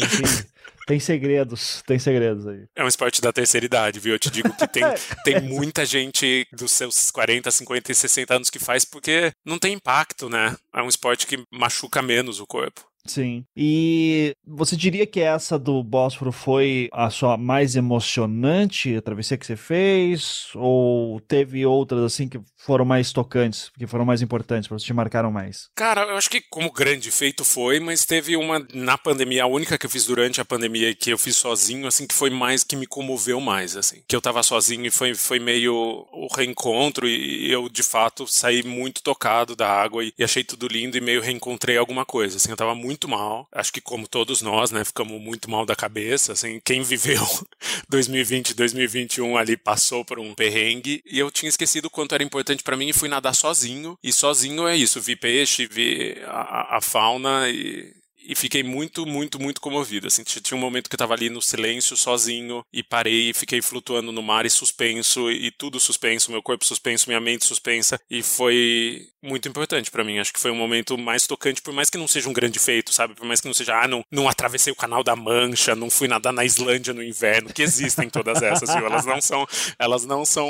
tem 0.86 0.98
segredos, 0.98 1.82
tem 1.86 1.98
segredos 1.98 2.46
aí. 2.46 2.64
É 2.74 2.82
um 2.82 2.88
esporte 2.88 3.20
da 3.20 3.32
terceira 3.32 3.66
idade, 3.66 4.00
viu? 4.00 4.14
Eu 4.14 4.18
te 4.18 4.30
digo 4.30 4.50
que 4.54 4.66
tem, 4.66 4.82
tem 5.22 5.40
muita 5.40 5.84
gente 5.84 6.46
dos 6.52 6.72
seus 6.72 7.10
40, 7.10 7.50
50 7.50 7.92
e 7.92 7.94
60 7.94 8.34
anos 8.34 8.50
que 8.50 8.58
faz 8.58 8.84
porque 8.84 9.30
não 9.44 9.58
tem 9.58 9.74
impacto, 9.74 10.28
né? 10.30 10.56
É 10.74 10.82
um 10.82 10.88
esporte 10.88 11.26
que 11.26 11.44
machuca 11.52 12.00
menos 12.00 12.40
o 12.40 12.46
corpo. 12.46 12.88
Sim. 13.08 13.44
E 13.56 14.34
você 14.46 14.76
diria 14.76 15.06
que 15.06 15.20
essa 15.20 15.58
do 15.58 15.82
Bósforo 15.82 16.30
foi 16.30 16.88
a 16.92 17.08
sua 17.10 17.36
mais 17.36 17.74
emocionante 17.74 18.96
a 18.96 19.02
travessia 19.02 19.38
que 19.38 19.46
você 19.46 19.56
fez? 19.56 20.48
Ou 20.54 21.20
teve 21.20 21.64
outras 21.64 22.02
assim 22.02 22.28
que 22.28 22.40
foram 22.68 22.84
mais 22.84 23.12
tocantes, 23.12 23.70
que 23.78 23.86
foram 23.86 24.04
mais 24.04 24.20
importantes, 24.20 24.68
para 24.68 24.76
te 24.76 24.92
marcaram 24.92 25.32
mais? 25.32 25.70
Cara, 25.74 26.02
eu 26.02 26.16
acho 26.16 26.28
que 26.28 26.40
como 26.40 26.70
grande 26.70 27.10
feito 27.10 27.44
foi, 27.44 27.80
mas 27.80 28.04
teve 28.04 28.36
uma 28.36 28.64
na 28.74 28.98
pandemia, 28.98 29.44
a 29.44 29.46
única 29.46 29.78
que 29.78 29.86
eu 29.86 29.90
fiz 29.90 30.04
durante 30.04 30.40
a 30.40 30.44
pandemia 30.44 30.94
que 30.94 31.10
eu 31.10 31.18
fiz 31.18 31.36
sozinho, 31.36 31.86
assim, 31.86 32.06
que 32.06 32.14
foi 32.14 32.28
mais 32.28 32.62
que 32.62 32.76
me 32.76 32.86
comoveu 32.86 33.40
mais, 33.40 33.76
assim. 33.76 34.02
Que 34.06 34.14
eu 34.14 34.20
tava 34.20 34.42
sozinho 34.42 34.84
e 34.84 34.90
foi, 34.90 35.14
foi 35.14 35.38
meio 35.38 35.74
o 36.12 36.28
reencontro 36.30 37.08
e 37.08 37.50
eu 37.50 37.68
de 37.70 37.82
fato 37.82 38.26
saí 38.26 38.62
muito 38.62 39.02
tocado 39.02 39.56
da 39.56 39.68
água 39.68 40.04
e, 40.04 40.12
e 40.18 40.22
achei 40.22 40.44
tudo 40.44 40.68
lindo 40.68 40.96
e 40.96 41.00
meio 41.00 41.22
reencontrei 41.22 41.78
alguma 41.78 42.04
coisa, 42.04 42.36
assim, 42.36 42.50
eu 42.50 42.56
tava 42.56 42.74
muito 42.74 42.98
muito 42.98 43.08
mal. 43.08 43.48
Acho 43.52 43.72
que 43.72 43.80
como 43.80 44.06
todos 44.06 44.42
nós, 44.42 44.70
né, 44.70 44.84
ficamos 44.84 45.20
muito 45.20 45.50
mal 45.50 45.64
da 45.64 45.74
cabeça, 45.74 46.32
assim, 46.32 46.60
quem 46.64 46.82
viveu 46.82 47.22
2020, 47.88 48.54
2021 48.54 49.36
ali 49.36 49.56
passou 49.56 50.04
por 50.04 50.18
um 50.18 50.34
perrengue 50.34 51.02
e 51.06 51.18
eu 51.18 51.30
tinha 51.30 51.48
esquecido 51.48 51.86
o 51.86 51.90
quanto 51.90 52.14
era 52.14 52.24
importante 52.24 52.57
para 52.62 52.76
mim 52.76 52.88
e 52.88 52.92
fui 52.92 53.08
nadar 53.08 53.34
sozinho. 53.34 53.96
E 54.02 54.12
sozinho 54.12 54.66
é 54.66 54.76
isso, 54.76 55.00
vi 55.00 55.16
peixe, 55.16 55.66
vi 55.66 56.16
a, 56.26 56.78
a 56.78 56.80
fauna 56.80 57.48
e 57.48 57.98
e 58.28 58.34
fiquei 58.34 58.62
muito, 58.62 59.06
muito, 59.06 59.40
muito 59.40 59.58
comovido. 59.58 60.06
Assim, 60.06 60.22
tinha 60.22 60.56
um 60.56 60.60
momento 60.60 60.90
que 60.90 60.94
eu 60.94 60.98
tava 60.98 61.14
ali 61.14 61.30
no 61.30 61.40
silêncio, 61.40 61.96
sozinho, 61.96 62.62
e 62.70 62.82
parei 62.82 63.30
e 63.30 63.34
fiquei 63.34 63.62
flutuando 63.62 64.12
no 64.12 64.22
mar 64.22 64.44
e 64.44 64.50
suspenso, 64.50 65.30
e 65.30 65.50
tudo 65.50 65.80
suspenso, 65.80 66.30
meu 66.30 66.42
corpo 66.42 66.62
suspenso, 66.62 67.08
minha 67.08 67.20
mente 67.20 67.46
suspensa, 67.46 67.98
e 68.10 68.22
foi 68.22 69.06
muito 69.22 69.48
importante 69.48 69.90
para 69.90 70.04
mim. 70.04 70.18
Acho 70.18 70.32
que 70.32 70.40
foi 70.40 70.50
um 70.50 70.56
momento 70.56 70.98
mais 70.98 71.26
tocante, 71.26 71.62
por 71.62 71.72
mais 71.72 71.88
que 71.88 71.96
não 71.96 72.06
seja 72.06 72.28
um 72.28 72.32
grande 72.32 72.58
feito, 72.58 72.92
sabe? 72.92 73.14
Por 73.14 73.26
mais 73.26 73.40
que 73.40 73.46
não 73.46 73.54
seja, 73.54 73.80
ah, 73.80 73.88
não, 73.88 74.04
não 74.10 74.28
atravessei 74.28 74.72
o 74.72 74.76
canal 74.76 75.02
da 75.02 75.16
Mancha, 75.16 75.74
não 75.74 75.88
fui 75.88 76.06
nadar 76.06 76.32
na 76.32 76.44
Islândia 76.44 76.92
no 76.92 77.02
inverno, 77.02 77.52
que 77.52 77.62
existem 77.62 78.10
todas 78.10 78.42
essas, 78.42 78.68
viu? 78.74 78.86
Elas 78.86 79.06
não 79.06 79.20
são, 79.20 79.46
elas 79.78 80.04
não 80.04 80.24
são 80.24 80.48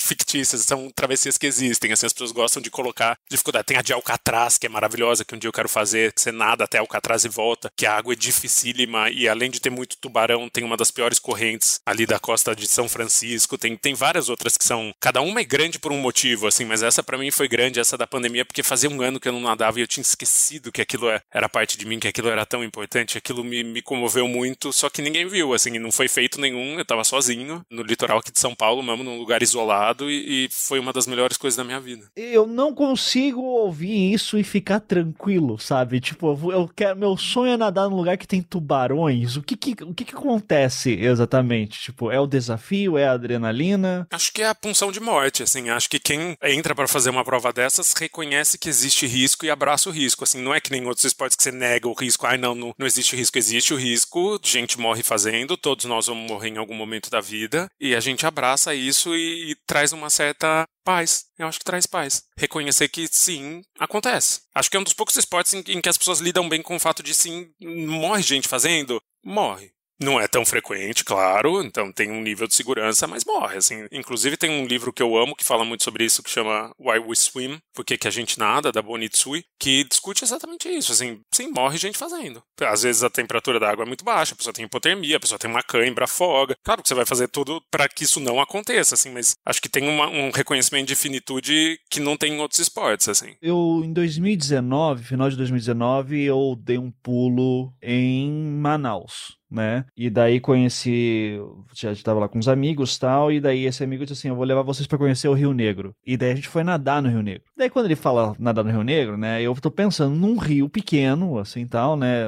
fictícias, 0.00 0.62
são 0.62 0.90
travessias 0.90 1.36
que 1.36 1.46
existem. 1.46 1.92
Assim, 1.92 2.06
as 2.06 2.12
pessoas 2.12 2.32
gostam 2.32 2.62
de 2.62 2.70
colocar 2.70 3.18
dificuldade. 3.30 3.66
Tem 3.66 3.76
a 3.76 3.82
de 3.82 3.92
Alcatraz, 3.92 4.56
que 4.56 4.66
é 4.66 4.68
maravilhosa, 4.70 5.24
que 5.24 5.34
um 5.34 5.38
dia 5.38 5.48
eu 5.48 5.52
quero 5.52 5.68
fazer, 5.68 6.12
que 6.12 6.20
você 6.20 6.32
nada 6.32 6.64
até 6.64 6.78
Alcatraz 6.78 7.18
quase 7.18 7.28
volta, 7.28 7.68
que 7.76 7.84
a 7.84 7.96
água 7.96 8.12
é 8.12 8.16
dificílima 8.16 9.10
e 9.10 9.28
além 9.28 9.50
de 9.50 9.58
ter 9.58 9.70
muito 9.70 9.96
tubarão, 10.00 10.48
tem 10.48 10.62
uma 10.62 10.76
das 10.76 10.92
piores 10.92 11.18
correntes 11.18 11.80
ali 11.84 12.06
da 12.06 12.20
costa 12.20 12.54
de 12.54 12.68
São 12.68 12.88
Francisco, 12.88 13.58
tem, 13.58 13.76
tem 13.76 13.92
várias 13.92 14.28
outras 14.28 14.56
que 14.56 14.64
são, 14.64 14.94
cada 15.00 15.20
uma 15.20 15.40
é 15.40 15.44
grande 15.44 15.80
por 15.80 15.90
um 15.90 15.98
motivo, 15.98 16.46
assim, 16.46 16.64
mas 16.64 16.80
essa 16.80 17.02
para 17.02 17.18
mim 17.18 17.32
foi 17.32 17.48
grande, 17.48 17.80
essa 17.80 17.98
da 17.98 18.06
pandemia, 18.08 18.44
porque 18.44 18.62
fazia 18.62 18.90
um 18.90 19.00
ano 19.02 19.20
que 19.20 19.28
eu 19.28 19.32
não 19.32 19.40
nadava 19.40 19.78
e 19.78 19.82
eu 19.82 19.86
tinha 19.86 20.02
esquecido 20.02 20.72
que 20.72 20.82
aquilo 20.82 21.08
é, 21.08 21.20
era 21.32 21.48
parte 21.48 21.78
de 21.78 21.86
mim, 21.86 21.98
que 21.98 22.08
aquilo 22.08 22.28
era 22.28 22.44
tão 22.44 22.64
importante, 22.64 23.18
aquilo 23.18 23.44
me, 23.44 23.62
me 23.62 23.82
comoveu 23.82 24.26
muito, 24.26 24.72
só 24.72 24.90
que 24.90 25.02
ninguém 25.02 25.26
viu, 25.26 25.54
assim, 25.54 25.78
não 25.78 25.92
foi 25.92 26.08
feito 26.08 26.40
nenhum, 26.40 26.78
eu 26.78 26.84
tava 26.84 27.04
sozinho, 27.04 27.64
no 27.70 27.82
litoral 27.82 28.18
aqui 28.18 28.32
de 28.32 28.40
São 28.40 28.54
Paulo 28.54 28.82
mesmo, 28.82 29.04
num 29.04 29.18
lugar 29.18 29.42
isolado 29.42 30.10
e, 30.10 30.46
e 30.46 30.48
foi 30.50 30.78
uma 30.78 30.92
das 30.92 31.06
melhores 31.06 31.36
coisas 31.36 31.56
da 31.56 31.64
minha 31.64 31.80
vida. 31.80 32.10
Eu 32.16 32.46
não 32.46 32.74
consigo 32.74 33.42
ouvir 33.42 34.12
isso 34.12 34.38
e 34.38 34.44
ficar 34.44 34.80
tranquilo, 34.80 35.58
sabe? 35.58 36.00
Tipo, 36.00 36.52
eu 36.52 36.68
quero, 36.74 36.98
meu 36.98 37.16
sonho 37.16 37.52
é 37.52 37.56
nadar 37.56 37.88
num 37.88 37.96
lugar 37.96 38.16
que 38.16 38.26
tem 38.26 38.42
tubarões. 38.42 39.36
O 39.36 39.42
que 39.42 39.56
que, 39.56 39.84
o 39.84 39.94
que 39.94 40.04
que 40.04 40.14
acontece 40.14 40.92
exatamente? 40.92 41.80
Tipo, 41.80 42.10
é 42.10 42.18
o 42.18 42.26
desafio? 42.26 42.96
É 42.96 43.06
a 43.06 43.12
adrenalina? 43.12 44.06
Acho 44.10 44.32
que 44.32 44.42
é 44.42 44.48
a 44.48 44.54
punção 44.54 44.90
de 44.90 45.00
morte, 45.00 45.42
assim. 45.42 45.68
Acho 45.70 45.88
que 45.88 45.98
quem 45.98 46.36
entra 46.42 46.74
para 46.74 46.88
fazer 46.88 47.10
uma 47.10 47.24
prova 47.24 47.52
dessas 47.52 47.92
reconhece 47.98 48.58
que 48.58 48.68
existe 48.68 49.06
risco 49.06 49.44
e 49.44 49.50
abraça 49.50 49.88
o 49.88 49.92
risco. 49.92 50.24
Assim, 50.24 50.40
não 50.40 50.54
é 50.54 50.60
que 50.60 50.70
nem 50.70 50.86
outros 50.86 51.04
esportes 51.04 51.36
que 51.36 51.42
você 51.42 51.52
nega 51.52 51.88
o 51.88 51.92
risco. 51.92 52.26
Ai, 52.26 52.38
não, 52.38 52.54
não, 52.54 52.74
não 52.78 52.86
existe 52.86 53.16
risco. 53.16 53.38
Existe 53.38 53.74
o 53.74 53.76
risco, 53.76 54.40
gente 54.42 54.78
morre 54.78 55.02
fazendo, 55.02 55.56
todos 55.56 55.84
nós 55.84 56.06
vamos 56.06 56.30
morrer 56.30 56.50
em 56.50 56.58
algum 56.58 56.74
momento 56.74 57.10
da 57.10 57.20
vida. 57.20 57.68
E 57.80 57.94
a 57.94 58.00
gente 58.00 58.26
abraça 58.26 58.74
isso 58.74 59.14
e, 59.14 59.52
e 59.52 59.56
traz 59.66 59.92
uma 59.92 60.10
certa 60.10 60.66
paz. 60.84 61.26
Eu 61.38 61.46
acho 61.46 61.58
que 61.58 61.64
traz 61.64 61.86
paz. 61.86 62.22
Reconhecer 62.36 62.88
que 62.88 63.06
sim, 63.08 63.62
acontece. 63.78 64.40
Acho 64.54 64.70
que 64.70 64.76
é 64.76 64.80
um 64.80 64.84
dos 64.84 64.94
poucos 64.94 65.16
esportes 65.16 65.52
em, 65.52 65.62
em 65.68 65.80
que 65.80 65.88
as 65.88 65.98
pessoas 65.98 66.20
lidam 66.20 66.48
bem 66.48 66.62
com 66.62 66.76
o 66.76 66.80
fato 66.80 67.02
de 67.02 67.14
sim, 67.14 67.50
morre 67.60 68.22
gente 68.22 68.48
fazendo. 68.48 69.00
Morre. 69.24 69.72
Não 70.00 70.20
é 70.20 70.28
tão 70.28 70.44
frequente, 70.44 71.04
claro, 71.04 71.60
então 71.62 71.92
tem 71.92 72.10
um 72.10 72.22
nível 72.22 72.46
de 72.46 72.54
segurança, 72.54 73.06
mas 73.06 73.24
morre, 73.24 73.56
assim. 73.56 73.86
Inclusive 73.90 74.36
tem 74.36 74.50
um 74.50 74.66
livro 74.66 74.92
que 74.92 75.02
eu 75.02 75.16
amo 75.16 75.34
que 75.34 75.44
fala 75.44 75.64
muito 75.64 75.82
sobre 75.82 76.04
isso, 76.04 76.22
que 76.22 76.30
chama 76.30 76.72
Why 76.78 77.00
We 77.00 77.14
Swim, 77.16 77.58
Por 77.74 77.84
que, 77.84 77.98
que 77.98 78.06
a 78.06 78.10
gente 78.10 78.38
nada, 78.38 78.70
da 78.70 78.80
Bonitsui, 78.80 79.44
que 79.58 79.84
discute 79.84 80.24
exatamente 80.24 80.68
isso, 80.68 80.92
assim, 80.92 81.20
sim, 81.34 81.48
morre 81.48 81.78
gente 81.78 81.98
fazendo. 81.98 82.42
Às 82.60 82.82
vezes 82.82 83.02
a 83.02 83.10
temperatura 83.10 83.58
da 83.58 83.70
água 83.70 83.84
é 83.84 83.86
muito 83.86 84.04
baixa, 84.04 84.34
a 84.34 84.36
pessoa 84.36 84.52
tem 84.52 84.64
hipotermia, 84.64 85.16
a 85.16 85.20
pessoa 85.20 85.38
tem 85.38 85.50
uma 85.50 85.62
cãibra, 85.62 86.04
afoga. 86.04 86.54
Claro 86.64 86.82
que 86.82 86.88
você 86.88 86.94
vai 86.94 87.06
fazer 87.06 87.28
tudo 87.28 87.60
para 87.70 87.88
que 87.88 88.04
isso 88.04 88.20
não 88.20 88.40
aconteça, 88.40 88.94
assim, 88.94 89.10
mas 89.10 89.34
acho 89.44 89.60
que 89.60 89.68
tem 89.68 89.88
uma, 89.88 90.08
um 90.08 90.30
reconhecimento 90.30 90.86
de 90.88 90.94
finitude 90.94 91.78
que 91.90 92.00
não 92.00 92.16
tem 92.16 92.34
em 92.34 92.40
outros 92.40 92.60
esportes, 92.60 93.08
assim. 93.08 93.34
Eu, 93.42 93.82
em 93.84 93.92
2019, 93.92 95.04
final 95.04 95.28
de 95.28 95.36
2019, 95.36 96.22
eu 96.22 96.56
dei 96.58 96.78
um 96.78 96.90
pulo 97.02 97.72
em 97.82 98.30
Manaus 98.30 99.37
né? 99.50 99.84
E 99.96 100.10
daí 100.10 100.40
conheci, 100.40 101.38
já 101.74 101.92
estava 101.92 102.20
lá 102.20 102.28
com 102.28 102.38
uns 102.38 102.48
amigos 102.48 102.98
tal, 102.98 103.32
e 103.32 103.40
daí 103.40 103.64
esse 103.64 103.82
amigo 103.82 104.04
disse 104.04 104.20
assim: 104.20 104.28
Eu 104.28 104.36
vou 104.36 104.44
levar 104.44 104.62
vocês 104.62 104.86
para 104.86 104.98
conhecer 104.98 105.28
o 105.28 105.34
Rio 105.34 105.52
Negro. 105.52 105.94
E 106.06 106.16
daí 106.16 106.32
a 106.32 106.34
gente 106.34 106.48
foi 106.48 106.62
nadar 106.62 107.02
no 107.02 107.08
Rio 107.08 107.22
Negro. 107.22 107.42
Daí 107.56 107.70
quando 107.70 107.86
ele 107.86 107.96
fala 107.96 108.34
nadar 108.38 108.64
no 108.64 108.70
Rio 108.70 108.82
Negro, 108.82 109.16
né? 109.16 109.40
Eu 109.42 109.54
tô 109.54 109.70
pensando 109.70 110.14
num 110.14 110.36
rio 110.36 110.68
pequeno, 110.68 111.38
assim 111.38 111.66
tal, 111.66 111.96
né? 111.96 112.26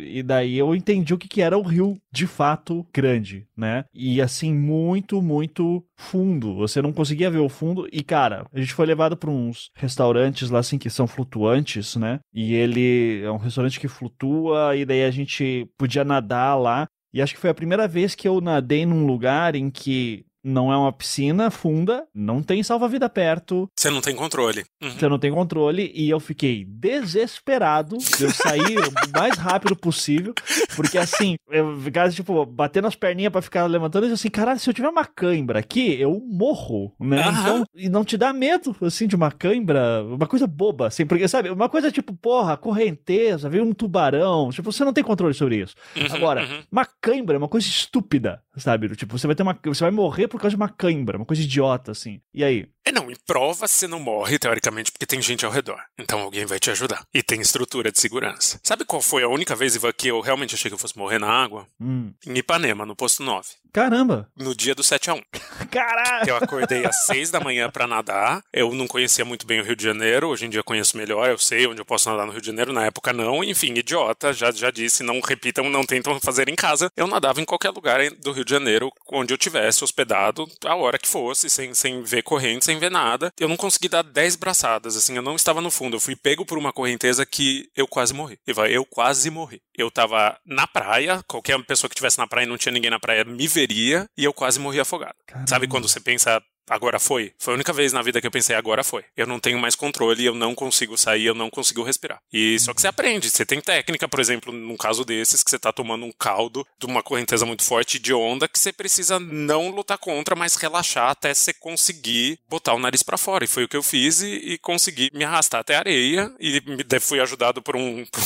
E 0.00 0.22
daí 0.22 0.56
eu 0.56 0.74
entendi 0.74 1.12
o 1.12 1.18
que, 1.18 1.28
que 1.28 1.40
era 1.40 1.56
o 1.56 1.62
rio 1.62 1.98
de 2.12 2.26
fato 2.26 2.86
grande, 2.92 3.46
né? 3.56 3.84
E 3.92 4.20
assim, 4.20 4.54
muito, 4.54 5.20
muito 5.22 5.84
fundo. 5.96 6.54
Você 6.56 6.80
não 6.80 6.92
conseguia 6.92 7.30
ver 7.30 7.38
o 7.38 7.48
fundo. 7.48 7.88
E, 7.92 8.02
cara, 8.02 8.46
a 8.52 8.60
gente 8.60 8.74
foi 8.74 8.86
levado 8.86 9.16
para 9.16 9.30
uns 9.30 9.70
restaurantes 9.74 10.50
lá, 10.50 10.60
assim, 10.60 10.78
que 10.78 10.90
são 10.90 11.06
flutuantes, 11.06 11.96
né? 11.96 12.20
E 12.32 12.54
ele 12.54 13.22
é 13.22 13.30
um 13.30 13.36
restaurante 13.36 13.80
que 13.80 13.88
flutua, 13.88 14.76
e 14.76 14.84
daí 14.84 15.04
a 15.04 15.10
gente 15.10 15.68
podia 15.76 16.04
nadar 16.04 16.56
lá. 16.56 16.86
E 17.12 17.22
acho 17.22 17.34
que 17.34 17.40
foi 17.40 17.50
a 17.50 17.54
primeira 17.54 17.88
vez 17.88 18.14
que 18.14 18.28
eu 18.28 18.40
nadei 18.40 18.84
num 18.84 19.06
lugar 19.06 19.54
em 19.54 19.70
que 19.70 20.24
não 20.42 20.72
é 20.72 20.76
uma 20.76 20.92
piscina 20.92 21.50
funda, 21.50 22.06
não 22.14 22.42
tem 22.42 22.62
salva-vida 22.62 23.08
perto. 23.08 23.68
Você 23.76 23.90
não 23.90 24.00
tem 24.00 24.14
controle. 24.14 24.64
Uhum. 24.82 24.90
Você 24.90 25.08
não 25.08 25.18
tem 25.18 25.32
controle 25.32 25.92
e 25.94 26.08
eu 26.08 26.20
fiquei 26.20 26.64
desesperado. 26.64 27.96
Eu 28.20 28.30
saí 28.30 28.76
o 28.76 28.92
mais 29.18 29.36
rápido 29.36 29.76
possível, 29.76 30.34
porque 30.76 30.98
assim, 30.98 31.36
eu 31.50 31.78
ficava 31.80 32.10
tipo 32.10 32.44
batendo 32.46 32.86
as 32.86 32.94
perninhas 32.94 33.32
para 33.32 33.42
ficar 33.42 33.66
levantando 33.66 34.06
e 34.06 34.12
assim, 34.12 34.30
caralho, 34.30 34.60
se 34.60 34.68
eu 34.68 34.74
tiver 34.74 34.88
uma 34.88 35.04
cãibra 35.04 35.58
aqui, 35.58 36.00
eu 36.00 36.20
morro, 36.26 36.94
né? 37.00 37.26
Uhum. 37.26 37.40
Então, 37.40 37.64
e 37.74 37.88
não 37.88 38.04
te 38.04 38.16
dá 38.16 38.32
medo 38.32 38.74
assim 38.82 39.06
de 39.06 39.16
uma 39.16 39.30
cãibra, 39.30 40.04
uma 40.04 40.26
coisa 40.26 40.46
boba, 40.46 40.86
assim, 40.86 41.06
porque 41.06 41.26
sabe, 41.28 41.50
uma 41.50 41.68
coisa 41.68 41.90
tipo, 41.90 42.14
porra, 42.14 42.56
correnteza, 42.56 43.48
veio 43.48 43.64
um 43.64 43.72
tubarão, 43.72 44.50
tipo, 44.50 44.72
você 44.72 44.84
não 44.84 44.92
tem 44.92 45.04
controle 45.04 45.34
sobre 45.34 45.56
isso. 45.56 45.74
Uhum, 45.96 46.06
Agora, 46.14 46.42
uhum. 46.42 46.62
uma 46.70 46.86
cãibra 47.00 47.36
é 47.36 47.38
uma 47.38 47.48
coisa 47.48 47.66
estúpida, 47.66 48.42
sabe? 48.56 48.88
Tipo, 48.96 49.18
você 49.18 49.26
vai 49.26 49.36
ter 49.36 49.42
uma 49.42 49.58
você 49.64 49.84
vai 49.84 49.90
morrer 49.90 50.27
por 50.28 50.40
causa 50.40 50.50
de 50.50 50.56
uma 50.56 50.68
cãibra, 50.68 51.16
uma 51.18 51.26
coisa 51.26 51.42
idiota, 51.42 51.92
assim. 51.92 52.20
E 52.32 52.44
aí? 52.44 52.68
É, 52.88 52.92
não, 52.92 53.10
em 53.10 53.16
prova 53.26 53.68
você 53.68 53.86
não 53.86 54.00
morre, 54.00 54.38
teoricamente, 54.38 54.90
porque 54.90 55.04
tem 55.04 55.20
gente 55.20 55.44
ao 55.44 55.52
redor. 55.52 55.78
Então 55.98 56.20
alguém 56.20 56.46
vai 56.46 56.58
te 56.58 56.70
ajudar. 56.70 57.04
E 57.12 57.22
tem 57.22 57.38
estrutura 57.38 57.92
de 57.92 58.00
segurança. 58.00 58.58
Sabe 58.62 58.86
qual 58.86 59.02
foi 59.02 59.22
a 59.22 59.28
única 59.28 59.54
vez, 59.54 59.76
Ivan, 59.76 59.92
que 59.92 60.08
eu 60.08 60.20
realmente 60.20 60.54
achei 60.54 60.70
que 60.70 60.74
eu 60.74 60.78
fosse 60.78 60.96
morrer 60.96 61.18
na 61.18 61.28
água? 61.28 61.66
Hum. 61.78 62.14
Em 62.26 62.38
Ipanema, 62.38 62.86
no 62.86 62.96
posto 62.96 63.22
9. 63.22 63.46
Caramba! 63.72 64.26
No 64.36 64.54
dia 64.54 64.74
do 64.74 64.82
7x1. 64.82 65.22
Caralho! 65.70 66.30
Eu 66.30 66.36
acordei 66.36 66.86
às 66.86 67.04
6 67.04 67.30
da 67.30 67.40
manhã 67.40 67.70
para 67.70 67.86
nadar. 67.86 68.42
Eu 68.52 68.72
não 68.72 68.86
conhecia 68.86 69.24
muito 69.24 69.46
bem 69.46 69.60
o 69.60 69.64
Rio 69.64 69.76
de 69.76 69.84
Janeiro. 69.84 70.28
Hoje 70.28 70.46
em 70.46 70.50
dia 70.50 70.62
conheço 70.62 70.96
melhor. 70.96 71.28
Eu 71.28 71.38
sei 71.38 71.66
onde 71.66 71.80
eu 71.80 71.84
posso 71.84 72.08
nadar 72.08 72.26
no 72.26 72.32
Rio 72.32 72.40
de 72.40 72.46
Janeiro. 72.46 72.72
Na 72.72 72.86
época, 72.86 73.12
não. 73.12 73.44
Enfim, 73.44 73.74
idiota. 73.74 74.32
Já, 74.32 74.50
já 74.50 74.70
disse. 74.70 75.02
Não 75.02 75.20
repitam, 75.20 75.68
não 75.68 75.84
tentam 75.84 76.18
fazer 76.20 76.48
em 76.48 76.54
casa. 76.54 76.90
Eu 76.96 77.06
nadava 77.06 77.40
em 77.40 77.44
qualquer 77.44 77.70
lugar 77.70 78.00
do 78.10 78.32
Rio 78.32 78.44
de 78.44 78.50
Janeiro, 78.50 78.90
onde 79.12 79.34
eu 79.34 79.38
tivesse 79.38 79.84
hospedado, 79.84 80.48
a 80.64 80.74
hora 80.74 80.98
que 80.98 81.08
fosse, 81.08 81.50
sem, 81.50 81.74
sem 81.74 82.02
ver 82.02 82.22
corrente, 82.22 82.64
sem 82.64 82.77
ver 82.78 82.90
nada. 82.90 83.32
Eu 83.38 83.48
não 83.48 83.56
consegui 83.56 83.88
dar 83.88 84.02
10 84.02 84.36
braçadas. 84.36 84.96
Assim, 84.96 85.16
eu 85.16 85.22
não 85.22 85.36
estava 85.36 85.60
no 85.60 85.70
fundo. 85.70 85.96
Eu 85.96 86.00
fui 86.00 86.16
pego 86.16 86.44
por 86.44 86.58
uma 86.58 86.72
correnteza 86.72 87.24
que 87.26 87.68
eu 87.76 87.86
quase 87.86 88.14
morri. 88.14 88.38
Eu 88.46 88.84
quase 88.84 89.30
morri. 89.30 89.60
Eu 89.76 89.90
tava 89.90 90.38
na 90.44 90.66
praia. 90.66 91.22
Qualquer 91.26 91.62
pessoa 91.64 91.88
que 91.88 91.94
estivesse 91.94 92.18
na 92.18 92.26
praia 92.26 92.44
e 92.44 92.48
não 92.48 92.58
tinha 92.58 92.72
ninguém 92.72 92.90
na 92.90 93.00
praia 93.00 93.24
me 93.24 93.46
veria. 93.46 94.08
E 94.16 94.24
eu 94.24 94.32
quase 94.32 94.58
morri 94.58 94.80
afogado. 94.80 95.14
Caramba. 95.26 95.48
Sabe 95.48 95.68
quando 95.68 95.88
você 95.88 96.00
pensa, 96.00 96.42
agora 96.68 96.98
foi. 96.98 97.32
Foi 97.38 97.54
a 97.54 97.56
única 97.56 97.72
vez 97.72 97.92
na 97.92 98.02
vida 98.02 98.20
que 98.20 98.26
eu 98.26 98.30
pensei, 98.30 98.54
agora 98.56 98.84
foi. 98.84 99.04
Eu 99.16 99.26
não 99.26 99.40
tenho 99.40 99.58
mais 99.58 99.74
controle, 99.74 100.24
eu 100.24 100.34
não 100.34 100.54
consigo 100.54 100.96
sair, 100.96 101.26
eu 101.26 101.34
não 101.34 101.50
consigo 101.50 101.82
respirar. 101.82 102.20
E 102.32 102.58
só 102.58 102.74
que 102.74 102.80
você 102.80 102.88
aprende, 102.88 103.30
você 103.30 103.44
tem 103.44 103.60
técnica, 103.60 104.08
por 104.08 104.20
exemplo, 104.20 104.52
num 104.52 104.76
caso 104.76 105.04
desses, 105.04 105.42
que 105.42 105.50
você 105.50 105.58
tá 105.58 105.72
tomando 105.72 106.04
um 106.04 106.12
caldo 106.12 106.66
de 106.78 106.86
uma 106.86 107.02
correnteza 107.02 107.46
muito 107.46 107.62
forte 107.62 107.98
de 107.98 108.12
onda, 108.12 108.48
que 108.48 108.58
você 108.58 108.72
precisa 108.72 109.18
não 109.18 109.70
lutar 109.70 109.98
contra, 109.98 110.34
mas 110.34 110.56
relaxar 110.56 111.10
até 111.10 111.32
você 111.32 111.52
conseguir 111.52 112.38
botar 112.48 112.74
o 112.74 112.78
nariz 112.78 113.02
para 113.02 113.16
fora. 113.16 113.44
E 113.44 113.48
foi 113.48 113.64
o 113.64 113.68
que 113.68 113.76
eu 113.76 113.82
fiz 113.82 114.20
e, 114.22 114.26
e, 114.26 114.58
consegui 114.58 115.10
me 115.12 115.24
arrastar 115.24 115.60
até 115.60 115.76
a 115.76 115.80
areia. 115.80 116.32
E 116.38 116.62
me, 116.66 116.84
fui 117.00 117.20
ajudado 117.20 117.62
por 117.62 117.76
um, 117.76 118.04
por 118.10 118.22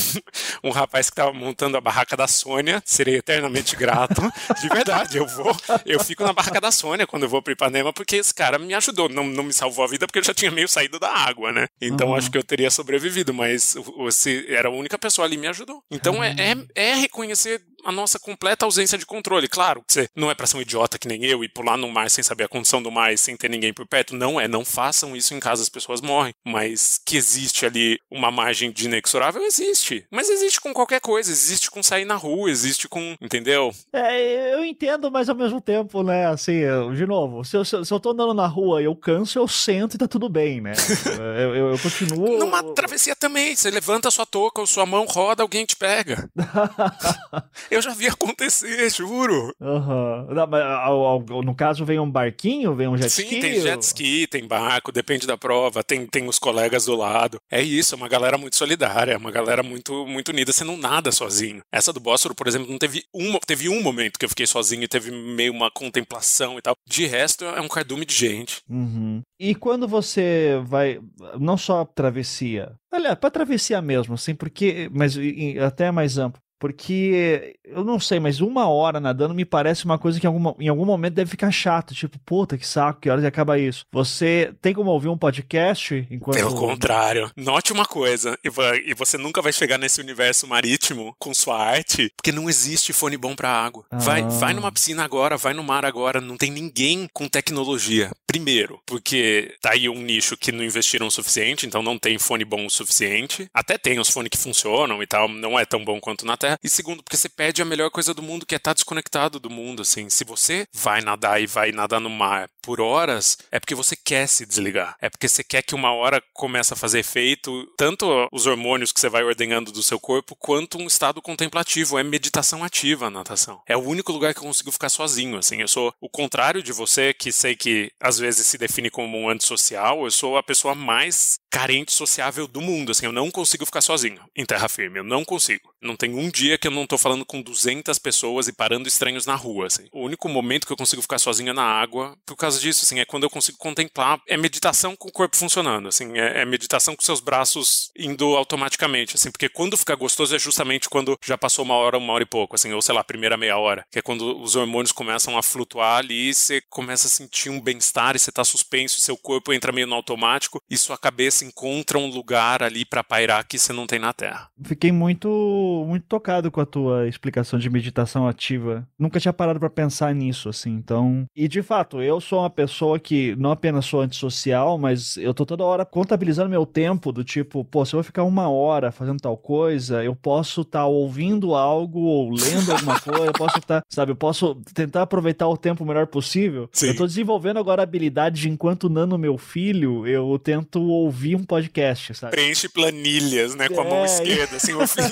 um 0.63 0.71
rapaz 0.71 1.09
que 1.09 1.15
tava 1.15 1.33
montando 1.33 1.77
a 1.77 1.81
barraca 1.81 2.17
da 2.17 2.27
Sônia. 2.27 2.81
Serei 2.85 3.15
eternamente 3.17 3.75
grato. 3.75 4.21
De 4.61 4.69
verdade, 4.69 5.17
eu 5.17 5.27
vou, 5.27 5.55
eu 5.85 6.03
fico 6.03 6.23
na 6.23 6.33
barraca 6.33 6.59
da 6.59 6.71
Sônia 6.71 7.07
quando 7.07 7.23
eu 7.23 7.29
vou 7.29 7.41
pro 7.41 7.53
Ipanema, 7.53 7.93
porque 7.93 8.23
cara 8.35 8.59
me 8.59 8.73
ajudou. 8.73 9.09
Não, 9.09 9.23
não 9.25 9.43
me 9.43 9.53
salvou 9.53 9.83
a 9.83 9.87
vida 9.87 10.07
porque 10.07 10.19
eu 10.19 10.23
já 10.23 10.33
tinha 10.33 10.51
meio 10.51 10.67
saído 10.67 10.99
da 10.99 11.09
água, 11.09 11.51
né? 11.51 11.67
Então 11.81 12.09
uhum. 12.09 12.15
acho 12.15 12.31
que 12.31 12.37
eu 12.37 12.43
teria 12.43 12.69
sobrevivido, 12.69 13.33
mas 13.33 13.75
você 13.97 14.45
era 14.49 14.69
a 14.69 14.71
única 14.71 14.97
pessoa 14.97 15.25
ali 15.25 15.35
que 15.35 15.41
me 15.41 15.47
ajudou. 15.47 15.83
Então 15.91 16.23
é, 16.23 16.35
é, 16.37 16.91
é 16.91 16.93
reconhecer 16.95 17.61
a 17.83 17.91
nossa 17.91 18.19
completa 18.19 18.65
ausência 18.65 18.97
de 18.97 19.05
controle. 19.05 19.47
Claro, 19.47 19.83
você 19.87 20.07
não 20.15 20.31
é 20.31 20.35
pra 20.35 20.47
ser 20.47 20.57
um 20.57 20.61
idiota 20.61 20.97
que 20.97 21.07
nem 21.07 21.23
eu 21.25 21.43
e 21.43 21.49
pular 21.49 21.77
no 21.77 21.89
mar 21.89 22.09
sem 22.09 22.23
saber 22.23 22.45
a 22.45 22.47
condição 22.47 22.81
do 22.81 22.91
mar, 22.91 23.17
sem 23.17 23.35
ter 23.35 23.49
ninguém 23.49 23.73
por 23.73 23.87
perto. 23.87 24.15
Não 24.15 24.39
é, 24.39 24.47
não 24.47 24.63
façam 24.63 25.15
isso 25.15 25.33
em 25.33 25.39
casa, 25.39 25.61
as 25.61 25.69
pessoas 25.69 26.01
morrem. 26.01 26.33
Mas 26.45 26.99
que 27.05 27.17
existe 27.17 27.65
ali 27.65 27.99
uma 28.11 28.31
margem 28.31 28.71
de 28.71 28.85
inexorável, 28.85 29.43
existe. 29.43 30.05
Mas 30.11 30.29
existe 30.29 30.61
com 30.61 30.73
qualquer 30.73 31.01
coisa, 31.01 31.31
existe 31.31 31.69
com 31.69 31.83
sair 31.83 32.05
na 32.05 32.15
rua, 32.15 32.49
existe 32.49 32.87
com. 32.87 33.15
Entendeu? 33.21 33.73
É, 33.91 34.53
eu 34.53 34.63
entendo, 34.63 35.11
mas 35.11 35.29
ao 35.29 35.35
mesmo 35.35 35.59
tempo, 35.61 36.03
né, 36.03 36.27
assim, 36.27 36.53
eu, 36.53 36.93
de 36.93 37.05
novo, 37.05 37.43
se 37.43 37.55
eu, 37.57 37.65
se 37.65 37.75
eu 37.75 37.99
tô 37.99 38.11
andando 38.11 38.33
na 38.33 38.47
rua 38.47 38.81
e 38.81 38.85
eu 38.85 38.95
canso, 38.95 39.37
eu 39.39 39.47
sento 39.47 39.95
e 39.95 39.97
tá 39.97 40.07
tudo 40.07 40.29
bem, 40.29 40.61
né? 40.61 40.73
eu, 41.37 41.55
eu, 41.55 41.71
eu 41.71 41.79
continuo. 41.79 42.37
Numa 42.37 42.63
travessia 42.73 43.15
também, 43.15 43.55
você 43.55 43.69
levanta 43.69 44.07
a 44.07 44.11
sua 44.11 44.25
touca 44.25 44.61
ou 44.61 44.67
sua 44.67 44.85
mão 44.85 45.05
roda, 45.05 45.43
alguém 45.43 45.65
te 45.65 45.75
pega. 45.75 46.29
Eu 47.73 47.81
já 47.81 47.93
vi 47.93 48.07
acontecer, 48.07 48.89
juro. 48.91 49.53
Uhum. 49.59 50.27
Não, 50.33 50.47
mas, 50.47 51.45
no 51.45 51.55
caso, 51.55 51.85
vem 51.85 51.99
um 51.99 52.09
barquinho, 52.09 52.75
vem 52.75 52.87
um 52.87 52.97
jet 52.97 53.09
Sim, 53.09 53.23
ski? 53.23 53.35
Sim, 53.35 53.41
tem 53.41 53.61
jet 53.61 53.81
ski, 53.81 54.27
tem 54.27 54.47
barco, 54.47 54.91
depende 54.91 55.25
da 55.25 55.37
prova, 55.37 55.83
tem, 55.83 56.05
tem 56.05 56.27
os 56.27 56.39
colegas 56.39 56.85
do 56.85 56.95
lado. 56.95 57.37
É 57.51 57.61
isso, 57.61 57.95
é 57.95 57.97
uma 57.97 58.07
galera 58.07 58.37
muito 58.37 58.55
solidária, 58.55 59.13
é 59.13 59.17
uma 59.17 59.31
galera 59.31 59.63
muito, 59.63 60.05
muito 60.05 60.29
unida. 60.29 60.51
Você 60.51 60.63
não 60.63 60.77
nada 60.77 61.11
sozinho. 61.11 61.61
Essa 61.71 61.91
do 61.91 61.99
Bósforo, 61.99 62.35
por 62.35 62.47
exemplo, 62.47 62.69
não 62.69 62.77
teve 62.77 63.03
um, 63.13 63.37
teve 63.39 63.69
um 63.69 63.81
momento 63.81 64.17
que 64.19 64.25
eu 64.25 64.29
fiquei 64.29 64.45
sozinho 64.45 64.83
e 64.83 64.87
teve 64.87 65.11
meio 65.11 65.51
uma 65.51 65.71
contemplação 65.71 66.57
e 66.57 66.61
tal. 66.61 66.75
De 66.87 67.05
resto, 67.05 67.45
é 67.45 67.61
um 67.61 67.67
cardume 67.67 68.05
de 68.05 68.13
gente. 68.13 68.61
Uhum. 68.69 69.21
E 69.39 69.55
quando 69.55 69.87
você 69.87 70.61
vai, 70.65 70.99
não 71.39 71.57
só 71.57 71.83
travessia, 71.85 72.73
olha, 72.93 73.15
para 73.15 73.31
travessia 73.31 73.81
mesmo, 73.81 74.13
assim, 74.13 74.35
porque, 74.35 74.89
mas 74.93 75.17
até 75.65 75.91
mais 75.91 76.17
amplo, 76.17 76.41
porque 76.63 77.57
eu 77.65 77.83
não 77.83 77.99
sei, 77.99 78.21
mas 78.21 78.39
uma 78.39 78.69
hora 78.69 78.97
nadando 78.97 79.33
me 79.33 79.43
parece 79.43 79.83
uma 79.83 79.99
coisa 79.99 80.17
que 80.17 80.25
em 80.25 80.29
algum, 80.29 80.53
em 80.57 80.69
algum 80.69 80.85
momento 80.85 81.15
deve 81.15 81.29
ficar 81.29 81.51
chato. 81.51 81.93
Tipo, 81.93 82.17
puta, 82.19 82.57
que 82.57 82.65
saco, 82.65 83.01
que 83.01 83.09
horas 83.09 83.25
acaba 83.25 83.59
isso. 83.59 83.85
Você 83.91 84.53
tem 84.61 84.73
como 84.73 84.89
ouvir 84.89 85.09
um 85.09 85.17
podcast 85.17 86.07
enquanto. 86.09 86.37
Pelo 86.37 86.55
contrário. 86.55 87.29
Note 87.35 87.73
uma 87.73 87.85
coisa, 87.85 88.39
e 88.41 88.93
você 88.93 89.17
nunca 89.17 89.41
vai 89.41 89.51
chegar 89.51 89.77
nesse 89.77 89.99
universo 89.99 90.47
marítimo 90.47 91.13
com 91.19 91.33
sua 91.33 91.61
arte, 91.61 92.09
porque 92.15 92.31
não 92.31 92.49
existe 92.49 92.93
fone 92.93 93.17
bom 93.17 93.35
pra 93.35 93.49
água. 93.49 93.83
Ah. 93.91 93.97
Vai, 93.97 94.23
vai 94.23 94.53
numa 94.53 94.71
piscina 94.71 95.03
agora, 95.03 95.35
vai 95.35 95.53
no 95.53 95.65
mar 95.65 95.83
agora, 95.83 96.21
não 96.21 96.37
tem 96.37 96.49
ninguém 96.49 97.09
com 97.11 97.27
tecnologia. 97.27 98.09
Primeiro, 98.25 98.79
porque 98.85 99.53
tá 99.61 99.71
aí 99.71 99.89
um 99.89 100.01
nicho 100.01 100.37
que 100.37 100.53
não 100.53 100.63
investiram 100.63 101.07
o 101.07 101.11
suficiente, 101.11 101.67
então 101.67 101.83
não 101.83 101.99
tem 101.99 102.17
fone 102.17 102.45
bom 102.45 102.65
o 102.65 102.69
suficiente. 102.69 103.49
Até 103.53 103.77
tem 103.77 103.99
os 103.99 104.09
fones 104.09 104.29
que 104.29 104.37
funcionam 104.37 105.03
e 105.03 105.07
tal, 105.07 105.27
não 105.27 105.59
é 105.59 105.65
tão 105.65 105.83
bom 105.83 105.99
quanto 105.99 106.25
na 106.25 106.37
Terra 106.37 106.52
e 106.63 106.69
segundo, 106.69 107.03
porque 107.03 107.17
você 107.17 107.29
perde 107.29 107.61
a 107.61 107.65
melhor 107.65 107.89
coisa 107.89 108.13
do 108.13 108.21
mundo, 108.21 108.45
que 108.45 108.55
é 108.55 108.57
estar 108.57 108.71
tá 108.71 108.75
desconectado 108.75 109.39
do 109.39 109.49
mundo, 109.49 109.81
assim. 109.81 110.09
Se 110.09 110.23
você 110.23 110.67
vai 110.73 111.01
nadar 111.01 111.41
e 111.41 111.47
vai 111.47 111.71
nadar 111.71 111.99
no 111.99 112.09
mar 112.09 112.49
por 112.61 112.79
horas, 112.79 113.37
é 113.51 113.59
porque 113.59 113.75
você 113.75 113.95
quer 113.95 114.27
se 114.27 114.45
desligar. 114.45 114.95
É 115.01 115.09
porque 115.09 115.27
você 115.27 115.43
quer 115.43 115.61
que 115.61 115.75
uma 115.75 115.93
hora 115.93 116.23
comece 116.33 116.73
a 116.73 116.77
fazer 116.77 116.99
efeito, 116.99 117.67
tanto 117.77 118.27
os 118.31 118.45
hormônios 118.45 118.91
que 118.91 118.99
você 118.99 119.09
vai 119.09 119.23
ordenhando 119.23 119.71
do 119.71 119.83
seu 119.83 119.99
corpo, 119.99 120.35
quanto 120.35 120.77
um 120.77 120.87
estado 120.87 121.21
contemplativo. 121.21 121.97
É 121.97 122.03
meditação 122.03 122.63
ativa 122.63 123.07
a 123.07 123.09
natação. 123.09 123.61
É 123.67 123.75
o 123.75 123.81
único 123.81 124.11
lugar 124.11 124.33
que 124.33 124.39
eu 124.39 124.45
consigo 124.45 124.71
ficar 124.71 124.89
sozinho, 124.89 125.37
assim. 125.37 125.61
Eu 125.61 125.67
sou 125.67 125.93
o 126.01 126.09
contrário 126.09 126.63
de 126.63 126.71
você, 126.71 127.13
que 127.13 127.31
sei 127.31 127.55
que 127.55 127.91
às 127.99 128.17
vezes 128.17 128.47
se 128.47 128.57
define 128.57 128.89
como 128.89 129.17
um 129.17 129.29
antissocial, 129.29 130.03
eu 130.03 130.11
sou 130.11 130.37
a 130.37 130.43
pessoa 130.43 130.73
mais 130.75 131.39
carente 131.53 131.91
sociável 131.91 132.47
do 132.47 132.61
mundo, 132.61 132.91
assim. 132.91 133.05
Eu 133.05 133.11
não 133.11 133.29
consigo 133.31 133.65
ficar 133.65 133.81
sozinho 133.81 134.19
em 134.35 134.45
terra 134.45 134.67
firme. 134.67 134.99
Eu 134.99 135.03
não 135.03 135.23
consigo. 135.23 135.73
Não 135.81 135.95
tem 135.95 136.13
um 136.13 136.29
dia 136.29 136.57
que 136.57 136.67
eu 136.67 136.71
não 136.71 136.87
tô 136.87 136.97
falando 136.97 137.25
com 137.25 137.41
200 137.41 137.99
pessoas 137.99 138.47
e 138.47 138.53
parando 138.53 138.87
estranhos 138.87 139.25
na 139.25 139.35
rua, 139.35 139.67
assim. 139.67 139.87
O 139.91 140.03
único 140.03 140.29
momento 140.29 140.65
que 140.65 140.73
eu 140.73 140.77
consigo 140.77 141.01
ficar 141.01 141.19
sozinho 141.19 141.49
é 141.49 141.53
na 141.53 141.63
água, 141.63 142.17
por 142.25 142.35
causa 142.35 142.59
disso, 142.59 142.83
assim, 142.83 142.99
é 142.99 143.05
quando 143.05 143.23
eu 143.23 143.29
consigo 143.29 143.57
contemplar. 143.57 144.19
É 144.27 144.37
meditação 144.37 144.95
com 144.95 145.09
o 145.09 145.11
corpo 145.11 145.35
funcionando, 145.35 145.87
assim. 145.87 146.17
É, 146.17 146.41
é 146.41 146.45
meditação 146.45 146.95
com 146.95 147.03
seus 147.03 147.19
braços 147.19 147.91
indo 147.97 148.35
automaticamente, 148.35 149.15
assim. 149.15 149.29
Porque 149.29 149.49
quando 149.49 149.77
fica 149.77 149.95
gostoso 149.95 150.35
é 150.35 150.39
justamente 150.39 150.89
quando 150.89 151.17
já 151.23 151.37
passou 151.37 151.65
uma 151.65 151.75
hora, 151.75 151.97
uma 151.97 152.13
hora 152.13 152.23
e 152.23 152.27
pouco, 152.27 152.55
assim. 152.55 152.71
Ou 152.73 152.81
sei 152.81 152.95
lá, 152.95 153.03
primeira 153.03 153.37
meia 153.37 153.57
hora. 153.57 153.85
Que 153.91 153.99
é 153.99 154.01
quando 154.01 154.41
os 154.41 154.55
hormônios 154.55 154.91
começam 154.91 155.37
a 155.37 155.43
flutuar 155.43 155.97
ali 155.99 156.29
e 156.29 156.33
você 156.33 156.61
começa 156.69 157.07
a 157.07 157.09
sentir 157.09 157.49
um 157.49 157.61
bem-estar 157.61 158.03
ar 158.03 158.15
e 158.15 158.19
você 158.19 158.31
tá 158.31 158.43
suspenso, 158.43 158.99
seu 158.99 159.17
corpo 159.17 159.53
entra 159.53 159.71
meio 159.71 159.87
no 159.87 159.95
automático 159.95 160.61
e 160.69 160.77
sua 160.77 160.97
cabeça 160.97 161.42
encontra 161.43 161.97
um 161.97 162.07
lugar 162.07 162.63
ali 162.63 162.85
para 162.85 163.03
pairar 163.03 163.45
que 163.45 163.57
você 163.57 163.73
não 163.73 163.85
tem 163.85 163.99
na 163.99 164.13
Terra. 164.13 164.47
Fiquei 164.63 164.91
muito 164.91 165.85
muito 165.87 166.05
tocado 166.05 166.51
com 166.51 166.61
a 166.61 166.65
tua 166.65 167.07
explicação 167.07 167.59
de 167.59 167.69
meditação 167.69 168.27
ativa. 168.27 168.87
Nunca 168.97 169.19
tinha 169.19 169.33
parado 169.33 169.59
para 169.59 169.69
pensar 169.69 170.13
nisso 170.13 170.49
assim. 170.49 170.71
Então, 170.71 171.25
e 171.35 171.47
de 171.47 171.61
fato, 171.61 172.01
eu 172.01 172.19
sou 172.21 172.39
uma 172.39 172.49
pessoa 172.49 172.99
que 172.99 173.35
não 173.35 173.51
apenas 173.51 173.85
sou 173.85 174.01
antissocial, 174.01 174.77
mas 174.77 175.17
eu 175.17 175.33
tô 175.33 175.45
toda 175.45 175.63
hora 175.63 175.85
contabilizando 175.85 176.49
meu 176.49 176.65
tempo 176.65 177.11
do 177.11 177.23
tipo, 177.23 177.63
pô, 177.65 177.85
se 177.85 177.93
eu 177.93 177.97
vou 177.97 178.03
ficar 178.03 178.23
uma 178.23 178.49
hora 178.49 178.91
fazendo 178.91 179.19
tal 179.19 179.37
coisa, 179.37 180.03
eu 180.03 180.15
posso 180.15 180.61
estar 180.61 180.79
tá 180.79 180.85
ouvindo 180.85 181.55
algo 181.55 182.01
ou 182.01 182.31
lendo 182.31 182.71
alguma 182.71 182.99
coisa, 183.01 183.25
eu 183.25 183.33
posso 183.33 183.57
estar, 183.57 183.81
tá, 183.81 183.87
sabe, 183.89 184.11
eu 184.11 184.15
posso 184.15 184.55
tentar 184.73 185.03
aproveitar 185.03 185.47
o 185.47 185.57
tempo 185.57 185.83
o 185.83 185.87
melhor 185.87 186.07
possível. 186.07 186.69
Sim. 186.71 186.87
Eu 186.87 186.95
tô 186.95 187.05
desenvolvendo 187.05 187.57
agora 187.57 187.81
a 187.81 187.83
habilidade 187.83 188.41
de, 188.41 188.49
enquanto 188.49 188.89
nano 188.89 189.17
meu 189.17 189.37
filho, 189.37 190.07
eu 190.07 190.39
tento 190.39 190.81
ouvir 190.81 191.32
um 191.35 191.43
podcast, 191.43 192.13
sabe? 192.15 192.31
Preenche 192.31 192.69
planilhas, 192.69 193.55
né, 193.55 193.69
com 193.69 193.81
a 193.81 193.83
mão 193.83 194.01
é, 194.01 194.05
esquerda, 194.05 194.57
assim, 194.57 194.73
o 194.75 194.87
filho. 194.87 195.09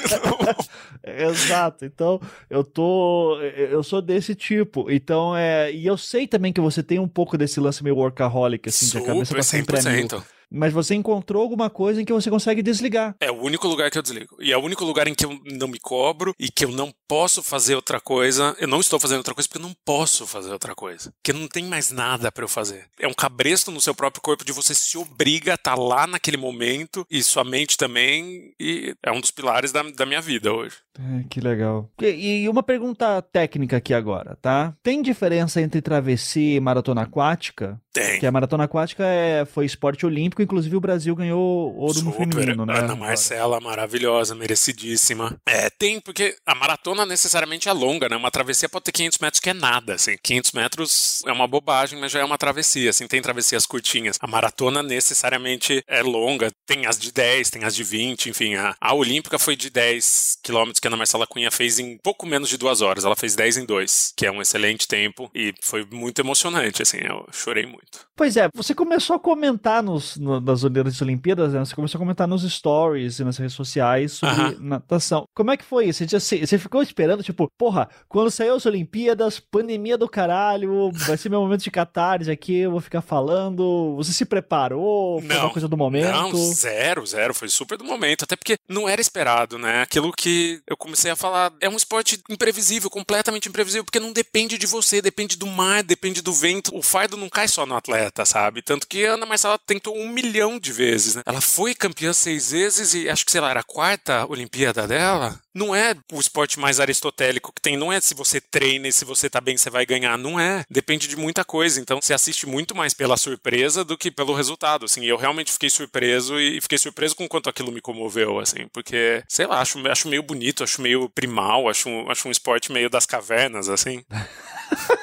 Exato. 1.04 1.86
Então, 1.86 2.22
eu 2.50 2.64
tô, 2.64 3.40
eu 3.42 3.84
sou 3.84 4.02
desse 4.02 4.36
tipo. 4.36 4.90
Então, 4.90 5.36
é, 5.36 5.72
e 5.72 5.86
eu 5.86 5.98
sei 5.98 6.28
também 6.28 6.54
que 6.54 6.62
você 6.62 6.84
tem 6.84 7.00
um 7.00 7.08
pouco 7.08 7.38
desse 7.38 7.60
lance 7.60 7.84
meio 7.84 7.96
workaholic, 7.96 8.70
assim, 8.70 8.86
Super, 8.86 9.00
de 9.00 9.06
a 9.06 9.14
cabeça 9.14 9.36
tá 9.36 9.44
sempre 9.44 9.78
100% 9.78 10.24
mas 10.52 10.74
você 10.74 10.94
encontrou 10.94 11.42
alguma 11.42 11.70
coisa 11.70 12.02
em 12.02 12.06
que 12.06 12.12
você 12.12 12.30
consegue 12.30 12.62
desligar. 12.62 13.16
É 13.20 13.32
o 13.32 13.42
único 13.42 13.68
lugar 13.68 13.90
que 13.90 13.98
eu 13.98 14.02
desligo. 14.02 14.36
E 14.40 14.52
é 14.52 14.58
o 14.58 14.62
único 14.62 14.84
lugar 14.84 15.08
em 15.08 15.16
que 15.16 15.26
eu 15.26 15.40
não 15.46 15.68
me 15.68 15.80
cobro 15.80 16.36
e 16.38 16.52
que 16.52 16.66
eu 16.66 16.72
não 16.72 16.94
posso 17.08 17.42
fazer 17.42 17.76
outra 17.76 18.00
coisa. 18.00 18.56
Eu 18.60 18.68
não 18.68 18.80
estou 18.82 19.00
fazendo 19.00 19.20
outra 19.20 19.34
coisa 19.34 19.48
porque 19.48 19.64
eu 19.64 19.68
não 19.68 19.76
posso 19.86 20.28
fazer 20.28 20.52
outra 20.52 20.76
coisa. 20.76 21.14
Porque 21.22 21.32
não 21.32 21.48
tem 21.48 21.64
mais 21.64 21.92
nada 21.92 22.32
para 22.32 22.44
eu 22.44 22.50
fazer. 22.50 22.88
É 23.00 23.08
um 23.08 23.14
cabresto 23.14 23.72
no 23.72 23.80
seu 23.80 23.96
próprio 23.96 24.22
corpo 24.22 24.44
de 24.44 24.52
você 24.52 24.76
se 24.76 24.98
obriga 24.98 25.54
a 25.54 25.56
estar 25.56 25.76
tá 25.76 25.82
lá 25.82 26.06
naquele 26.06 26.38
momento 26.38 27.06
e 27.10 27.24
sua 27.24 27.44
mente 27.44 27.78
também. 27.78 28.54
E 28.60 28.94
é 29.02 29.12
um 29.12 29.22
dos 29.22 29.32
pilares 29.32 29.72
da, 29.72 29.84
da 29.84 30.06
minha 30.06 30.22
vida 30.22 30.54
hoje. 30.54 30.76
É, 31.00 31.24
que 31.30 31.40
legal. 31.40 31.90
E, 32.02 32.44
e 32.44 32.50
uma 32.50 32.62
pergunta 32.62 33.22
técnica 33.22 33.78
aqui 33.78 33.94
agora, 33.94 34.38
tá? 34.42 34.74
Tem 34.84 35.02
diferença 35.02 35.62
entre 35.62 35.82
travessia 35.82 36.58
e 36.58 36.60
maratona 36.60 37.04
aquática? 37.04 37.80
Tem. 37.94 38.20
Que 38.20 38.26
a 38.26 38.32
maratona 38.32 38.66
aquática 38.66 39.04
é, 39.06 39.46
foi 39.46 39.66
esporte 39.66 40.06
olímpico, 40.06 40.42
inclusive 40.42 40.76
o 40.76 40.82
Brasil 40.82 41.16
ganhou 41.16 41.76
ouro 41.76 41.94
Super. 41.94 42.06
no 42.06 42.34
feminino, 42.34 42.66
né? 42.66 42.80
Ana 42.80 42.96
Marcela, 42.96 43.60
maravilhosa, 43.60 44.36
merecidíssima. 44.36 45.38
É, 45.46 45.70
tem, 45.70 46.00
porque 46.00 46.36
a 46.46 46.56
maratona 46.56 47.06
necessariamente 47.06 47.70
é 47.70 47.74
longa, 47.74 48.08
né? 48.10 48.16
Uma 48.16 48.32
travessia 48.32 48.70
pode 48.70 48.86
ter 48.86 48.92
500 48.92 49.20
metros, 49.20 49.40
que 49.40 49.50
é 49.50 49.54
nada, 49.54 49.96
assim. 49.96 50.16
500 50.22 50.52
metros 50.54 51.22
é 51.26 51.32
uma 51.32 51.48
bobagem, 51.48 52.00
mas 52.00 52.12
já 52.12 52.20
é 52.20 52.24
uma 52.24 52.38
travessia, 52.38 52.90
assim. 52.90 53.08
Tem 53.08 53.22
travessias 53.22 53.66
curtinhas. 53.66 54.18
A 54.22 54.28
maratona 54.28 54.84
necessariamente 54.84 55.84
é 55.88 56.02
longa. 56.02 56.50
Tem 56.66 56.86
as 56.86 56.98
de 56.98 57.12
10, 57.12 57.50
tem 57.50 57.64
as 57.64 57.76
de 57.76 57.84
20, 57.84 58.30
enfim. 58.30 58.56
A, 58.56 58.76
a 58.80 58.94
olímpica 58.94 59.38
foi 59.38 59.56
de 59.56 59.70
10 59.70 60.40
quilômetros 60.44 60.81
que 60.82 60.88
a 60.88 60.90
Ana 60.90 60.98
Marcela 60.98 61.28
Cunha 61.28 61.52
fez 61.52 61.80
em 61.80 61.98
pouco 61.98 62.26
menos 62.26 62.50
de 62.50 62.58
duas 62.58 62.82
horas. 62.82 63.06
Ela 63.06 63.16
fez 63.16 63.36
10 63.36 63.58
em 63.58 63.66
2, 63.66 64.14
que 64.18 64.26
é 64.26 64.32
um 64.32 64.42
excelente 64.42 64.88
tempo. 64.88 65.30
E 65.34 65.54
foi 65.62 65.86
muito 65.92 66.20
emocionante, 66.20 66.82
assim. 66.82 66.98
Eu 66.98 67.26
chorei 67.32 67.66
muito. 67.66 68.08
Pois 68.16 68.38
é, 68.38 68.50
você 68.54 68.74
começou 68.74 69.16
a 69.16 69.20
comentar 69.20 69.82
nos, 69.82 70.18
no, 70.18 70.40
nas 70.40 70.64
Olimpíadas, 70.64 71.54
né? 71.54 71.60
Você 71.60 71.76
começou 71.76 71.98
a 71.98 72.02
comentar 72.02 72.28
nos 72.28 72.44
stories 72.44 73.20
e 73.20 73.24
nas 73.24 73.38
redes 73.38 73.56
sociais 73.56 74.14
sobre 74.14 74.36
uh 74.36 74.50
-huh. 74.50 74.60
natação. 74.60 75.26
Como 75.36 75.52
é 75.52 75.58
que 75.58 75.64
foi 75.64 75.86
isso? 75.86 76.06
Você, 76.08 76.46
você 76.46 76.58
ficou 76.58 76.82
esperando, 76.82 77.24
tipo, 77.24 77.48
porra, 77.58 77.90
quando 78.08 78.32
saiu 78.32 78.56
as 78.56 78.66
Olimpíadas, 78.66 79.40
pandemia 79.40 79.98
do 79.98 80.10
caralho, 80.10 80.92
vai 80.92 81.18
ser 81.18 81.30
meu 81.30 81.42
momento 81.42 81.64
de 81.64 81.72
catarse 81.72 82.30
aqui, 82.30 82.60
eu 82.60 82.72
vou 82.72 82.82
ficar 82.82 83.02
falando. 83.02 83.96
Você 83.98 84.12
se 84.12 84.26
preparou? 84.26 85.20
Foi 85.20 85.28
não, 85.28 85.46
uma 85.46 85.50
coisa 85.52 85.68
do 85.68 85.78
momento? 85.78 86.12
Não, 86.12 86.36
zero, 86.54 87.06
zero. 87.06 87.34
Foi 87.34 87.50
super 87.50 87.78
do 87.78 87.84
momento. 87.84 88.24
Até 88.24 88.36
porque 88.36 88.56
não 88.68 88.88
era 88.88 89.02
esperado, 89.02 89.58
né? 89.58 89.82
Aquilo 89.82 90.12
que 90.12 90.62
eu 90.72 90.78
comecei 90.78 91.12
a 91.12 91.16
falar 91.16 91.52
é 91.60 91.70
um 91.70 91.76
esporte 91.76 92.22
imprevisível, 92.30 92.90
completamente 92.90 93.50
imprevisível, 93.50 93.84
porque 93.84 94.00
não 94.00 94.14
depende 94.14 94.58
de 94.58 94.66
você, 94.66 95.02
depende 95.02 95.38
do 95.38 95.48
mar, 95.48 95.84
depende 95.84 96.22
do 96.22 96.34
vento. 96.34 96.76
O 96.76 96.82
fardo 96.82 97.18
não 97.18 97.30
cai 97.30 97.48
só 97.48 97.66
no 97.66 97.76
atleta, 97.76 98.26
sabe? 98.26 98.62
Tanto 98.62 98.88
que 98.88 99.06
a 99.06 99.14
Ana 99.14 99.26
Marcela 99.26 99.60
tentou 99.60 99.98
um 99.98 100.10
milhão 100.10 100.60
de 100.60 100.72
vezes, 100.72 101.16
né? 101.16 101.22
Ela 101.26 101.42
foi 101.42 101.76
campeã 101.76 102.14
seis 102.14 102.52
vezes 102.52 102.94
e 102.94 103.10
acho 103.10 103.26
que, 103.26 103.32
sei 103.32 103.42
lá, 103.42 103.50
era 103.50 103.60
a 103.60 103.64
quarta 103.64 104.26
Olimpíada 104.30 104.88
dela. 104.88 105.40
Não 105.54 105.76
é 105.76 105.96
o 106.12 106.20
esporte 106.20 106.60
mais 106.60 106.80
aristotélico 106.80 107.52
que 107.54 107.62
tem, 107.62 107.76
não 107.76 107.92
é 107.92 108.00
se 108.00 108.14
você 108.14 108.40
treina 108.40 108.88
e 108.88 108.92
se 108.92 109.04
você 109.04 109.30
tá 109.30 109.42
bem 109.42 109.58
você 109.58 109.70
vai 109.70 109.86
ganhar, 109.86 110.18
não 110.18 110.40
é. 110.40 110.64
Depende 110.70 111.08
de 111.08 111.16
muita 111.16 111.44
coisa. 111.44 111.80
Então 111.80 112.02
você 112.02 112.14
assiste 112.14 112.48
muito 112.48 112.76
mais 112.76 112.94
pela 112.94 113.18
surpresa 113.18 113.84
do 113.84 113.98
que 113.98 114.10
pelo 114.10 114.34
resultado, 114.34 114.86
assim. 114.86 115.06
Eu 115.06 115.18
realmente 115.18 115.52
fiquei 115.52 115.70
surpreso 115.70 116.40
e 116.40 116.62
fiquei 116.62 116.78
surpreso 116.78 117.16
com 117.16 117.28
quanto 117.28 117.50
aquilo 117.50 117.72
me 117.72 117.82
comoveu, 117.82 118.40
assim, 118.40 118.68
porque, 118.72 119.24
sei 119.28 119.46
lá, 119.46 119.62
acho, 119.62 119.86
acho 119.88 120.08
meio 120.08 120.24
bonito, 120.24 120.64
acho 120.64 120.82
meio 120.82 121.10
primal, 121.10 121.68
acho, 121.70 121.90
acho 122.10 122.28
um 122.28 122.32
esporte 122.32 122.72
meio 122.72 122.90
das 122.90 123.06
cavernas, 123.06 123.70
assim. 123.70 124.04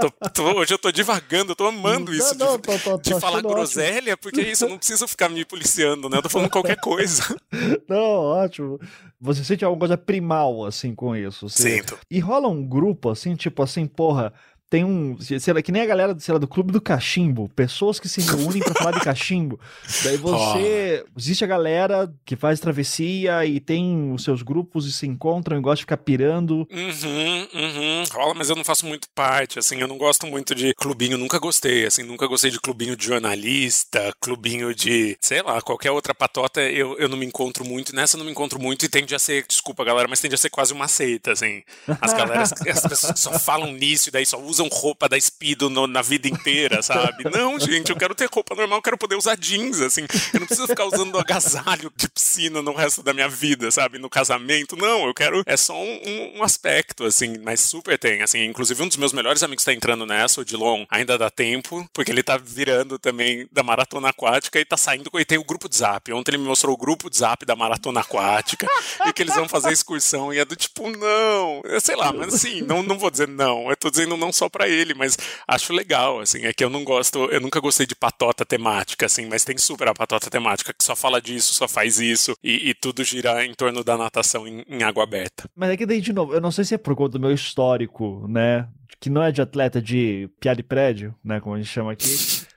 tô, 0.00 0.10
tô, 0.30 0.58
hoje 0.58 0.74
eu 0.74 0.78
tô 0.78 0.90
divagando, 0.90 1.52
eu 1.52 1.56
tô 1.56 1.66
amando 1.66 2.10
não, 2.10 2.18
isso 2.18 2.36
não, 2.36 2.56
de, 2.56 2.62
tô, 2.62 2.78
tô, 2.78 2.98
de 2.98 3.20
falar 3.20 3.42
groselha, 3.42 4.12
ótimo. 4.12 4.18
porque 4.18 4.40
é 4.40 4.50
isso, 4.50 4.64
eu 4.64 4.68
não 4.70 4.78
preciso 4.78 5.06
ficar 5.06 5.28
me 5.28 5.44
policiando, 5.44 6.08
né? 6.08 6.18
Eu 6.18 6.22
tô 6.22 6.28
falando 6.28 6.50
qualquer 6.50 6.76
coisa. 6.80 7.22
Não, 7.88 7.98
ótimo. 7.98 8.80
Você 9.20 9.44
sente 9.44 9.64
alguma 9.64 9.80
coisa 9.80 9.96
primal, 9.96 10.64
assim, 10.64 10.94
com 10.94 11.14
isso? 11.16 11.48
Você... 11.48 11.78
Sinto. 11.78 11.98
E 12.10 12.18
rola 12.18 12.48
um 12.48 12.66
grupo, 12.66 13.10
assim, 13.10 13.34
tipo 13.34 13.62
assim, 13.62 13.86
porra, 13.86 14.32
tem 14.74 14.84
um. 14.84 15.16
Sei 15.20 15.54
lá, 15.54 15.62
que 15.62 15.70
nem 15.70 15.82
a 15.82 15.86
galera 15.86 16.16
sei 16.18 16.32
lá, 16.32 16.38
do 16.40 16.48
Clube 16.48 16.72
do 16.72 16.80
Cachimbo. 16.80 17.48
Pessoas 17.54 18.00
que 18.00 18.08
se 18.08 18.20
reúnem 18.20 18.60
para 18.60 18.74
falar 18.74 18.90
de 18.90 19.00
cachimbo. 19.00 19.60
Daí 20.02 20.16
você. 20.18 21.04
Oh. 21.06 21.10
Existe 21.16 21.44
a 21.44 21.46
galera 21.46 22.12
que 22.24 22.34
faz 22.34 22.58
travessia 22.58 23.46
e 23.46 23.60
tem 23.60 24.12
os 24.12 24.24
seus 24.24 24.42
grupos 24.42 24.84
e 24.86 24.92
se 24.92 25.06
encontram 25.06 25.56
e 25.56 25.60
gosta 25.60 25.76
de 25.76 25.82
ficar 25.82 25.98
pirando. 25.98 26.66
Uhum, 26.72 27.48
uhum. 27.54 28.04
Rola, 28.12 28.34
mas 28.34 28.50
eu 28.50 28.56
não 28.56 28.64
faço 28.64 28.84
muito 28.84 29.08
parte, 29.14 29.60
assim. 29.60 29.78
Eu 29.78 29.86
não 29.86 29.96
gosto 29.96 30.26
muito 30.26 30.56
de 30.56 30.74
clubinho, 30.74 31.16
nunca 31.16 31.38
gostei, 31.38 31.86
assim. 31.86 32.02
Nunca 32.02 32.26
gostei 32.26 32.50
de 32.50 32.58
clubinho 32.58 32.96
de 32.96 33.06
jornalista, 33.06 34.12
clubinho 34.20 34.74
de. 34.74 35.16
sei 35.20 35.40
lá, 35.40 35.62
qualquer 35.62 35.92
outra 35.92 36.12
patota 36.12 36.60
eu, 36.60 36.98
eu 36.98 37.08
não 37.08 37.16
me 37.16 37.26
encontro 37.26 37.64
muito. 37.64 37.94
Nessa 37.94 38.16
eu 38.16 38.18
não 38.18 38.26
me 38.26 38.32
encontro 38.32 38.60
muito 38.60 38.84
e 38.84 38.88
tende 38.88 39.14
a 39.14 39.20
ser. 39.20 39.46
Desculpa, 39.46 39.84
galera, 39.84 40.08
mas 40.08 40.18
tende 40.18 40.34
a 40.34 40.38
ser 40.38 40.50
quase 40.50 40.72
uma 40.72 40.88
seita, 40.88 41.30
assim. 41.30 41.62
As 42.00 42.10
galeras, 42.12 42.52
as 42.52 42.82
pessoas 42.82 43.12
que 43.12 43.20
só 43.20 43.38
falam 43.38 43.72
nisso 43.72 44.08
e 44.08 44.10
daí 44.10 44.26
só 44.26 44.36
usam 44.40 44.63
usam 44.64 44.68
roupa 44.68 45.08
da 45.08 45.20
Speedo 45.20 45.68
no, 45.68 45.86
na 45.86 46.02
vida 46.02 46.28
inteira, 46.28 46.82
sabe? 46.82 47.24
Não, 47.30 47.58
gente, 47.58 47.90
eu 47.90 47.96
quero 47.96 48.14
ter 48.14 48.28
roupa 48.32 48.54
normal, 48.54 48.78
eu 48.78 48.82
quero 48.82 48.98
poder 48.98 49.16
usar 49.16 49.36
jeans, 49.36 49.80
assim. 49.80 50.06
Eu 50.32 50.40
não 50.40 50.46
preciso 50.46 50.68
ficar 50.68 50.84
usando 50.84 51.18
agasalho 51.18 51.92
de 51.96 52.08
piscina 52.08 52.62
no 52.62 52.72
resto 52.72 53.02
da 53.02 53.12
minha 53.12 53.28
vida, 53.28 53.70
sabe? 53.70 53.98
No 53.98 54.08
casamento. 54.08 54.76
Não, 54.76 55.06
eu 55.06 55.14
quero. 55.14 55.42
É 55.46 55.56
só 55.56 55.74
um, 55.74 56.32
um 56.36 56.42
aspecto, 56.42 57.04
assim, 57.04 57.38
mas 57.38 57.60
super 57.60 57.98
tem. 57.98 58.22
Assim, 58.22 58.44
inclusive, 58.44 58.82
um 58.82 58.88
dos 58.88 58.96
meus 58.96 59.12
melhores 59.12 59.42
amigos 59.42 59.64
tá 59.64 59.72
entrando 59.72 60.06
nessa, 60.06 60.40
o 60.40 60.44
Dilon, 60.44 60.84
ainda 60.90 61.18
dá 61.18 61.30
tempo, 61.30 61.88
porque 61.92 62.10
ele 62.10 62.22
tá 62.22 62.36
virando 62.36 62.98
também 62.98 63.46
da 63.52 63.62
maratona 63.62 64.08
aquática 64.08 64.58
e 64.58 64.64
tá 64.64 64.76
saindo. 64.76 65.10
E 65.14 65.24
tem 65.24 65.38
o 65.38 65.44
grupo 65.44 65.68
de 65.68 65.76
zap. 65.76 66.12
Ontem 66.12 66.32
ele 66.32 66.38
me 66.38 66.48
mostrou 66.48 66.74
o 66.74 66.78
grupo 66.78 67.10
de 67.10 67.18
zap 67.18 67.44
da 67.44 67.56
maratona 67.56 68.00
aquática 68.00 68.66
e 69.06 69.12
que 69.12 69.22
eles 69.22 69.34
vão 69.34 69.48
fazer 69.48 69.72
excursão. 69.72 70.32
E 70.32 70.38
é 70.38 70.44
do 70.44 70.56
tipo, 70.56 70.88
não. 70.90 71.62
Eu 71.64 71.80
sei 71.80 71.96
lá, 71.96 72.12
mas 72.12 72.34
assim, 72.34 72.62
não, 72.62 72.82
não 72.82 72.98
vou 72.98 73.10
dizer 73.10 73.28
não. 73.28 73.68
Eu 73.70 73.76
tô 73.76 73.90
dizendo 73.90 74.16
não 74.16 74.32
só 74.32 74.43
para 74.50 74.68
ele, 74.68 74.94
mas 74.94 75.16
acho 75.46 75.72
legal, 75.72 76.20
assim, 76.20 76.44
é 76.44 76.52
que 76.52 76.64
eu 76.64 76.70
não 76.70 76.84
gosto, 76.84 77.26
eu 77.30 77.40
nunca 77.40 77.60
gostei 77.60 77.86
de 77.86 77.94
patota 77.94 78.44
temática, 78.44 79.06
assim, 79.06 79.26
mas 79.26 79.44
tem 79.44 79.56
super 79.58 79.88
a 79.88 79.94
patota 79.94 80.30
temática 80.30 80.72
que 80.72 80.84
só 80.84 80.94
fala 80.96 81.20
disso, 81.20 81.54
só 81.54 81.68
faz 81.68 81.98
isso, 81.98 82.34
e, 82.42 82.70
e 82.70 82.74
tudo 82.74 83.04
gira 83.04 83.44
em 83.44 83.54
torno 83.54 83.82
da 83.84 83.96
natação 83.96 84.46
em, 84.46 84.64
em 84.68 84.82
água 84.82 85.02
aberta. 85.02 85.48
Mas 85.54 85.70
é 85.70 85.76
que 85.76 85.86
daí, 85.86 86.00
de 86.00 86.12
novo, 86.12 86.34
eu 86.34 86.40
não 86.40 86.50
sei 86.50 86.64
se 86.64 86.74
é 86.74 86.78
por 86.78 86.94
conta 86.94 87.18
do 87.18 87.20
meu 87.20 87.32
histórico, 87.32 88.26
né, 88.28 88.68
que 89.00 89.10
não 89.10 89.22
é 89.22 89.32
de 89.32 89.42
atleta 89.42 89.80
de 89.80 90.28
piada 90.40 90.56
de 90.56 90.62
prédio, 90.62 91.14
né, 91.22 91.40
como 91.40 91.54
a 91.54 91.58
gente 91.58 91.70
chama 91.70 91.92
aqui, 91.92 92.08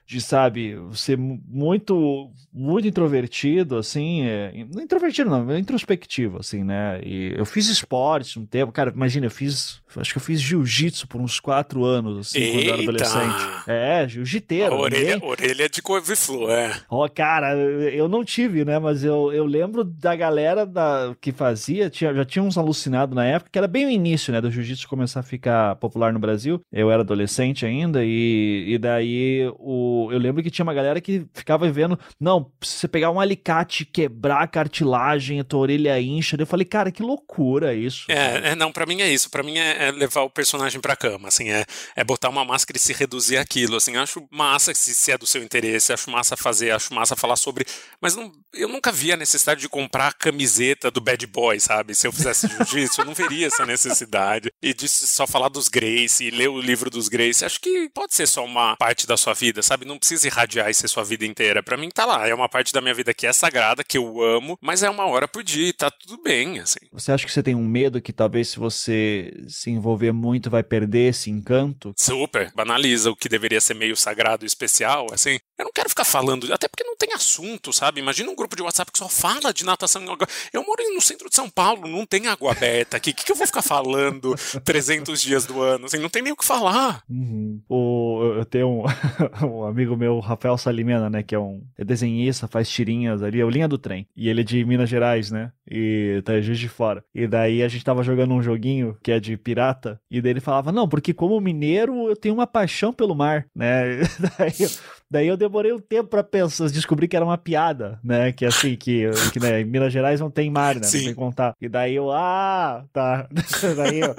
de, 0.08 0.22
sabe, 0.22 0.74
ser 0.94 1.18
muito, 1.18 2.30
muito 2.50 2.88
introvertido, 2.88 3.76
assim, 3.76 4.22
é, 4.22 4.64
não 4.74 4.82
introvertido 4.82 5.28
não, 5.28 5.50
é 5.50 5.58
introspectivo, 5.58 6.38
assim, 6.38 6.64
né, 6.64 6.98
e 7.04 7.34
eu 7.36 7.44
fiz 7.44 7.68
esporte 7.68 8.38
um 8.38 8.46
tempo, 8.46 8.72
cara, 8.72 8.90
imagina, 8.90 9.26
eu 9.26 9.30
fiz, 9.30 9.82
acho 9.94 10.12
que 10.12 10.16
eu 10.16 10.22
fiz 10.22 10.40
jiu-jitsu 10.40 11.06
por 11.06 11.20
uns 11.20 11.38
quatro 11.38 11.84
anos, 11.84 12.28
assim, 12.28 12.38
Eita. 12.38 12.52
quando 12.52 12.64
eu 12.64 12.72
era 12.72 12.82
adolescente. 12.84 13.68
É, 13.68 14.08
jiu-jiteiro. 14.08 14.76
Orelha, 14.76 15.16
ninguém... 15.16 15.28
orelha 15.28 15.68
de 15.68 15.82
couve-flor, 15.82 16.50
é. 16.52 16.74
Ó, 16.88 17.04
oh, 17.04 17.10
cara, 17.10 17.54
eu 17.54 18.08
não 18.08 18.24
tive, 18.24 18.64
né, 18.64 18.78
mas 18.78 19.04
eu, 19.04 19.30
eu 19.30 19.44
lembro 19.44 19.84
da 19.84 20.16
galera 20.16 20.64
da, 20.64 21.14
que 21.20 21.32
fazia, 21.32 21.90
tinha, 21.90 22.14
já 22.14 22.24
tinha 22.24 22.42
uns 22.42 22.56
alucinados 22.56 23.14
na 23.14 23.26
época, 23.26 23.50
que 23.52 23.58
era 23.58 23.68
bem 23.68 23.84
o 23.84 23.90
início, 23.90 24.32
né, 24.32 24.40
do 24.40 24.50
jiu-jitsu 24.50 24.88
começar 24.88 25.20
a 25.20 25.22
ficar 25.22 25.76
popular 25.76 26.14
no 26.14 26.18
Brasil, 26.18 26.62
eu 26.72 26.90
era 26.90 27.02
adolescente 27.02 27.66
ainda, 27.66 28.02
e, 28.02 28.64
e 28.68 28.78
daí 28.78 29.52
o 29.58 29.97
eu 30.12 30.18
lembro 30.18 30.42
que 30.42 30.50
tinha 30.50 30.64
uma 30.64 30.74
galera 30.74 31.00
que 31.00 31.26
ficava 31.34 31.70
vendo, 31.70 31.98
não, 32.20 32.50
se 32.62 32.80
você 32.80 32.88
pegar 32.88 33.10
um 33.10 33.20
alicate 33.20 33.84
quebrar 33.84 34.42
a 34.42 34.46
cartilagem, 34.46 35.40
a 35.40 35.44
tua 35.44 35.60
orelha 35.60 36.00
incha. 36.00 36.36
Eu 36.38 36.46
falei, 36.46 36.64
cara, 36.64 36.90
que 36.92 37.02
loucura 37.02 37.74
isso. 37.74 38.06
É, 38.10 38.50
é 38.50 38.54
não, 38.54 38.72
para 38.72 38.86
mim 38.86 39.00
é 39.00 39.10
isso. 39.10 39.30
para 39.30 39.42
mim 39.42 39.58
é, 39.58 39.88
é, 39.88 39.90
levar 39.90 40.22
o 40.22 40.30
personagem 40.30 40.80
pra 40.80 40.96
cama, 40.96 41.28
assim, 41.28 41.50
é, 41.50 41.64
é 41.96 42.04
botar 42.04 42.28
uma 42.28 42.44
máscara 42.44 42.76
e 42.76 42.80
se 42.80 42.92
reduzir 42.92 43.36
aquilo, 43.36 43.76
assim. 43.76 43.96
Acho 43.96 44.26
massa 44.30 44.72
se, 44.74 44.94
se 44.94 45.12
é 45.12 45.18
do 45.18 45.26
seu 45.26 45.42
interesse, 45.42 45.92
acho 45.92 46.10
massa 46.10 46.36
fazer, 46.36 46.70
acho 46.70 46.94
massa 46.94 47.16
falar 47.16 47.36
sobre. 47.36 47.66
Mas 48.00 48.14
não, 48.14 48.32
eu 48.54 48.68
nunca 48.68 48.92
vi 48.92 49.12
a 49.12 49.16
necessidade 49.16 49.60
de 49.60 49.68
comprar 49.68 50.08
a 50.08 50.12
camiseta 50.12 50.90
do 50.90 51.00
Bad 51.00 51.26
Boy, 51.26 51.60
sabe? 51.60 51.94
Se 51.94 52.06
eu 52.06 52.12
fizesse 52.12 52.46
jiu-jitsu, 52.46 53.00
eu 53.00 53.04
não 53.04 53.14
veria 53.14 53.46
essa 53.46 53.66
necessidade. 53.66 54.50
E 54.62 54.72
de 54.72 54.88
só 54.88 55.26
falar 55.26 55.48
dos 55.48 55.68
Grace 55.68 56.24
e 56.24 56.30
ler 56.30 56.48
o 56.48 56.60
livro 56.60 56.90
dos 56.90 57.08
Grace, 57.08 57.44
acho 57.44 57.60
que 57.60 57.88
pode 57.90 58.14
ser 58.14 58.26
só 58.26 58.44
uma 58.44 58.76
parte 58.76 59.06
da 59.06 59.16
sua 59.16 59.34
vida, 59.34 59.62
sabe? 59.62 59.84
Não 59.88 59.98
precisa 59.98 60.26
irradiar 60.26 60.70
e 60.70 60.74
ser 60.74 60.86
sua 60.86 61.02
vida 61.02 61.24
inteira. 61.24 61.62
Para 61.62 61.76
mim 61.76 61.88
tá 61.88 62.04
lá, 62.04 62.28
é 62.28 62.34
uma 62.34 62.48
parte 62.48 62.72
da 62.72 62.80
minha 62.80 62.94
vida 62.94 63.14
que 63.14 63.26
é 63.26 63.32
sagrada, 63.32 63.82
que 63.82 63.96
eu 63.96 64.22
amo, 64.22 64.58
mas 64.60 64.82
é 64.82 64.90
uma 64.90 65.06
hora 65.06 65.26
por 65.26 65.42
dia 65.42 65.68
e 65.68 65.72
tá 65.72 65.90
tudo 65.90 66.22
bem, 66.22 66.60
assim. 66.60 66.80
Você 66.92 67.10
acha 67.10 67.24
que 67.24 67.32
você 67.32 67.42
tem 67.42 67.54
um 67.54 67.66
medo 67.66 68.00
que 68.00 68.12
talvez 68.12 68.50
se 68.50 68.58
você 68.58 69.32
se 69.48 69.70
envolver 69.70 70.12
muito 70.12 70.50
vai 70.50 70.62
perder 70.62 71.10
esse 71.10 71.30
encanto? 71.30 71.94
Super, 71.96 72.52
banaliza 72.54 73.10
o 73.10 73.16
que 73.16 73.28
deveria 73.28 73.60
ser 73.60 73.74
meio 73.74 73.96
sagrado 73.96 74.44
e 74.44 74.46
especial, 74.46 75.06
assim. 75.12 75.38
Eu 75.58 75.64
não 75.64 75.72
quero 75.72 75.88
ficar 75.88 76.04
falando, 76.04 76.52
até 76.52 76.68
porque 76.68 76.84
não 76.84 76.96
tem 76.96 77.12
assunto, 77.12 77.72
sabe? 77.72 78.00
Imagina 78.00 78.30
um 78.30 78.36
grupo 78.36 78.54
de 78.54 78.62
WhatsApp 78.62 78.92
que 78.92 78.98
só 78.98 79.08
fala 79.08 79.52
de 79.52 79.64
natação. 79.64 80.04
Eu 80.52 80.64
moro 80.64 80.82
no 80.94 81.00
centro 81.00 81.28
de 81.28 81.34
São 81.34 81.48
Paulo, 81.48 81.88
não 81.88 82.06
tem 82.06 82.26
água 82.26 82.52
aberta 82.52 82.96
aqui. 82.96 83.10
O 83.10 83.14
que, 83.14 83.24
que 83.24 83.32
eu 83.32 83.36
vou 83.36 83.46
ficar 83.46 83.62
falando 83.62 84.34
300 84.64 85.20
dias 85.20 85.46
do 85.46 85.60
ano? 85.60 85.86
Assim, 85.86 85.98
não 85.98 86.08
tem 86.08 86.22
nem 86.22 86.32
o 86.32 86.36
que 86.36 86.44
falar. 86.44 87.02
Uhum. 87.08 87.60
O, 87.68 88.34
eu 88.38 88.44
tenho 88.44 88.68
um, 88.68 88.84
um, 89.46 89.64
amigo 89.64 89.77
meu, 89.86 90.18
Rafael 90.20 90.56
Salimena, 90.56 91.08
né? 91.10 91.22
Que 91.22 91.34
é 91.34 91.38
um 91.38 91.62
é 91.76 91.84
desenhista, 91.84 92.48
faz 92.48 92.68
tirinhas 92.68 93.22
ali, 93.22 93.40
é 93.40 93.44
o 93.44 93.50
Linha 93.50 93.68
do 93.68 93.78
Trem. 93.78 94.06
E 94.16 94.28
ele 94.28 94.40
é 94.40 94.44
de 94.44 94.64
Minas 94.64 94.88
Gerais, 94.88 95.30
né? 95.30 95.52
E 95.70 96.22
tá 96.24 96.40
Juiz 96.40 96.58
de 96.58 96.68
Fora. 96.68 97.04
E 97.14 97.26
daí 97.26 97.62
a 97.62 97.68
gente 97.68 97.84
tava 97.84 98.02
jogando 98.02 98.34
um 98.34 98.42
joguinho 98.42 98.96
que 99.02 99.12
é 99.12 99.20
de 99.20 99.36
pirata. 99.36 100.00
E 100.10 100.20
daí 100.20 100.32
ele 100.32 100.40
falava, 100.40 100.72
não, 100.72 100.88
porque 100.88 101.12
como 101.12 101.40
mineiro 101.40 102.08
eu 102.08 102.16
tenho 102.16 102.34
uma 102.34 102.46
paixão 102.46 102.92
pelo 102.92 103.14
mar, 103.14 103.46
né? 103.54 103.98
daí 104.38 104.54
eu 104.60 104.70
Daí 105.10 105.26
eu 105.26 105.38
demorei 105.38 105.72
um 105.72 105.78
tempo 105.78 106.10
para 106.10 106.22
pensar, 106.22 106.68
descobri 106.68 107.08
que 107.08 107.16
era 107.16 107.24
uma 107.24 107.38
piada, 107.38 107.98
né? 108.04 108.30
Que 108.30 108.44
assim, 108.44 108.76
que, 108.76 109.10
que 109.32 109.40
né, 109.40 109.62
em 109.62 109.64
Minas 109.64 109.90
Gerais 109.90 110.20
não 110.20 110.30
tem 110.30 110.50
mar, 110.50 110.74
né? 110.74 110.82
Sim. 110.82 110.98
Não 110.98 111.04
tem 111.06 111.14
contar. 111.14 111.54
E 111.58 111.68
daí 111.68 111.94
eu, 111.94 112.10
ah, 112.12 112.84
tá. 112.92 113.26
daí 113.74 114.00
eu. 114.00 114.14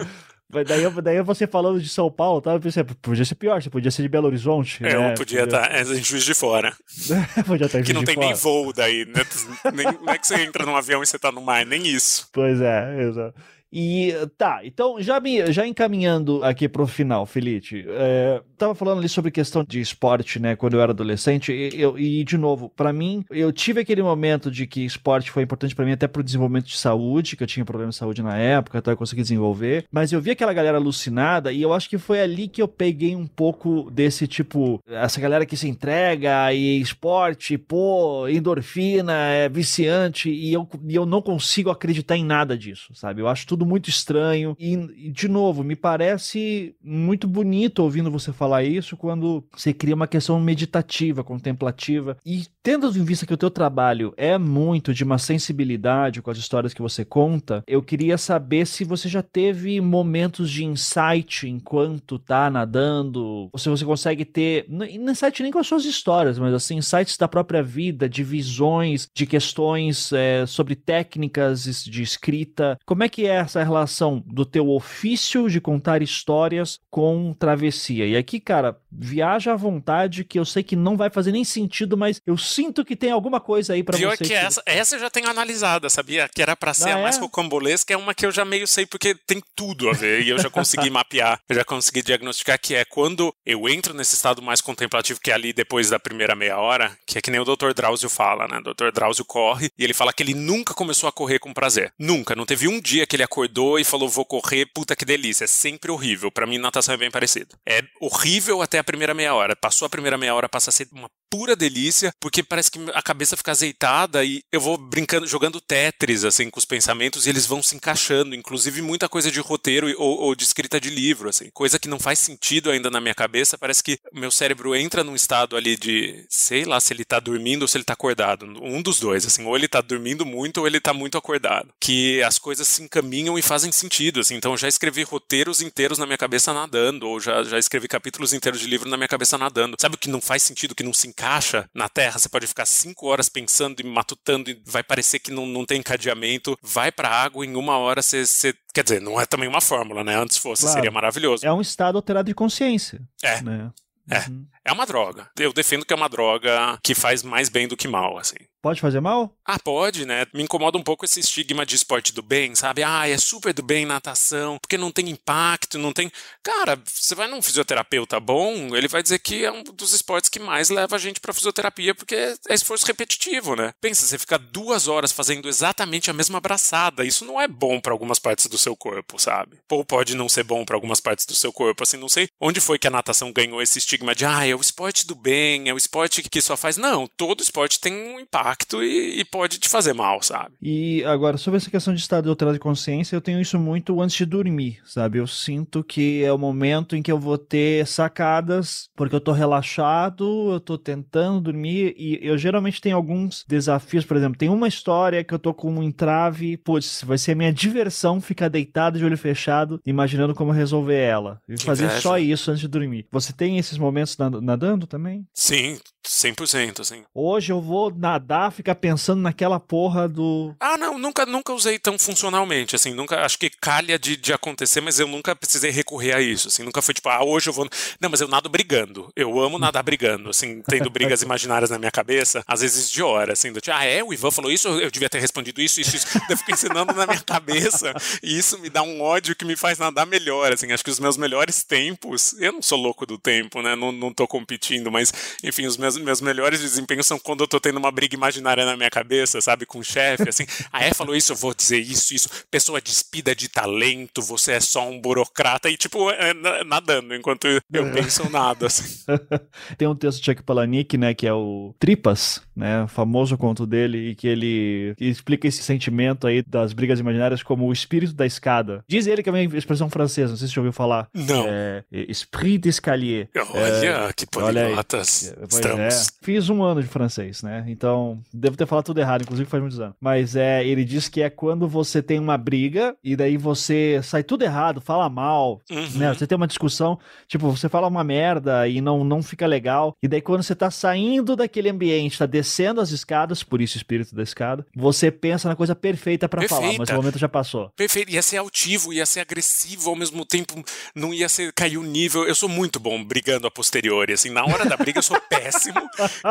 Daí, 0.51 0.89
daí 1.03 1.21
você 1.21 1.45
falando 1.45 1.79
de 1.79 1.87
São 1.87 2.09
Paulo, 2.11 2.41
tá? 2.41 2.53
eu 2.53 2.59
pensei, 2.59 2.83
podia 2.83 3.23
ser 3.23 3.35
pior, 3.35 3.61
você 3.61 3.69
podia 3.69 3.91
ser 3.91 4.01
de 4.01 4.09
Belo 4.09 4.25
Horizonte. 4.25 4.83
É, 4.83 4.97
né? 4.97 5.13
podia 5.15 5.43
estar 5.43 5.67
tá, 5.67 5.77
é, 5.77 5.83
em 5.83 6.03
Juiz 6.03 6.23
de 6.23 6.33
Fora. 6.33 6.75
podia 7.45 7.67
estar 7.67 7.77
tá 7.77 7.79
em 7.81 7.83
Que 7.83 7.93
não 7.93 8.03
tem 8.03 8.15
fora. 8.15 8.27
nem 8.27 8.35
voo 8.35 8.73
daí, 8.73 9.05
né? 9.05 9.23
nem, 9.71 9.85
não 9.85 10.11
é 10.11 10.17
que 10.17 10.25
você 10.25 10.41
entra 10.41 10.65
num 10.65 10.75
avião 10.75 11.03
e 11.03 11.05
você 11.05 11.19
tá 11.19 11.31
no 11.31 11.39
mar, 11.39 11.63
nem 11.67 11.87
isso. 11.87 12.27
Pois 12.33 12.59
é, 12.59 13.03
exato. 13.03 13.39
E 13.71 14.13
tá, 14.37 14.61
então 14.63 14.99
já, 14.99 15.19
me, 15.19 15.51
já 15.51 15.67
encaminhando 15.67 16.43
aqui 16.43 16.67
pro 16.67 16.87
final, 16.87 17.25
Felipe, 17.25 17.85
é, 17.87 18.41
tava 18.57 18.73
falando 18.73 18.97
ali 18.97 19.07
sobre 19.07 19.29
questão 19.29 19.63
de 19.63 19.79
esporte, 19.79 20.39
né, 20.39 20.55
quando 20.55 20.73
eu 20.73 20.81
era 20.81 20.91
adolescente, 20.91 21.51
e, 21.51 21.79
eu, 21.79 21.97
e 21.97 22.23
de 22.23 22.37
novo, 22.37 22.69
para 22.69 22.91
mim, 22.91 23.23
eu 23.29 23.51
tive 23.53 23.81
aquele 23.81 24.01
momento 24.01 24.49
de 24.49 24.65
que 24.65 24.83
esporte 24.83 25.29
foi 25.29 25.43
importante 25.43 25.75
para 25.75 25.85
mim 25.85 25.91
até 25.91 26.07
pro 26.07 26.23
desenvolvimento 26.23 26.65
de 26.65 26.77
saúde, 26.77 27.35
que 27.35 27.43
eu 27.43 27.47
tinha 27.47 27.63
problema 27.63 27.91
de 27.91 27.95
saúde 27.95 28.23
na 28.23 28.37
época, 28.37 28.79
até 28.79 28.91
eu 28.91 28.97
consegui 28.97 29.21
desenvolver, 29.21 29.85
mas 29.91 30.11
eu 30.11 30.19
vi 30.19 30.31
aquela 30.31 30.53
galera 30.53 30.77
alucinada 30.77 31.51
e 31.51 31.61
eu 31.61 31.71
acho 31.71 31.89
que 31.89 31.99
foi 31.99 32.19
ali 32.21 32.47
que 32.47 32.61
eu 32.61 32.67
peguei 32.67 33.15
um 33.15 33.27
pouco 33.27 33.89
desse 33.91 34.27
tipo, 34.27 34.79
essa 34.87 35.21
galera 35.21 35.45
que 35.45 35.55
se 35.55 35.67
entrega 35.67 36.51
e 36.51 36.81
esporte, 36.81 37.55
pô, 37.55 38.27
endorfina, 38.27 39.13
é 39.13 39.47
viciante, 39.47 40.29
e 40.29 40.51
eu, 40.51 40.67
e 40.87 40.95
eu 40.95 41.05
não 41.05 41.21
consigo 41.21 41.69
acreditar 41.69 42.17
em 42.17 42.25
nada 42.25 42.57
disso, 42.57 42.93
sabe? 42.95 43.21
Eu 43.21 43.27
acho 43.27 43.45
tudo 43.45 43.58
tudo 43.59 43.65
muito 43.65 43.89
estranho. 43.89 44.55
E, 44.57 45.11
de 45.11 45.27
novo, 45.27 45.63
me 45.63 45.75
parece 45.75 46.75
muito 46.81 47.27
bonito 47.27 47.79
ouvindo 47.79 48.09
você 48.09 48.31
falar 48.31 48.63
isso 48.63 48.95
quando 48.95 49.43
você 49.53 49.73
cria 49.73 49.95
uma 49.95 50.07
questão 50.07 50.39
meditativa, 50.39 51.23
contemplativa. 51.23 52.17
E 52.25 52.45
tendo 52.63 52.87
em 52.87 53.03
vista 53.03 53.25
que 53.25 53.33
o 53.33 53.37
teu 53.37 53.49
trabalho 53.49 54.13
é 54.15 54.37
muito 54.37 54.93
de 54.93 55.03
uma 55.03 55.17
sensibilidade 55.17 56.21
com 56.21 56.31
as 56.31 56.37
histórias 56.37 56.73
que 56.73 56.81
você 56.81 57.03
conta, 57.03 57.63
eu 57.67 57.81
queria 57.81 58.17
saber 58.17 58.65
se 58.65 58.85
você 58.85 59.09
já 59.09 59.21
teve 59.21 59.81
momentos 59.81 60.49
de 60.49 60.63
insight 60.63 61.47
enquanto 61.47 62.17
tá 62.17 62.49
nadando, 62.49 63.49
ou 63.51 63.59
se 63.59 63.67
você 63.67 63.83
consegue 63.83 64.23
ter, 64.23 64.67
insight 64.69 65.43
nem 65.43 65.51
com 65.51 65.59
as 65.59 65.67
suas 65.67 65.83
histórias, 65.83 66.39
mas 66.39 66.53
assim, 66.53 66.77
insights 66.77 67.17
da 67.17 67.27
própria 67.27 67.61
vida, 67.61 68.07
de 68.07 68.23
visões, 68.23 69.07
de 69.13 69.25
questões 69.25 70.13
é, 70.13 70.45
sobre 70.45 70.75
técnicas 70.75 71.83
de 71.83 72.01
escrita. 72.01 72.77
Como 72.85 73.03
é 73.03 73.09
que 73.09 73.25
é 73.25 73.39
essa 73.49 73.63
relação 73.63 74.23
do 74.25 74.45
teu 74.45 74.69
ofício 74.69 75.49
de 75.49 75.59
contar 75.59 76.01
histórias 76.01 76.79
com 76.89 77.33
travessia. 77.33 78.05
E 78.05 78.15
aqui, 78.15 78.39
cara, 78.39 78.79
viaja 78.91 79.53
à 79.53 79.55
vontade, 79.55 80.23
que 80.23 80.39
eu 80.39 80.45
sei 80.45 80.63
que 80.63 80.75
não 80.75 80.97
vai 80.97 81.09
fazer 81.09 81.31
nem 81.31 81.43
sentido, 81.43 81.97
mas 81.97 82.21
eu 82.25 82.37
sinto 82.37 82.85
que 82.85 82.95
tem 82.95 83.11
alguma 83.11 83.39
coisa 83.39 83.73
aí 83.73 83.83
para 83.83 83.97
você. 83.97 84.03
Pior 84.03 84.17
que, 84.17 84.25
que 84.25 84.33
essa, 84.33 84.61
essa 84.65 84.95
eu 84.95 84.99
já 84.99 85.09
tenho 85.09 85.29
analisada, 85.29 85.89
sabia? 85.89 86.29
Que 86.33 86.41
era 86.41 86.55
para 86.55 86.73
ser 86.73 86.91
ah, 86.91 86.95
a 86.95 87.01
mais 87.01 87.17
é? 87.17 87.19
rocambolesca, 87.19 87.93
é 87.93 87.97
uma 87.97 88.13
que 88.13 88.25
eu 88.25 88.31
já 88.31 88.45
meio 88.45 88.67
sei 88.67 88.85
porque 88.85 89.15
tem 89.15 89.41
tudo 89.55 89.89
a 89.89 89.93
ver 89.93 90.21
e 90.21 90.29
eu 90.29 90.39
já 90.39 90.49
consegui 90.49 90.89
mapear, 90.91 91.39
eu 91.47 91.55
já 91.55 91.63
consegui 91.63 92.01
diagnosticar 92.01 92.59
que 92.59 92.75
é 92.75 92.85
quando 92.85 93.33
eu 93.45 93.67
entro 93.67 93.93
nesse 93.93 94.15
estado 94.15 94.41
mais 94.41 94.61
contemplativo 94.61 95.19
que 95.19 95.31
é 95.31 95.33
ali 95.33 95.53
depois 95.53 95.89
da 95.89 95.99
primeira 95.99 96.35
meia 96.35 96.57
hora, 96.57 96.97
que 97.05 97.17
é 97.17 97.21
que 97.21 97.31
nem 97.31 97.39
o 97.39 97.45
Dr. 97.45 97.73
Drauzio 97.73 98.09
fala, 98.09 98.47
né? 98.47 98.59
O 98.59 98.73
Dr. 98.73 98.91
Drauzio 98.93 99.25
corre 99.25 99.69
e 99.77 99.83
ele 99.83 99.93
fala 99.93 100.13
que 100.13 100.23
ele 100.23 100.33
nunca 100.33 100.73
começou 100.73 101.07
a 101.07 101.11
correr 101.11 101.39
com 101.39 101.53
prazer. 101.53 101.93
Nunca, 101.99 102.35
não 102.35 102.45
teve 102.45 102.67
um 102.67 102.79
dia 102.79 103.05
que 103.05 103.15
ele 103.15 103.23
acordou 103.23 103.59
acordou 103.59 103.79
e 103.79 103.83
falou 103.83 104.09
vou 104.09 104.25
correr, 104.25 104.65
puta 104.65 104.95
que 104.95 105.05
delícia. 105.05 105.43
É 105.43 105.47
sempre 105.47 105.91
horrível. 105.91 106.31
Para 106.31 106.45
mim, 106.45 106.57
natação 106.57 106.93
é 106.93 106.97
bem 106.97 107.11
parecido. 107.11 107.55
É 107.65 107.81
horrível 107.99 108.61
até 108.61 108.78
a 108.79 108.83
primeira 108.83 109.13
meia 109.13 109.33
hora. 109.33 109.55
Passou 109.55 109.85
a 109.85 109.89
primeira 109.89 110.17
meia 110.17 110.33
hora, 110.33 110.49
passa 110.49 110.69
a 110.69 110.73
ser 110.73 110.87
uma 110.91 111.09
pura 111.29 111.55
delícia, 111.55 112.13
porque 112.19 112.41
parece 112.41 112.71
que 112.71 112.79
a 112.93 113.01
cabeça 113.01 113.37
fica 113.37 113.51
azeitada 113.51 114.23
e 114.23 114.41
eu 114.51 114.59
vou 114.59 114.77
brincando, 114.77 115.27
jogando 115.27 115.61
Tetris, 115.61 116.25
assim, 116.25 116.49
com 116.49 116.59
os 116.59 116.65
pensamentos 116.65 117.25
e 117.25 117.29
eles 117.29 117.45
vão 117.45 117.61
se 117.61 117.75
encaixando, 117.75 118.35
inclusive 118.35 118.81
muita 118.81 119.07
coisa 119.07 119.31
de 119.31 119.39
roteiro 119.39 119.93
ou, 119.97 120.19
ou 120.21 120.35
de 120.35 120.43
escrita 120.43 120.79
de 120.79 120.89
livro, 120.89 121.29
assim, 121.29 121.49
coisa 121.51 121.77
que 121.77 121.87
não 121.87 121.99
faz 121.99 122.19
sentido 122.19 122.71
ainda 122.71 122.89
na 122.89 122.99
minha 122.99 123.13
cabeça, 123.13 123.57
parece 123.57 123.83
que 123.83 123.99
meu 124.11 124.31
cérebro 124.31 124.75
entra 124.75 125.03
num 125.03 125.15
estado 125.15 125.55
ali 125.55 125.77
de, 125.77 126.25
sei 126.29 126.65
lá, 126.65 126.79
se 126.79 126.93
ele 126.93 127.05
tá 127.05 127.19
dormindo 127.19 127.61
ou 127.61 127.67
se 127.67 127.77
ele 127.77 127.83
tá 127.83 127.93
acordado, 127.93 128.45
um 128.61 128.81
dos 128.81 128.99
dois, 128.99 129.25
assim, 129.25 129.45
ou 129.45 129.55
ele 129.55 129.67
tá 129.67 129.81
dormindo 129.81 130.25
muito 130.25 130.59
ou 130.59 130.67
ele 130.67 130.79
tá 130.79 130.93
muito 130.93 131.17
acordado, 131.17 131.73
que 131.79 132.21
as 132.23 132.39
coisas 132.39 132.67
se 132.67 132.81
encaminham 132.81 133.37
e 133.37 133.41
fazem 133.41 133.71
sentido, 133.71 134.19
assim, 134.19 134.35
então 134.35 134.57
já 134.57 134.67
escrevi 134.67 135.03
roteiros 135.03 135.61
inteiros 135.61 135.97
na 135.97 136.05
minha 136.05 136.17
cabeça 136.17 136.53
nadando, 136.53 137.07
ou 137.07 137.19
já, 137.19 137.43
já 137.43 137.59
escrevi 137.59 137.87
capítulos 137.87 138.33
inteiros 138.33 138.59
de 138.59 138.67
livro 138.67 138.89
na 138.89 138.97
minha 138.97 139.07
cabeça 139.07 139.37
nadando, 139.37 139.75
sabe 139.79 139.95
o 139.95 139.97
que 139.97 140.09
não 140.09 140.21
faz 140.21 140.41
sentido, 140.43 140.73
que 140.73 140.83
não 140.83 140.93
se 140.93 141.07
encaixa 141.19 141.69
na 141.73 141.89
Terra, 141.89 142.17
você 142.17 142.29
pode 142.29 142.47
ficar 142.47 142.65
cinco 142.65 143.07
horas 143.07 143.27
pensando 143.27 143.81
e 143.81 143.83
matutando 143.83 144.49
e 144.49 144.61
vai 144.65 144.81
parecer 144.81 145.19
que 145.19 145.31
não, 145.31 145.45
não 145.45 145.65
tem 145.65 145.79
encadeamento, 145.79 146.57
vai 146.61 146.91
pra 146.91 147.09
água 147.09 147.45
em 147.45 147.55
uma 147.55 147.77
hora 147.77 148.01
você, 148.01 148.25
você 148.25 148.53
Quer 148.73 148.83
dizer, 148.83 149.01
não 149.01 149.19
é 149.19 149.25
também 149.25 149.49
uma 149.49 149.59
fórmula, 149.59 150.03
né? 150.03 150.15
Antes 150.15 150.37
fosse, 150.37 150.61
claro. 150.61 150.75
seria 150.75 150.91
maravilhoso. 150.91 151.45
É 151.45 151.51
um 151.51 151.59
estado 151.59 151.97
alterado 151.97 152.27
de 152.27 152.35
consciência. 152.35 153.01
É. 153.21 153.41
Né? 153.41 153.71
É. 154.09 154.29
Uhum. 154.29 154.45
É 154.63 154.71
uma 154.71 154.85
droga. 154.85 155.29
Eu 155.37 155.51
defendo 155.51 155.85
que 155.85 155.91
é 155.91 155.95
uma 155.95 156.07
droga 156.07 156.77
que 156.83 156.95
faz 156.95 157.23
mais 157.23 157.49
bem 157.49 157.67
do 157.67 157.75
que 157.75 157.87
mal, 157.87 158.17
assim. 158.17 158.37
Pode 158.61 158.81
fazer 158.81 158.99
mal? 158.99 159.33
Ah, 159.45 159.57
pode, 159.57 160.05
né? 160.05 160.25
Me 160.33 160.43
incomoda 160.43 160.77
um 160.77 160.83
pouco 160.83 161.05
esse 161.05 161.21
estigma 161.21 161.65
de 161.65 161.75
esporte 161.75 162.13
do 162.13 162.21
bem, 162.21 162.53
sabe? 162.55 162.83
Ah, 162.83 163.07
é 163.07 163.17
super 163.17 163.53
do 163.53 163.63
bem 163.63 163.85
natação, 163.85 164.57
porque 164.59 164.77
não 164.77 164.91
tem 164.91 165.09
impacto, 165.09 165.77
não 165.77 165.93
tem. 165.93 166.11
Cara, 166.43 166.77
você 166.85 167.15
vai 167.15 167.27
num 167.29 167.41
fisioterapeuta 167.41 168.19
bom, 168.19 168.75
ele 168.75 168.89
vai 168.89 169.01
dizer 169.01 169.19
que 169.19 169.45
é 169.45 169.51
um 169.51 169.63
dos 169.63 169.93
esportes 169.93 170.29
que 170.29 170.39
mais 170.39 170.69
leva 170.69 170.97
a 170.97 170.99
gente 170.99 171.21
pra 171.21 171.31
fisioterapia, 171.31 171.95
porque 171.95 172.15
é 172.15 172.53
esforço 172.53 172.85
repetitivo, 172.85 173.55
né? 173.55 173.71
Pensa, 173.79 174.05
você 174.05 174.19
fica 174.19 174.37
duas 174.37 174.89
horas 174.89 175.13
fazendo 175.13 175.47
exatamente 175.47 176.09
a 176.09 176.13
mesma 176.13 176.39
abraçada. 176.39 177.05
Isso 177.05 177.23
não 177.23 177.39
é 177.39 177.47
bom 177.47 177.79
para 177.79 177.93
algumas 177.93 178.19
partes 178.19 178.47
do 178.47 178.57
seu 178.57 178.75
corpo, 178.75 179.17
sabe? 179.17 179.57
Ou 179.71 179.85
pode 179.85 180.15
não 180.15 180.27
ser 180.27 180.43
bom 180.43 180.65
para 180.65 180.75
algumas 180.75 180.99
partes 180.99 181.25
do 181.25 181.33
seu 181.33 181.53
corpo. 181.53 181.83
Assim, 181.83 181.97
não 181.97 182.09
sei 182.09 182.27
onde 182.41 182.59
foi 182.59 182.77
que 182.77 182.87
a 182.87 182.91
natação 182.91 183.31
ganhou 183.31 183.61
esse 183.61 183.79
estigma 183.79 184.13
de, 184.13 184.25
ah, 184.25 184.45
é 184.45 184.53
o 184.53 184.59
esporte 184.59 185.07
do 185.07 185.15
bem, 185.15 185.69
é 185.69 185.73
o 185.73 185.77
esporte 185.77 186.21
que 186.23 186.41
só 186.41 186.57
faz. 186.57 186.75
Não, 186.75 187.07
todo 187.07 187.41
esporte 187.41 187.79
tem 187.79 187.93
um 187.93 188.19
impacto 188.19 188.48
impacto 188.49 188.83
e, 188.83 189.19
e, 189.19 189.25
pode 189.25 189.59
te 189.59 189.69
fazer 189.69 189.93
mal, 189.93 190.21
sabe? 190.21 190.55
E 190.61 191.03
agora, 191.05 191.37
sobre 191.37 191.57
essa 191.57 191.69
questão 191.69 191.93
de 191.93 192.01
estado 192.01 192.29
alterado 192.29 192.55
de 192.55 192.59
consciência, 192.59 193.15
eu 193.15 193.21
tenho 193.21 193.39
isso 193.39 193.59
muito 193.59 194.01
antes 194.01 194.15
de 194.15 194.25
dormir, 194.25 194.79
sabe? 194.85 195.19
Eu 195.19 195.27
sinto 195.27 195.83
que 195.83 196.23
é 196.23 196.31
o 196.33 196.37
momento 196.37 196.95
em 196.95 197.01
que 197.01 197.11
eu 197.11 197.19
vou 197.19 197.37
ter 197.37 197.85
sacadas, 197.85 198.89
porque 198.95 199.15
eu 199.15 199.21
tô 199.21 199.31
relaxado, 199.31 200.51
eu 200.51 200.59
tô 200.59 200.77
tentando 200.77 201.41
dormir 201.41 201.95
e 201.97 202.19
eu 202.21 202.37
geralmente 202.37 202.81
tenho 202.81 202.95
alguns 202.95 203.45
desafios, 203.47 204.05
por 204.05 204.17
exemplo, 204.17 204.37
tem 204.37 204.49
uma 204.49 204.67
história 204.67 205.23
que 205.23 205.33
eu 205.33 205.39
tô 205.39 205.53
com 205.53 205.71
um 205.71 205.83
entrave, 205.83 206.57
putz, 206.57 207.03
vai 207.05 207.17
ser 207.17 207.33
a 207.33 207.35
minha 207.35 207.53
diversão 207.53 208.19
ficar 208.19 208.49
deitado 208.49 208.97
de 208.97 209.05
olho 209.05 209.17
fechado, 209.17 209.79
imaginando 209.85 210.33
como 210.33 210.51
resolver 210.51 210.99
ela. 210.99 211.41
E 211.47 211.61
fazer 211.61 211.89
só 212.01 212.17
isso 212.17 212.51
antes 212.51 212.61
de 212.61 212.67
dormir. 212.67 213.07
Você 213.11 213.33
tem 213.33 213.57
esses 213.57 213.77
momentos 213.77 214.17
nadando 214.17 214.87
também? 214.87 215.27
Sim, 215.33 215.77
100%, 216.09 216.79
assim. 216.79 217.03
Hoje 217.13 217.53
eu 217.53 217.61
vou 217.61 217.93
nadar, 217.95 218.51
ficar 218.51 218.73
pensando 218.73 219.21
naquela 219.21 219.59
porra 219.59 220.09
do. 220.09 220.55
Ah, 220.59 220.75
não, 220.75 220.97
nunca, 220.97 221.23
nunca 221.23 221.53
usei 221.53 221.77
tão 221.77 221.99
funcionalmente, 221.99 222.75
assim, 222.75 222.93
nunca, 222.95 223.23
acho 223.23 223.37
que 223.37 223.49
calha 223.49 223.99
de, 223.99 224.17
de 224.17 224.33
acontecer, 224.33 224.81
mas 224.81 224.99
eu 224.99 225.07
nunca 225.07 225.35
precisei 225.35 225.69
recorrer 225.69 226.15
a 226.15 226.21
isso, 226.21 226.47
assim, 226.47 226.63
nunca 226.63 226.81
foi 226.81 226.95
tipo, 226.95 227.09
ah, 227.09 227.23
hoje 227.23 227.49
eu 227.49 227.53
vou. 227.53 227.69
Não, 228.01 228.09
mas 228.09 228.21
eu 228.21 228.27
nado 228.27 228.49
brigando. 228.49 229.11
Eu 229.15 229.39
amo 229.39 229.59
nadar 229.59 229.83
brigando, 229.83 230.31
assim, 230.31 230.63
tendo 230.67 230.89
brigas 230.89 231.21
imaginárias 231.23 231.69
na 231.69 231.77
minha 231.77 231.91
cabeça, 231.91 232.43
às 232.47 232.61
vezes 232.61 232.89
de 232.89 233.03
hora, 233.03 233.33
assim, 233.33 233.51
do 233.51 233.61
tipo, 233.61 233.77
ah, 233.77 233.85
é, 233.85 234.03
o 234.03 234.11
Ivan 234.11 234.31
falou 234.31 234.51
isso, 234.51 234.67
eu 234.67 234.89
devia 234.89 235.09
ter 235.09 235.19
respondido 235.19 235.61
isso, 235.61 235.79
isso, 235.79 235.95
isso. 235.95 236.07
eu 236.27 236.35
fico 236.37 236.51
ensinando 236.51 236.91
na 236.91 237.05
minha 237.05 237.21
cabeça, 237.21 237.93
e 238.23 238.35
isso 238.35 238.57
me 238.57 238.69
dá 238.69 238.81
um 238.81 238.99
ódio 238.99 239.35
que 239.35 239.45
me 239.45 239.55
faz 239.55 239.77
nadar 239.77 240.07
melhor, 240.07 240.51
assim, 240.51 240.71
acho 240.71 240.83
que 240.83 240.89
os 240.89 240.99
meus 240.99 241.17
melhores 241.17 241.63
tempos, 241.63 242.33
eu 242.39 242.53
não 242.53 242.63
sou 242.63 242.79
louco 242.79 243.05
do 243.05 243.19
tempo, 243.19 243.61
né, 243.61 243.75
não, 243.75 243.91
não 243.91 244.11
tô 244.11 244.27
competindo, 244.27 244.91
mas, 244.91 245.13
enfim, 245.43 245.67
os 245.67 245.77
meus, 245.77 245.98
meus 245.99 246.21
melhores 246.21 246.61
desempenhos 246.61 247.07
são 247.07 247.19
quando 247.19 247.43
eu 247.43 247.47
tô 247.47 247.59
tendo 247.59 247.77
uma 247.77 247.91
briga 247.91 248.15
imaginária 248.15 248.65
na 248.65 248.75
minha 248.75 248.89
cabeça, 248.89 249.41
sabe, 249.41 249.65
com 249.65 249.79
o 249.79 249.83
chefe, 249.83 250.29
assim, 250.29 250.45
ah, 250.71 250.83
é, 250.83 250.93
falou 250.93 251.15
isso, 251.15 251.31
eu 251.31 251.35
vou 251.35 251.53
dizer 251.53 251.79
isso, 251.79 252.13
isso, 252.13 252.29
pessoa 252.49 252.81
despida 252.81 253.35
de 253.35 253.47
talento, 253.47 254.21
você 254.21 254.53
é 254.53 254.59
só 254.59 254.87
um 254.87 254.99
burocrata, 254.99 255.69
e 255.69 255.77
tipo, 255.77 256.09
é, 256.11 256.33
nadando, 256.65 257.15
enquanto 257.15 257.47
eu 257.47 257.87
é. 257.87 257.91
penso 257.91 258.29
nada, 258.29 258.67
assim. 258.67 259.03
Tem 259.77 259.87
um 259.87 259.95
texto 259.95 260.19
de 260.19 260.25
Chuck 260.25 260.43
Palahniuk, 260.43 260.97
né, 260.97 261.13
que 261.13 261.27
é 261.27 261.33
o 261.33 261.73
Tripas, 261.79 262.41
né, 262.55 262.83
o 262.83 262.87
famoso 262.87 263.37
conto 263.37 263.65
dele, 263.65 264.09
e 264.09 264.15
que 264.15 264.27
ele 264.27 264.93
explica 264.99 265.47
esse 265.47 265.63
sentimento 265.63 266.27
aí 266.27 266.43
das 266.45 266.73
brigas 266.73 266.99
imaginárias 266.99 267.43
como 267.43 267.65
o 267.65 267.73
espírito 267.73 268.13
da 268.13 268.25
escada. 268.25 268.83
Diz 268.87 269.07
ele 269.07 269.23
que 269.23 269.29
é 269.29 269.31
uma 269.31 269.41
expressão 269.57 269.89
francesa, 269.89 270.29
não 270.29 270.37
sei 270.37 270.47
se 270.47 270.53
você 270.53 270.55
já 270.55 270.61
ouviu 270.61 270.73
falar. 270.73 271.07
Não. 271.13 271.45
É, 271.47 271.83
esprit 271.91 272.57
d'escalier. 272.57 273.29
Olha, 273.53 274.07
é, 274.07 274.13
que 274.13 274.25
poliglotas 274.25 275.33
estamos. 275.49 275.78
É, 275.81 275.89
fiz 276.21 276.49
um 276.49 276.63
ano 276.63 276.81
de 276.81 276.87
francês, 276.87 277.41
né, 277.41 277.65
então 277.67 278.19
devo 278.33 278.57
ter 278.57 278.65
falado 278.65 278.85
tudo 278.85 278.99
errado, 278.99 279.21
inclusive 279.21 279.49
faz 279.49 279.61
muitos 279.61 279.79
anos. 279.79 279.95
Mas 279.99 280.35
é, 280.35 280.65
ele 280.65 280.83
diz 280.83 281.07
que 281.07 281.21
é 281.21 281.29
quando 281.29 281.67
você 281.67 282.01
tem 282.01 282.19
uma 282.19 282.37
briga 282.37 282.95
e 283.03 283.15
daí 283.15 283.37
você 283.37 283.99
sai 284.03 284.23
tudo 284.23 284.43
errado, 284.43 284.81
fala 284.81 285.09
mal, 285.09 285.61
uhum. 285.69 285.89
né, 285.95 286.13
você 286.13 286.25
tem 286.27 286.35
uma 286.35 286.47
discussão, 286.47 286.99
tipo, 287.27 287.49
você 287.49 287.69
fala 287.69 287.87
uma 287.87 288.03
merda 288.03 288.67
e 288.67 288.81
não, 288.81 289.03
não 289.03 289.21
fica 289.21 289.45
legal, 289.45 289.95
e 290.01 290.07
daí 290.07 290.21
quando 290.21 290.43
você 290.43 290.55
tá 290.55 290.71
saindo 290.71 291.35
daquele 291.35 291.69
ambiente, 291.69 292.17
tá 292.17 292.25
descendo 292.25 292.81
as 292.81 292.91
escadas, 292.91 293.43
por 293.43 293.61
isso 293.61 293.75
o 293.75 293.79
espírito 293.79 294.15
da 294.15 294.23
escada, 294.23 294.65
você 294.75 295.11
pensa 295.11 295.47
na 295.47 295.55
coisa 295.55 295.75
perfeita 295.75 296.27
para 296.27 296.47
falar, 296.47 296.73
mas 296.77 296.89
o 296.89 296.93
momento 296.93 297.17
já 297.17 297.29
passou. 297.29 297.69
Perfeito, 297.75 298.11
ia 298.11 298.21
ser 298.21 298.37
altivo, 298.37 298.93
ia 298.93 299.05
ser 299.05 299.19
agressivo, 299.21 299.89
ao 299.89 299.95
mesmo 299.95 300.25
tempo 300.25 300.63
não 300.95 301.13
ia 301.13 301.29
ser 301.29 301.53
cair 301.53 301.77
o 301.77 301.83
nível. 301.83 302.25
Eu 302.25 302.35
sou 302.35 302.49
muito 302.49 302.79
bom 302.79 303.03
brigando 303.03 303.47
a 303.47 303.51
posteriori, 303.51 304.13
assim, 304.13 304.29
na 304.29 304.43
hora 304.45 304.65
da 304.65 304.77
briga 304.77 304.99
eu 304.99 305.03
sou 305.03 305.19
péssimo, 305.29 305.68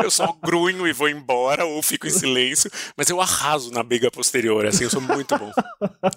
eu 0.03 0.11
só 0.11 0.35
grunho 0.43 0.87
e 0.87 0.93
vou 0.93 1.09
embora 1.09 1.65
ou 1.65 1.81
fico 1.81 2.07
em 2.07 2.11
silêncio, 2.11 2.69
mas 2.95 3.09
eu 3.09 3.21
arraso 3.21 3.71
na 3.71 3.83
briga 3.83 4.09
posterior, 4.11 4.65
assim, 4.65 4.83
eu 4.83 4.89
sou 4.89 5.01
muito 5.01 5.37
bom. 5.37 5.51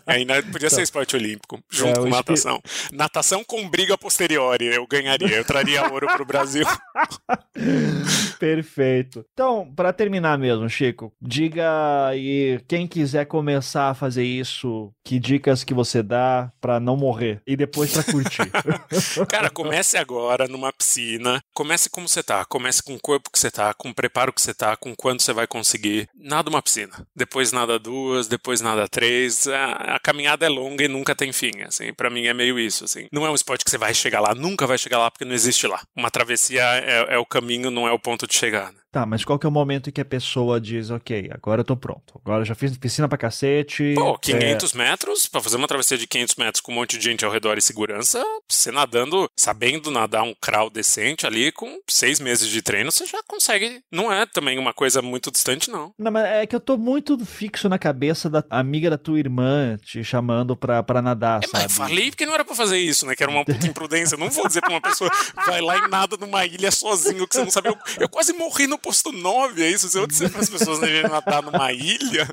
Ainda 0.07 0.43
podia 0.43 0.71
ser 0.71 0.83
esporte 0.83 1.17
olímpico, 1.17 1.63
junto 1.71 2.01
é, 2.01 2.03
com 2.03 2.09
natação. 2.09 2.61
Espí... 2.65 2.97
Natação 2.97 3.45
com 3.45 3.69
briga 3.69 3.97
posteriori, 3.97 4.67
eu 4.67 4.87
ganharia, 4.87 5.37
eu 5.37 5.45
traria 5.45 5.91
ouro 5.93 6.07
pro 6.09 6.25
Brasil. 6.25 6.67
Perfeito. 8.39 9.25
Então, 9.33 9.73
para 9.75 9.93
terminar 9.93 10.37
mesmo, 10.39 10.69
Chico, 10.69 11.13
diga 11.21 12.07
aí 12.07 12.61
quem 12.67 12.87
quiser 12.87 13.27
começar 13.27 13.91
a 13.91 13.95
fazer 13.95 14.25
isso, 14.25 14.93
que 15.05 15.19
dicas 15.19 15.63
que 15.65 15.75
você 15.75 16.03
dá 16.03 16.51
para 16.61 16.81
não 16.81 16.97
morrer 16.97 17.41
e 17.47 17.57
depois 17.57 17.93
para 17.93 18.03
curtir. 18.05 18.51
Cara, 19.29 19.51
comece 19.51 19.97
agora 19.97 20.49
numa 20.49 20.73
piscina. 20.73 21.41
Comece 21.55 21.89
como 21.89 22.09
você 22.09 22.23
tá. 22.23 22.45
Comece 22.45 22.83
com 22.83 22.95
o 22.95 23.01
corpo 23.13 23.31
que 23.31 23.39
você 23.39 23.51
tá, 23.51 23.75
com 23.75 23.91
o 23.91 23.95
preparo 23.95 24.33
que 24.33 24.41
você 24.41 24.55
tá, 24.55 24.75
com 24.75 24.95
quanto 24.95 25.23
você 25.23 25.33
vai 25.35 25.47
conseguir. 25.47 26.09
Nada 26.15 26.49
uma 26.49 26.63
piscina. 26.63 27.07
Depois 27.15 27.53
nada 27.53 27.79
duas, 27.79 28.27
depois 28.27 28.63
nada 28.63 28.89
três. 28.89 29.47
A, 29.47 29.97
a 29.97 30.01
caminhada 30.01 30.47
é 30.47 30.49
longa 30.49 30.85
e 30.85 30.89
nunca 30.89 31.15
tem 31.15 31.33
fim. 31.33 31.61
Assim, 31.67 31.93
para 31.93 32.09
mim 32.09 32.25
é 32.25 32.33
meio 32.33 32.59
isso. 32.59 32.85
Assim, 32.85 33.07
não 33.13 33.27
é 33.27 33.31
um 33.31 33.35
esporte 33.35 33.65
que 33.65 33.71
você 33.71 33.77
vai 33.77 33.93
chegar 33.93 34.21
lá, 34.21 34.35
nunca 34.35 34.67
vai 34.67 34.79
chegar 34.79 34.99
lá 34.99 35.11
porque 35.11 35.27
não 35.27 35.35
existe 35.35 35.67
lá. 35.67 35.83
Uma 35.95 36.11
travessia 36.11 36.63
é, 36.63 37.15
é 37.15 37.19
o 37.19 37.27
caminho, 37.27 37.71
não 37.71 37.87
é 37.87 37.93
o 37.93 37.99
ponto 37.99 38.27
de 38.27 38.35
chegar. 38.35 38.73
Tá, 38.93 39.07
mas 39.07 39.25
qual 39.25 39.39
que 39.39 39.47
é 39.47 39.49
o 39.49 39.53
momento 39.53 39.89
em 39.89 39.93
que 39.93 40.03
a 40.03 40.05
pessoa 40.05 40.61
diz, 40.61 40.91
ok, 40.91 41.31
agora 41.33 41.63
eu 41.63 41.65
tô 41.65 41.75
pronto. 41.75 42.21
Agora 42.23 42.43
eu 42.43 42.45
já 42.45 42.55
fiz 42.55 42.77
piscina 42.77 43.09
pra 43.09 43.17
cacete. 43.17 43.95
Pô, 43.95 44.19
500 44.19 44.75
é... 44.75 44.79
metros, 44.79 45.27
pra 45.27 45.41
fazer 45.41 45.57
uma 45.57 45.67
travessia 45.67 45.97
de 45.97 46.07
500 46.07 46.37
metros 46.37 46.61
com 46.61 46.73
um 46.73 46.75
monte 46.75 46.99
de 46.99 47.05
gente 47.05 47.25
ao 47.25 47.31
redor 47.31 47.57
e 47.57 47.63
segurança, 47.63 48.23
você 48.47 48.71
nadando, 48.71 49.31
sabendo 49.35 49.91
nadar 49.91 50.25
um 50.25 50.35
crawl 50.39 50.69
decente 50.69 51.27
ali, 51.27 51.51
com 51.51 51.81
seis 51.89 52.21
meses 52.21 52.47
de 52.47 52.61
treino, 52.61 52.93
você 52.93 53.07
já 53.07 53.23
consegue. 53.27 53.83
Não 53.91 54.13
é 54.13 54.27
também 54.27 54.59
uma 54.59 54.75
coisa 54.75 55.01
muito 55.01 55.31
distante, 55.31 55.71
não. 55.71 55.95
Não, 55.99 56.13
mas 56.13 56.27
é 56.27 56.47
que 56.47 56.55
eu 56.55 56.61
tô 56.61 56.77
muito 56.77 57.19
fixo 57.25 57.71
na 57.71 57.79
cabeça 57.79 58.29
da 58.29 58.45
amiga 58.51 58.91
da 58.91 58.99
tua 58.99 59.19
irmã 59.19 59.79
te 59.83 60.05
chamando 60.05 60.55
pra, 60.55 60.83
pra 60.83 61.01
nadar, 61.01 61.43
é, 61.43 61.47
sabe? 61.47 61.65
Mas 61.65 61.73
falei 61.75 62.11
porque 62.11 62.27
não 62.27 62.35
era 62.35 62.45
pra 62.45 62.55
fazer 62.55 62.77
isso, 62.77 63.07
né? 63.07 63.17
Que 63.17 63.23
era 63.23 63.33
uma 63.33 63.43
puta 63.43 63.67
imprudência. 63.67 64.19
não 64.19 64.29
vou 64.29 64.47
dizer 64.47 64.61
pra 64.61 64.71
uma 64.71 64.83
pessoa, 64.83 65.11
vai 65.47 65.63
lá 65.63 65.79
e 65.79 65.89
nada 65.89 66.19
numa 66.19 66.45
ilha 66.45 66.71
sozinho, 66.71 67.27
que 67.27 67.35
você 67.35 67.43
não 67.43 67.51
sabe. 67.51 67.69
Eu, 67.71 67.79
eu 67.99 68.09
quase 68.11 68.35
morri 68.35 68.67
no 68.67 68.82
posto 68.83 69.13
9, 69.13 69.63
é 69.63 69.71
isso? 69.71 69.89
Se 69.89 69.99
eu 69.99 70.07
disser 70.07 70.31
para 70.31 70.41
as 70.41 70.51
pessoas 70.51 70.79
deveriam 70.79 71.09
nadar 71.09 71.43
numa 71.43 71.73
ilha, 71.73 72.27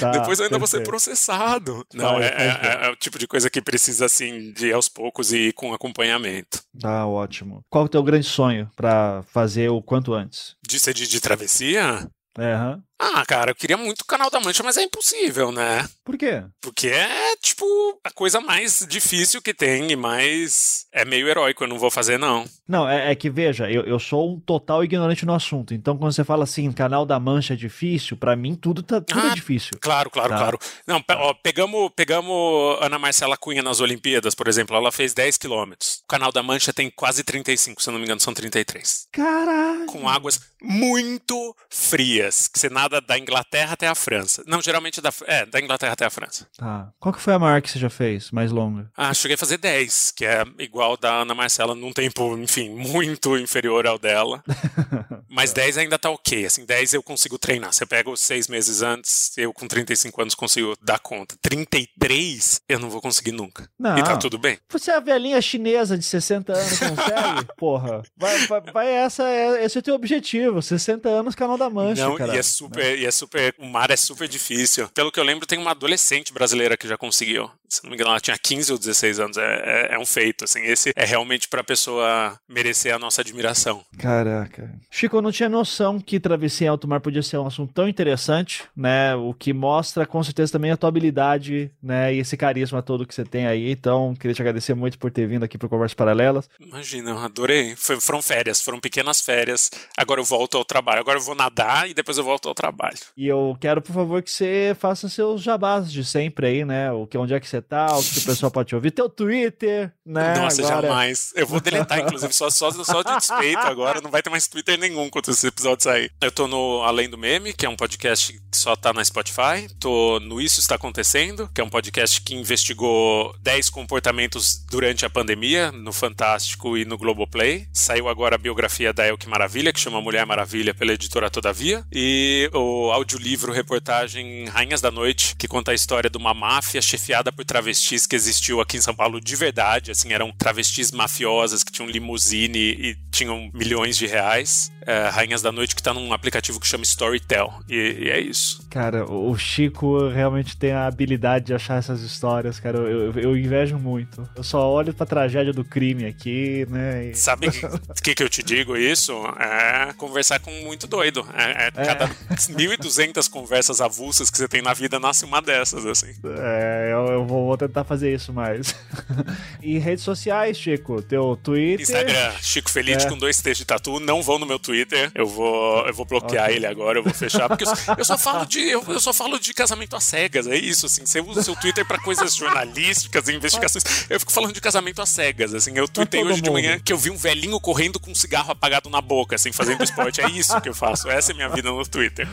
tá, 0.00 0.10
depois 0.10 0.38
eu 0.38 0.44
ainda 0.44 0.58
perfeito. 0.58 0.58
vou 0.58 0.66
ser 0.66 0.82
processado. 0.82 1.86
Não, 1.94 2.20
é, 2.20 2.26
é, 2.26 2.86
é, 2.86 2.90
o 2.90 2.96
tipo 2.96 3.18
de 3.18 3.26
coisa 3.26 3.48
que 3.48 3.62
precisa, 3.62 4.06
assim, 4.06 4.52
de 4.52 4.68
ir 4.68 4.72
aos 4.72 4.88
poucos 4.88 5.32
e 5.32 5.48
ir 5.48 5.52
com 5.52 5.72
acompanhamento. 5.72 6.62
Tá, 6.80 7.06
ótimo. 7.06 7.64
Qual 7.70 7.84
é 7.84 7.86
o 7.86 7.90
teu 7.90 8.02
grande 8.02 8.26
sonho 8.26 8.70
para 8.74 9.22
fazer 9.32 9.70
o 9.70 9.80
quanto 9.80 10.12
antes? 10.12 10.56
De 10.66 10.78
ser 10.78 10.92
de, 10.92 11.06
de 11.06 11.20
travessia? 11.20 12.08
É, 12.38 12.56
uhum. 12.56 12.82
Ah, 12.98 13.24
cara, 13.26 13.50
eu 13.50 13.54
queria 13.54 13.76
muito 13.76 14.00
o 14.00 14.06
canal 14.06 14.30
da 14.30 14.40
Mancha, 14.40 14.62
mas 14.62 14.76
é 14.76 14.82
impossível, 14.82 15.52
né? 15.52 15.86
Por 16.02 16.16
quê? 16.16 16.42
Porque 16.60 16.88
é, 16.88 17.36
tipo, 17.36 17.64
a 18.02 18.10
coisa 18.10 18.40
mais 18.40 18.86
difícil 18.88 19.42
que 19.42 19.52
tem 19.52 19.90
e 19.90 19.96
mais. 19.96 20.86
É 20.92 21.04
meio 21.04 21.28
heróico, 21.28 21.64
eu 21.64 21.68
não 21.68 21.78
vou 21.78 21.90
fazer, 21.90 22.18
não. 22.18 22.44
Não, 22.66 22.88
é, 22.88 23.12
é 23.12 23.14
que, 23.14 23.28
veja, 23.28 23.70
eu, 23.70 23.82
eu 23.82 23.98
sou 23.98 24.34
um 24.34 24.40
total 24.40 24.82
ignorante 24.82 25.26
no 25.26 25.34
assunto. 25.34 25.74
Então, 25.74 25.96
quando 25.96 26.12
você 26.12 26.24
fala 26.24 26.44
assim, 26.44 26.72
canal 26.72 27.04
da 27.04 27.20
Mancha 27.20 27.52
é 27.52 27.56
difícil, 27.56 28.16
para 28.16 28.34
mim 28.34 28.54
tudo, 28.54 28.82
tá, 28.82 29.00
tudo 29.00 29.20
é 29.20 29.28
ah, 29.28 29.32
é 29.32 29.34
difícil. 29.34 29.78
Claro, 29.80 30.10
claro, 30.10 30.30
tá? 30.30 30.38
claro. 30.38 30.58
Não, 30.86 31.02
ó, 31.10 31.34
pegamos, 31.34 31.90
pegamos 31.94 32.78
Ana 32.80 32.98
Marcela 32.98 33.36
Cunha 33.36 33.62
nas 33.62 33.80
Olimpíadas, 33.80 34.34
por 34.34 34.48
exemplo, 34.48 34.74
ela 34.74 34.90
fez 34.90 35.12
10 35.12 35.36
quilômetros. 35.36 36.00
O 36.04 36.08
canal 36.08 36.32
da 36.32 36.42
Mancha 36.42 36.72
tem 36.72 36.90
quase 36.90 37.22
35, 37.22 37.82
se 37.82 37.88
eu 37.88 37.92
não 37.92 37.98
me 37.98 38.06
engano, 38.06 38.20
são 38.20 38.32
33. 38.32 39.08
Caralho! 39.12 39.86
Com 39.86 40.08
águas 40.08 40.40
muito 40.62 41.54
frias, 41.68 42.48
que 42.48 42.58
você 42.58 42.68
nada 42.68 42.85
da 42.88 43.18
Inglaterra 43.18 43.72
até 43.72 43.88
a 43.88 43.94
França. 43.94 44.42
Não, 44.46 44.60
geralmente 44.62 45.00
da, 45.00 45.10
é, 45.26 45.46
da 45.46 45.60
Inglaterra 45.60 45.92
até 45.92 46.04
a 46.04 46.10
França. 46.10 46.46
Tá. 46.56 46.88
Qual 46.98 47.12
que 47.12 47.20
foi 47.20 47.34
a 47.34 47.38
maior 47.38 47.60
que 47.62 47.70
você 47.70 47.78
já 47.78 47.90
fez, 47.90 48.30
mais 48.30 48.50
longa? 48.50 48.90
Ah, 48.96 49.12
cheguei 49.14 49.34
a 49.34 49.38
fazer 49.38 49.58
10, 49.58 50.12
que 50.12 50.24
é 50.24 50.44
igual 50.58 50.96
da 50.96 51.22
Ana 51.22 51.34
Marcela 51.34 51.74
num 51.74 51.92
tempo, 51.92 52.36
enfim, 52.38 52.70
muito 52.70 53.36
inferior 53.36 53.86
ao 53.86 53.98
dela. 53.98 54.42
Mas 55.28 55.52
10 55.52 55.78
ainda 55.78 55.98
tá 55.98 56.10
ok, 56.10 56.46
assim, 56.46 56.64
10 56.64 56.94
eu 56.94 57.02
consigo 57.02 57.38
treinar. 57.38 57.72
Você 57.72 57.84
pega 57.84 58.08
os 58.08 58.20
seis 58.20 58.48
meses 58.48 58.82
antes, 58.82 59.36
eu 59.36 59.52
com 59.52 59.66
35 59.66 60.22
anos 60.22 60.34
consigo 60.34 60.74
dar 60.82 60.98
conta. 60.98 61.36
33, 61.42 62.60
eu 62.68 62.78
não 62.78 62.88
vou 62.88 63.00
conseguir 63.00 63.32
nunca. 63.32 63.68
Não. 63.78 63.98
E 63.98 64.02
tá 64.02 64.16
tudo 64.16 64.38
bem. 64.38 64.58
Você 64.70 64.90
é 64.90 64.96
a 64.96 65.00
velhinha 65.00 65.40
chinesa 65.42 65.98
de 65.98 66.04
60 66.04 66.52
anos, 66.52 66.78
consegue? 66.78 67.46
Porra. 67.56 68.02
Vai, 68.16 68.46
vai, 68.46 68.60
vai, 68.72 68.88
essa, 68.88 69.24
é, 69.28 69.64
esse 69.64 69.76
é 69.76 69.80
o 69.80 69.82
teu 69.82 69.94
objetivo, 69.94 70.62
60 70.62 71.08
anos, 71.08 71.34
canal 71.34 71.58
da 71.58 71.68
mancha, 71.68 72.02
Não, 72.06 72.16
cara. 72.16 72.34
e 72.34 72.38
é 72.38 72.42
super, 72.42 72.75
e 72.80 73.06
é 73.06 73.10
super 73.10 73.54
o 73.58 73.66
mar 73.66 73.90
é 73.90 73.96
super 73.96 74.28
difícil. 74.28 74.88
Pelo 74.88 75.12
que 75.12 75.18
eu 75.18 75.24
lembro, 75.24 75.46
tem 75.46 75.58
uma 75.58 75.70
adolescente 75.70 76.32
brasileira 76.32 76.76
que 76.76 76.88
já 76.88 76.96
conseguiu. 76.96 77.50
Se 77.68 77.82
não 77.82 77.90
me 77.90 77.96
engano, 77.96 78.10
ela 78.10 78.20
tinha 78.20 78.36
15 78.36 78.72
ou 78.72 78.78
16 78.78 79.20
anos. 79.20 79.36
É, 79.36 79.88
é, 79.90 79.94
é 79.94 79.98
um 79.98 80.06
feito, 80.06 80.44
assim. 80.44 80.62
Esse 80.62 80.92
é 80.94 81.04
realmente 81.04 81.48
pra 81.48 81.64
pessoa 81.64 82.38
merecer 82.48 82.94
a 82.94 82.98
nossa 82.98 83.20
admiração. 83.20 83.84
Caraca. 83.98 84.72
Chico, 84.90 85.16
eu 85.16 85.22
não 85.22 85.32
tinha 85.32 85.48
noção 85.48 86.00
que 86.00 86.20
travessia 86.20 86.66
em 86.66 86.70
alto 86.70 86.88
mar 86.88 87.00
podia 87.00 87.22
ser 87.22 87.38
um 87.38 87.46
assunto 87.46 87.72
tão 87.72 87.88
interessante, 87.88 88.64
né? 88.76 89.14
O 89.14 89.34
que 89.34 89.52
mostra 89.52 90.06
com 90.06 90.22
certeza 90.22 90.52
também 90.52 90.70
a 90.70 90.76
tua 90.76 90.88
habilidade, 90.88 91.70
né? 91.82 92.14
E 92.14 92.18
esse 92.18 92.36
carisma 92.36 92.82
todo 92.82 93.06
que 93.06 93.14
você 93.14 93.24
tem 93.24 93.46
aí. 93.46 93.70
Então, 93.70 94.14
queria 94.14 94.34
te 94.34 94.42
agradecer 94.42 94.74
muito 94.74 94.98
por 94.98 95.10
ter 95.10 95.26
vindo 95.26 95.44
aqui 95.44 95.58
pro 95.58 95.68
Conversas 95.68 95.94
Paralelas. 95.94 96.48
Imagina, 96.60 97.10
eu 97.10 97.18
adorei. 97.18 97.74
Foi, 97.76 98.00
foram 98.00 98.22
férias, 98.22 98.60
foram 98.60 98.80
pequenas 98.80 99.20
férias. 99.20 99.70
Agora 99.96 100.20
eu 100.20 100.24
volto 100.24 100.56
ao 100.56 100.64
trabalho. 100.64 101.00
Agora 101.00 101.18
eu 101.18 101.22
vou 101.22 101.34
nadar 101.34 101.88
e 101.88 101.94
depois 101.94 102.18
eu 102.18 102.24
volto 102.24 102.48
ao 102.48 102.54
trabalho. 102.54 102.96
E 103.16 103.26
eu 103.26 103.56
quero, 103.60 103.82
por 103.82 103.92
favor, 103.92 104.22
que 104.22 104.30
você 104.30 104.76
faça 104.78 105.08
seus 105.08 105.42
jabás 105.42 105.90
de 105.90 106.04
sempre 106.04 106.46
aí, 106.46 106.64
né? 106.64 106.92
O 106.92 107.06
que, 107.06 107.18
onde 107.18 107.34
é 107.34 107.40
que 107.40 107.48
você 107.48 107.55
tá, 107.62 107.96
o 107.96 108.02
que 108.02 108.18
o 108.18 108.22
pessoal 108.22 108.50
pode 108.50 108.68
te 108.68 108.74
ouvir. 108.74 108.90
Teu 108.90 109.08
Twitter, 109.08 109.92
né? 110.04 110.34
Nossa, 110.36 110.62
agora... 110.62 110.88
jamais. 110.88 111.32
Eu 111.34 111.46
vou 111.46 111.60
deletar, 111.60 112.00
inclusive, 112.00 112.32
só, 112.32 112.50
só, 112.50 112.70
só 112.70 113.02
de 113.02 113.14
despeito 113.16 113.60
agora. 113.66 114.00
Não 114.00 114.10
vai 114.10 114.22
ter 114.22 114.30
mais 114.30 114.46
Twitter 114.46 114.78
nenhum 114.78 115.08
quando 115.10 115.30
esse 115.30 115.46
episódio 115.46 115.84
sair. 115.84 116.12
Eu 116.20 116.30
tô 116.30 116.46
no 116.46 116.82
Além 116.82 117.08
do 117.08 117.18
Meme, 117.18 117.52
que 117.52 117.66
é 117.66 117.68
um 117.68 117.76
podcast 117.76 118.32
que 118.32 118.56
só 118.56 118.76
tá 118.76 118.92
na 118.92 119.04
Spotify. 119.04 119.68
Tô 119.80 120.20
no 120.20 120.40
Isso 120.40 120.60
Está 120.60 120.74
Acontecendo, 120.74 121.48
que 121.54 121.60
é 121.60 121.64
um 121.64 121.68
podcast 121.68 122.20
que 122.20 122.34
investigou 122.34 123.34
10 123.40 123.70
comportamentos 123.70 124.64
durante 124.70 125.04
a 125.04 125.10
pandemia, 125.10 125.72
no 125.72 125.92
Fantástico 125.92 126.76
e 126.76 126.84
no 126.84 126.98
Globoplay. 126.98 127.66
Saiu 127.72 128.08
agora 128.08 128.34
a 128.34 128.38
biografia 128.38 128.92
da 128.92 129.06
Elke 129.06 129.28
Maravilha, 129.28 129.72
que 129.72 129.80
chama 129.80 130.00
Mulher 130.00 130.26
Maravilha, 130.26 130.74
pela 130.74 130.92
editora 130.92 131.30
Todavia. 131.30 131.84
E 131.92 132.50
o 132.52 132.90
audiolivro 132.92 133.52
reportagem 133.52 134.46
Rainhas 134.46 134.80
da 134.80 134.90
Noite, 134.90 135.34
que 135.36 135.48
conta 135.48 135.70
a 135.70 135.74
história 135.74 136.10
de 136.10 136.18
uma 136.18 136.34
máfia 136.34 136.82
chefiada 136.82 137.32
por 137.32 137.44
travestis 137.46 138.06
que 138.06 138.16
existiu 138.16 138.60
aqui 138.60 138.76
em 138.76 138.80
São 138.80 138.94
Paulo 138.94 139.20
de 139.20 139.36
verdade. 139.36 139.90
Assim, 139.90 140.12
eram 140.12 140.32
travestis 140.32 140.90
mafiosas 140.90 141.62
que 141.62 141.72
tinham 141.72 141.88
limusine 141.88 142.58
e 142.58 142.96
tinham 143.10 143.50
milhões 143.54 143.96
de 143.96 144.06
reais. 144.06 144.70
É, 144.86 145.08
Rainhas 145.08 145.42
da 145.42 145.52
Noite, 145.52 145.74
que 145.74 145.82
tá 145.82 145.94
num 145.94 146.12
aplicativo 146.12 146.60
que 146.60 146.66
chama 146.66 146.84
Storytel. 146.84 147.52
E, 147.68 147.74
e, 147.74 148.10
é 148.10 148.20
isso. 148.20 148.65
Cara, 148.76 149.10
o 149.10 149.34
Chico 149.38 150.06
realmente 150.08 150.54
tem 150.54 150.70
a 150.70 150.86
habilidade 150.86 151.46
de 151.46 151.54
achar 151.54 151.78
essas 151.78 152.02
histórias, 152.02 152.60
cara. 152.60 152.76
Eu, 152.76 153.10
eu, 153.10 153.20
eu 153.20 153.34
invejo 153.34 153.78
muito. 153.78 154.28
Eu 154.36 154.42
só 154.42 154.70
olho 154.70 154.92
pra 154.92 155.06
tragédia 155.06 155.50
do 155.50 155.64
crime 155.64 156.04
aqui, 156.04 156.66
né? 156.68 157.06
E... 157.06 157.14
Sabe 157.14 157.48
o 157.48 157.50
que, 157.96 158.02
que, 158.02 158.14
que, 158.14 158.22
eu 158.22 158.28
te 158.28 158.42
digo 158.42 158.76
isso? 158.76 159.14
É 159.40 159.94
conversar 159.94 160.40
com 160.40 160.50
muito 160.62 160.86
doido. 160.86 161.26
É, 161.34 161.64
é, 161.64 161.66
é. 161.68 161.84
cada 161.86 162.06
1.200 162.06 163.30
conversas 163.30 163.80
avulsas 163.80 164.28
que 164.28 164.36
você 164.36 164.46
tem 164.46 164.60
na 164.60 164.74
vida, 164.74 165.00
nasce 165.00 165.24
uma 165.24 165.40
dessas, 165.40 165.86
assim. 165.86 166.12
É, 166.38 166.90
eu, 166.92 167.14
eu 167.14 167.26
vou 167.26 167.56
tentar 167.56 167.82
fazer 167.82 168.12
isso 168.12 168.30
mais. 168.30 168.76
e 169.62 169.78
redes 169.78 170.04
sociais, 170.04 170.58
Chico? 170.58 171.00
Teu 171.00 171.34
Twitter? 171.42 171.80
Instagram, 171.80 172.32
Chico 172.42 172.70
Feliz 172.70 173.06
é. 173.06 173.08
com 173.08 173.16
dois 173.16 173.40
T's 173.40 173.56
de 173.56 173.64
tatu. 173.64 173.98
Não 174.00 174.22
vão 174.22 174.38
no 174.38 174.44
meu 174.44 174.58
Twitter. 174.58 175.10
Eu 175.14 175.26
vou, 175.26 175.86
eu 175.86 175.94
vou 175.94 176.04
bloquear 176.04 176.44
okay. 176.44 176.56
ele 176.56 176.66
agora, 176.66 176.98
eu 176.98 177.02
vou 177.02 177.14
fechar. 177.14 177.48
Porque 177.48 177.64
eu, 177.64 177.72
eu 177.96 178.04
só 178.04 178.18
falo 178.18 178.44
de. 178.44 178.65
Eu, 178.70 178.84
eu, 178.88 179.00
só 179.00 179.12
falo 179.12 179.38
de 179.38 179.52
casamento 179.54 179.96
às 179.96 180.04
cegas. 180.04 180.46
É 180.46 180.56
isso, 180.56 180.86
assim. 180.86 181.04
Você 181.04 181.20
usa 181.20 181.40
o 181.40 181.44
seu 181.44 181.56
Twitter 181.56 181.86
pra 181.86 181.98
coisas 181.98 182.34
jornalísticas 182.36 183.28
e 183.28 183.34
investigações. 183.34 183.84
Eu 184.08 184.20
fico 184.20 184.32
falando 184.32 184.52
de 184.52 184.60
casamento 184.60 185.00
às 185.00 185.08
cegas, 185.08 185.54
assim. 185.54 185.76
Eu 185.76 185.88
tuitei 185.88 186.22
hoje 186.22 186.36
mundo. 186.36 186.44
de 186.44 186.50
manhã 186.50 186.78
que 186.78 186.92
eu 186.92 186.98
vi 186.98 187.10
um 187.10 187.16
velhinho 187.16 187.60
correndo 187.60 187.98
com 187.98 188.10
um 188.10 188.14
cigarro 188.14 188.50
apagado 188.50 188.90
na 188.90 189.00
boca, 189.00 189.36
assim, 189.36 189.52
fazendo 189.52 189.82
esporte. 189.82 190.20
É 190.20 190.28
isso 190.30 190.60
que 190.60 190.68
eu 190.68 190.74
faço. 190.74 191.08
Essa 191.08 191.32
é 191.32 191.34
a 191.34 191.36
minha 191.36 191.48
vida 191.48 191.70
no 191.70 191.86
Twitter. 191.86 192.28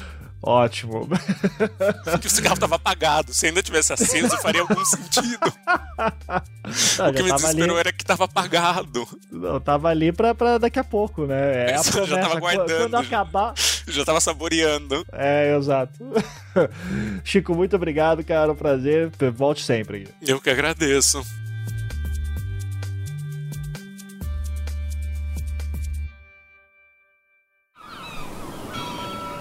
Ótimo. 0.45 1.07
que 2.19 2.27
o 2.27 2.29
cigarro 2.29 2.59
tava 2.59 2.75
apagado. 2.75 3.33
Se 3.33 3.47
ainda 3.47 3.63
tivesse 3.63 3.93
aceso, 3.93 4.37
faria 4.39 4.59
algum 4.59 4.83
sentido. 4.83 5.39
Não, 6.97 7.09
o 7.09 7.13
que 7.13 7.23
me 7.23 7.31
desesperou 7.31 7.77
ali... 7.77 7.79
era 7.79 7.93
que 7.93 8.03
tava 8.03 8.25
apagado. 8.25 9.07
Não, 9.31 9.59
tava 9.59 9.87
ali 9.87 10.11
pra, 10.11 10.35
pra 10.35 10.57
daqui 10.57 10.79
a 10.79 10.83
pouco, 10.83 11.25
né? 11.25 11.71
É 11.71 11.75
a 11.75 11.81
promessa. 11.81 12.05
já 12.07 12.19
tava 12.19 12.39
guardando. 12.39 12.89
Quando 12.91 12.95
acabar. 12.95 13.53
Já 13.87 14.03
tava 14.03 14.19
saboreando. 14.19 15.05
É, 15.13 15.55
exato. 15.55 15.93
Chico, 17.23 17.55
muito 17.55 17.75
obrigado, 17.77 18.23
cara. 18.23 18.51
Um 18.51 18.55
prazer. 18.55 19.11
Volte 19.33 19.63
sempre. 19.63 20.09
Eu 20.21 20.41
que 20.41 20.49
agradeço. 20.49 21.23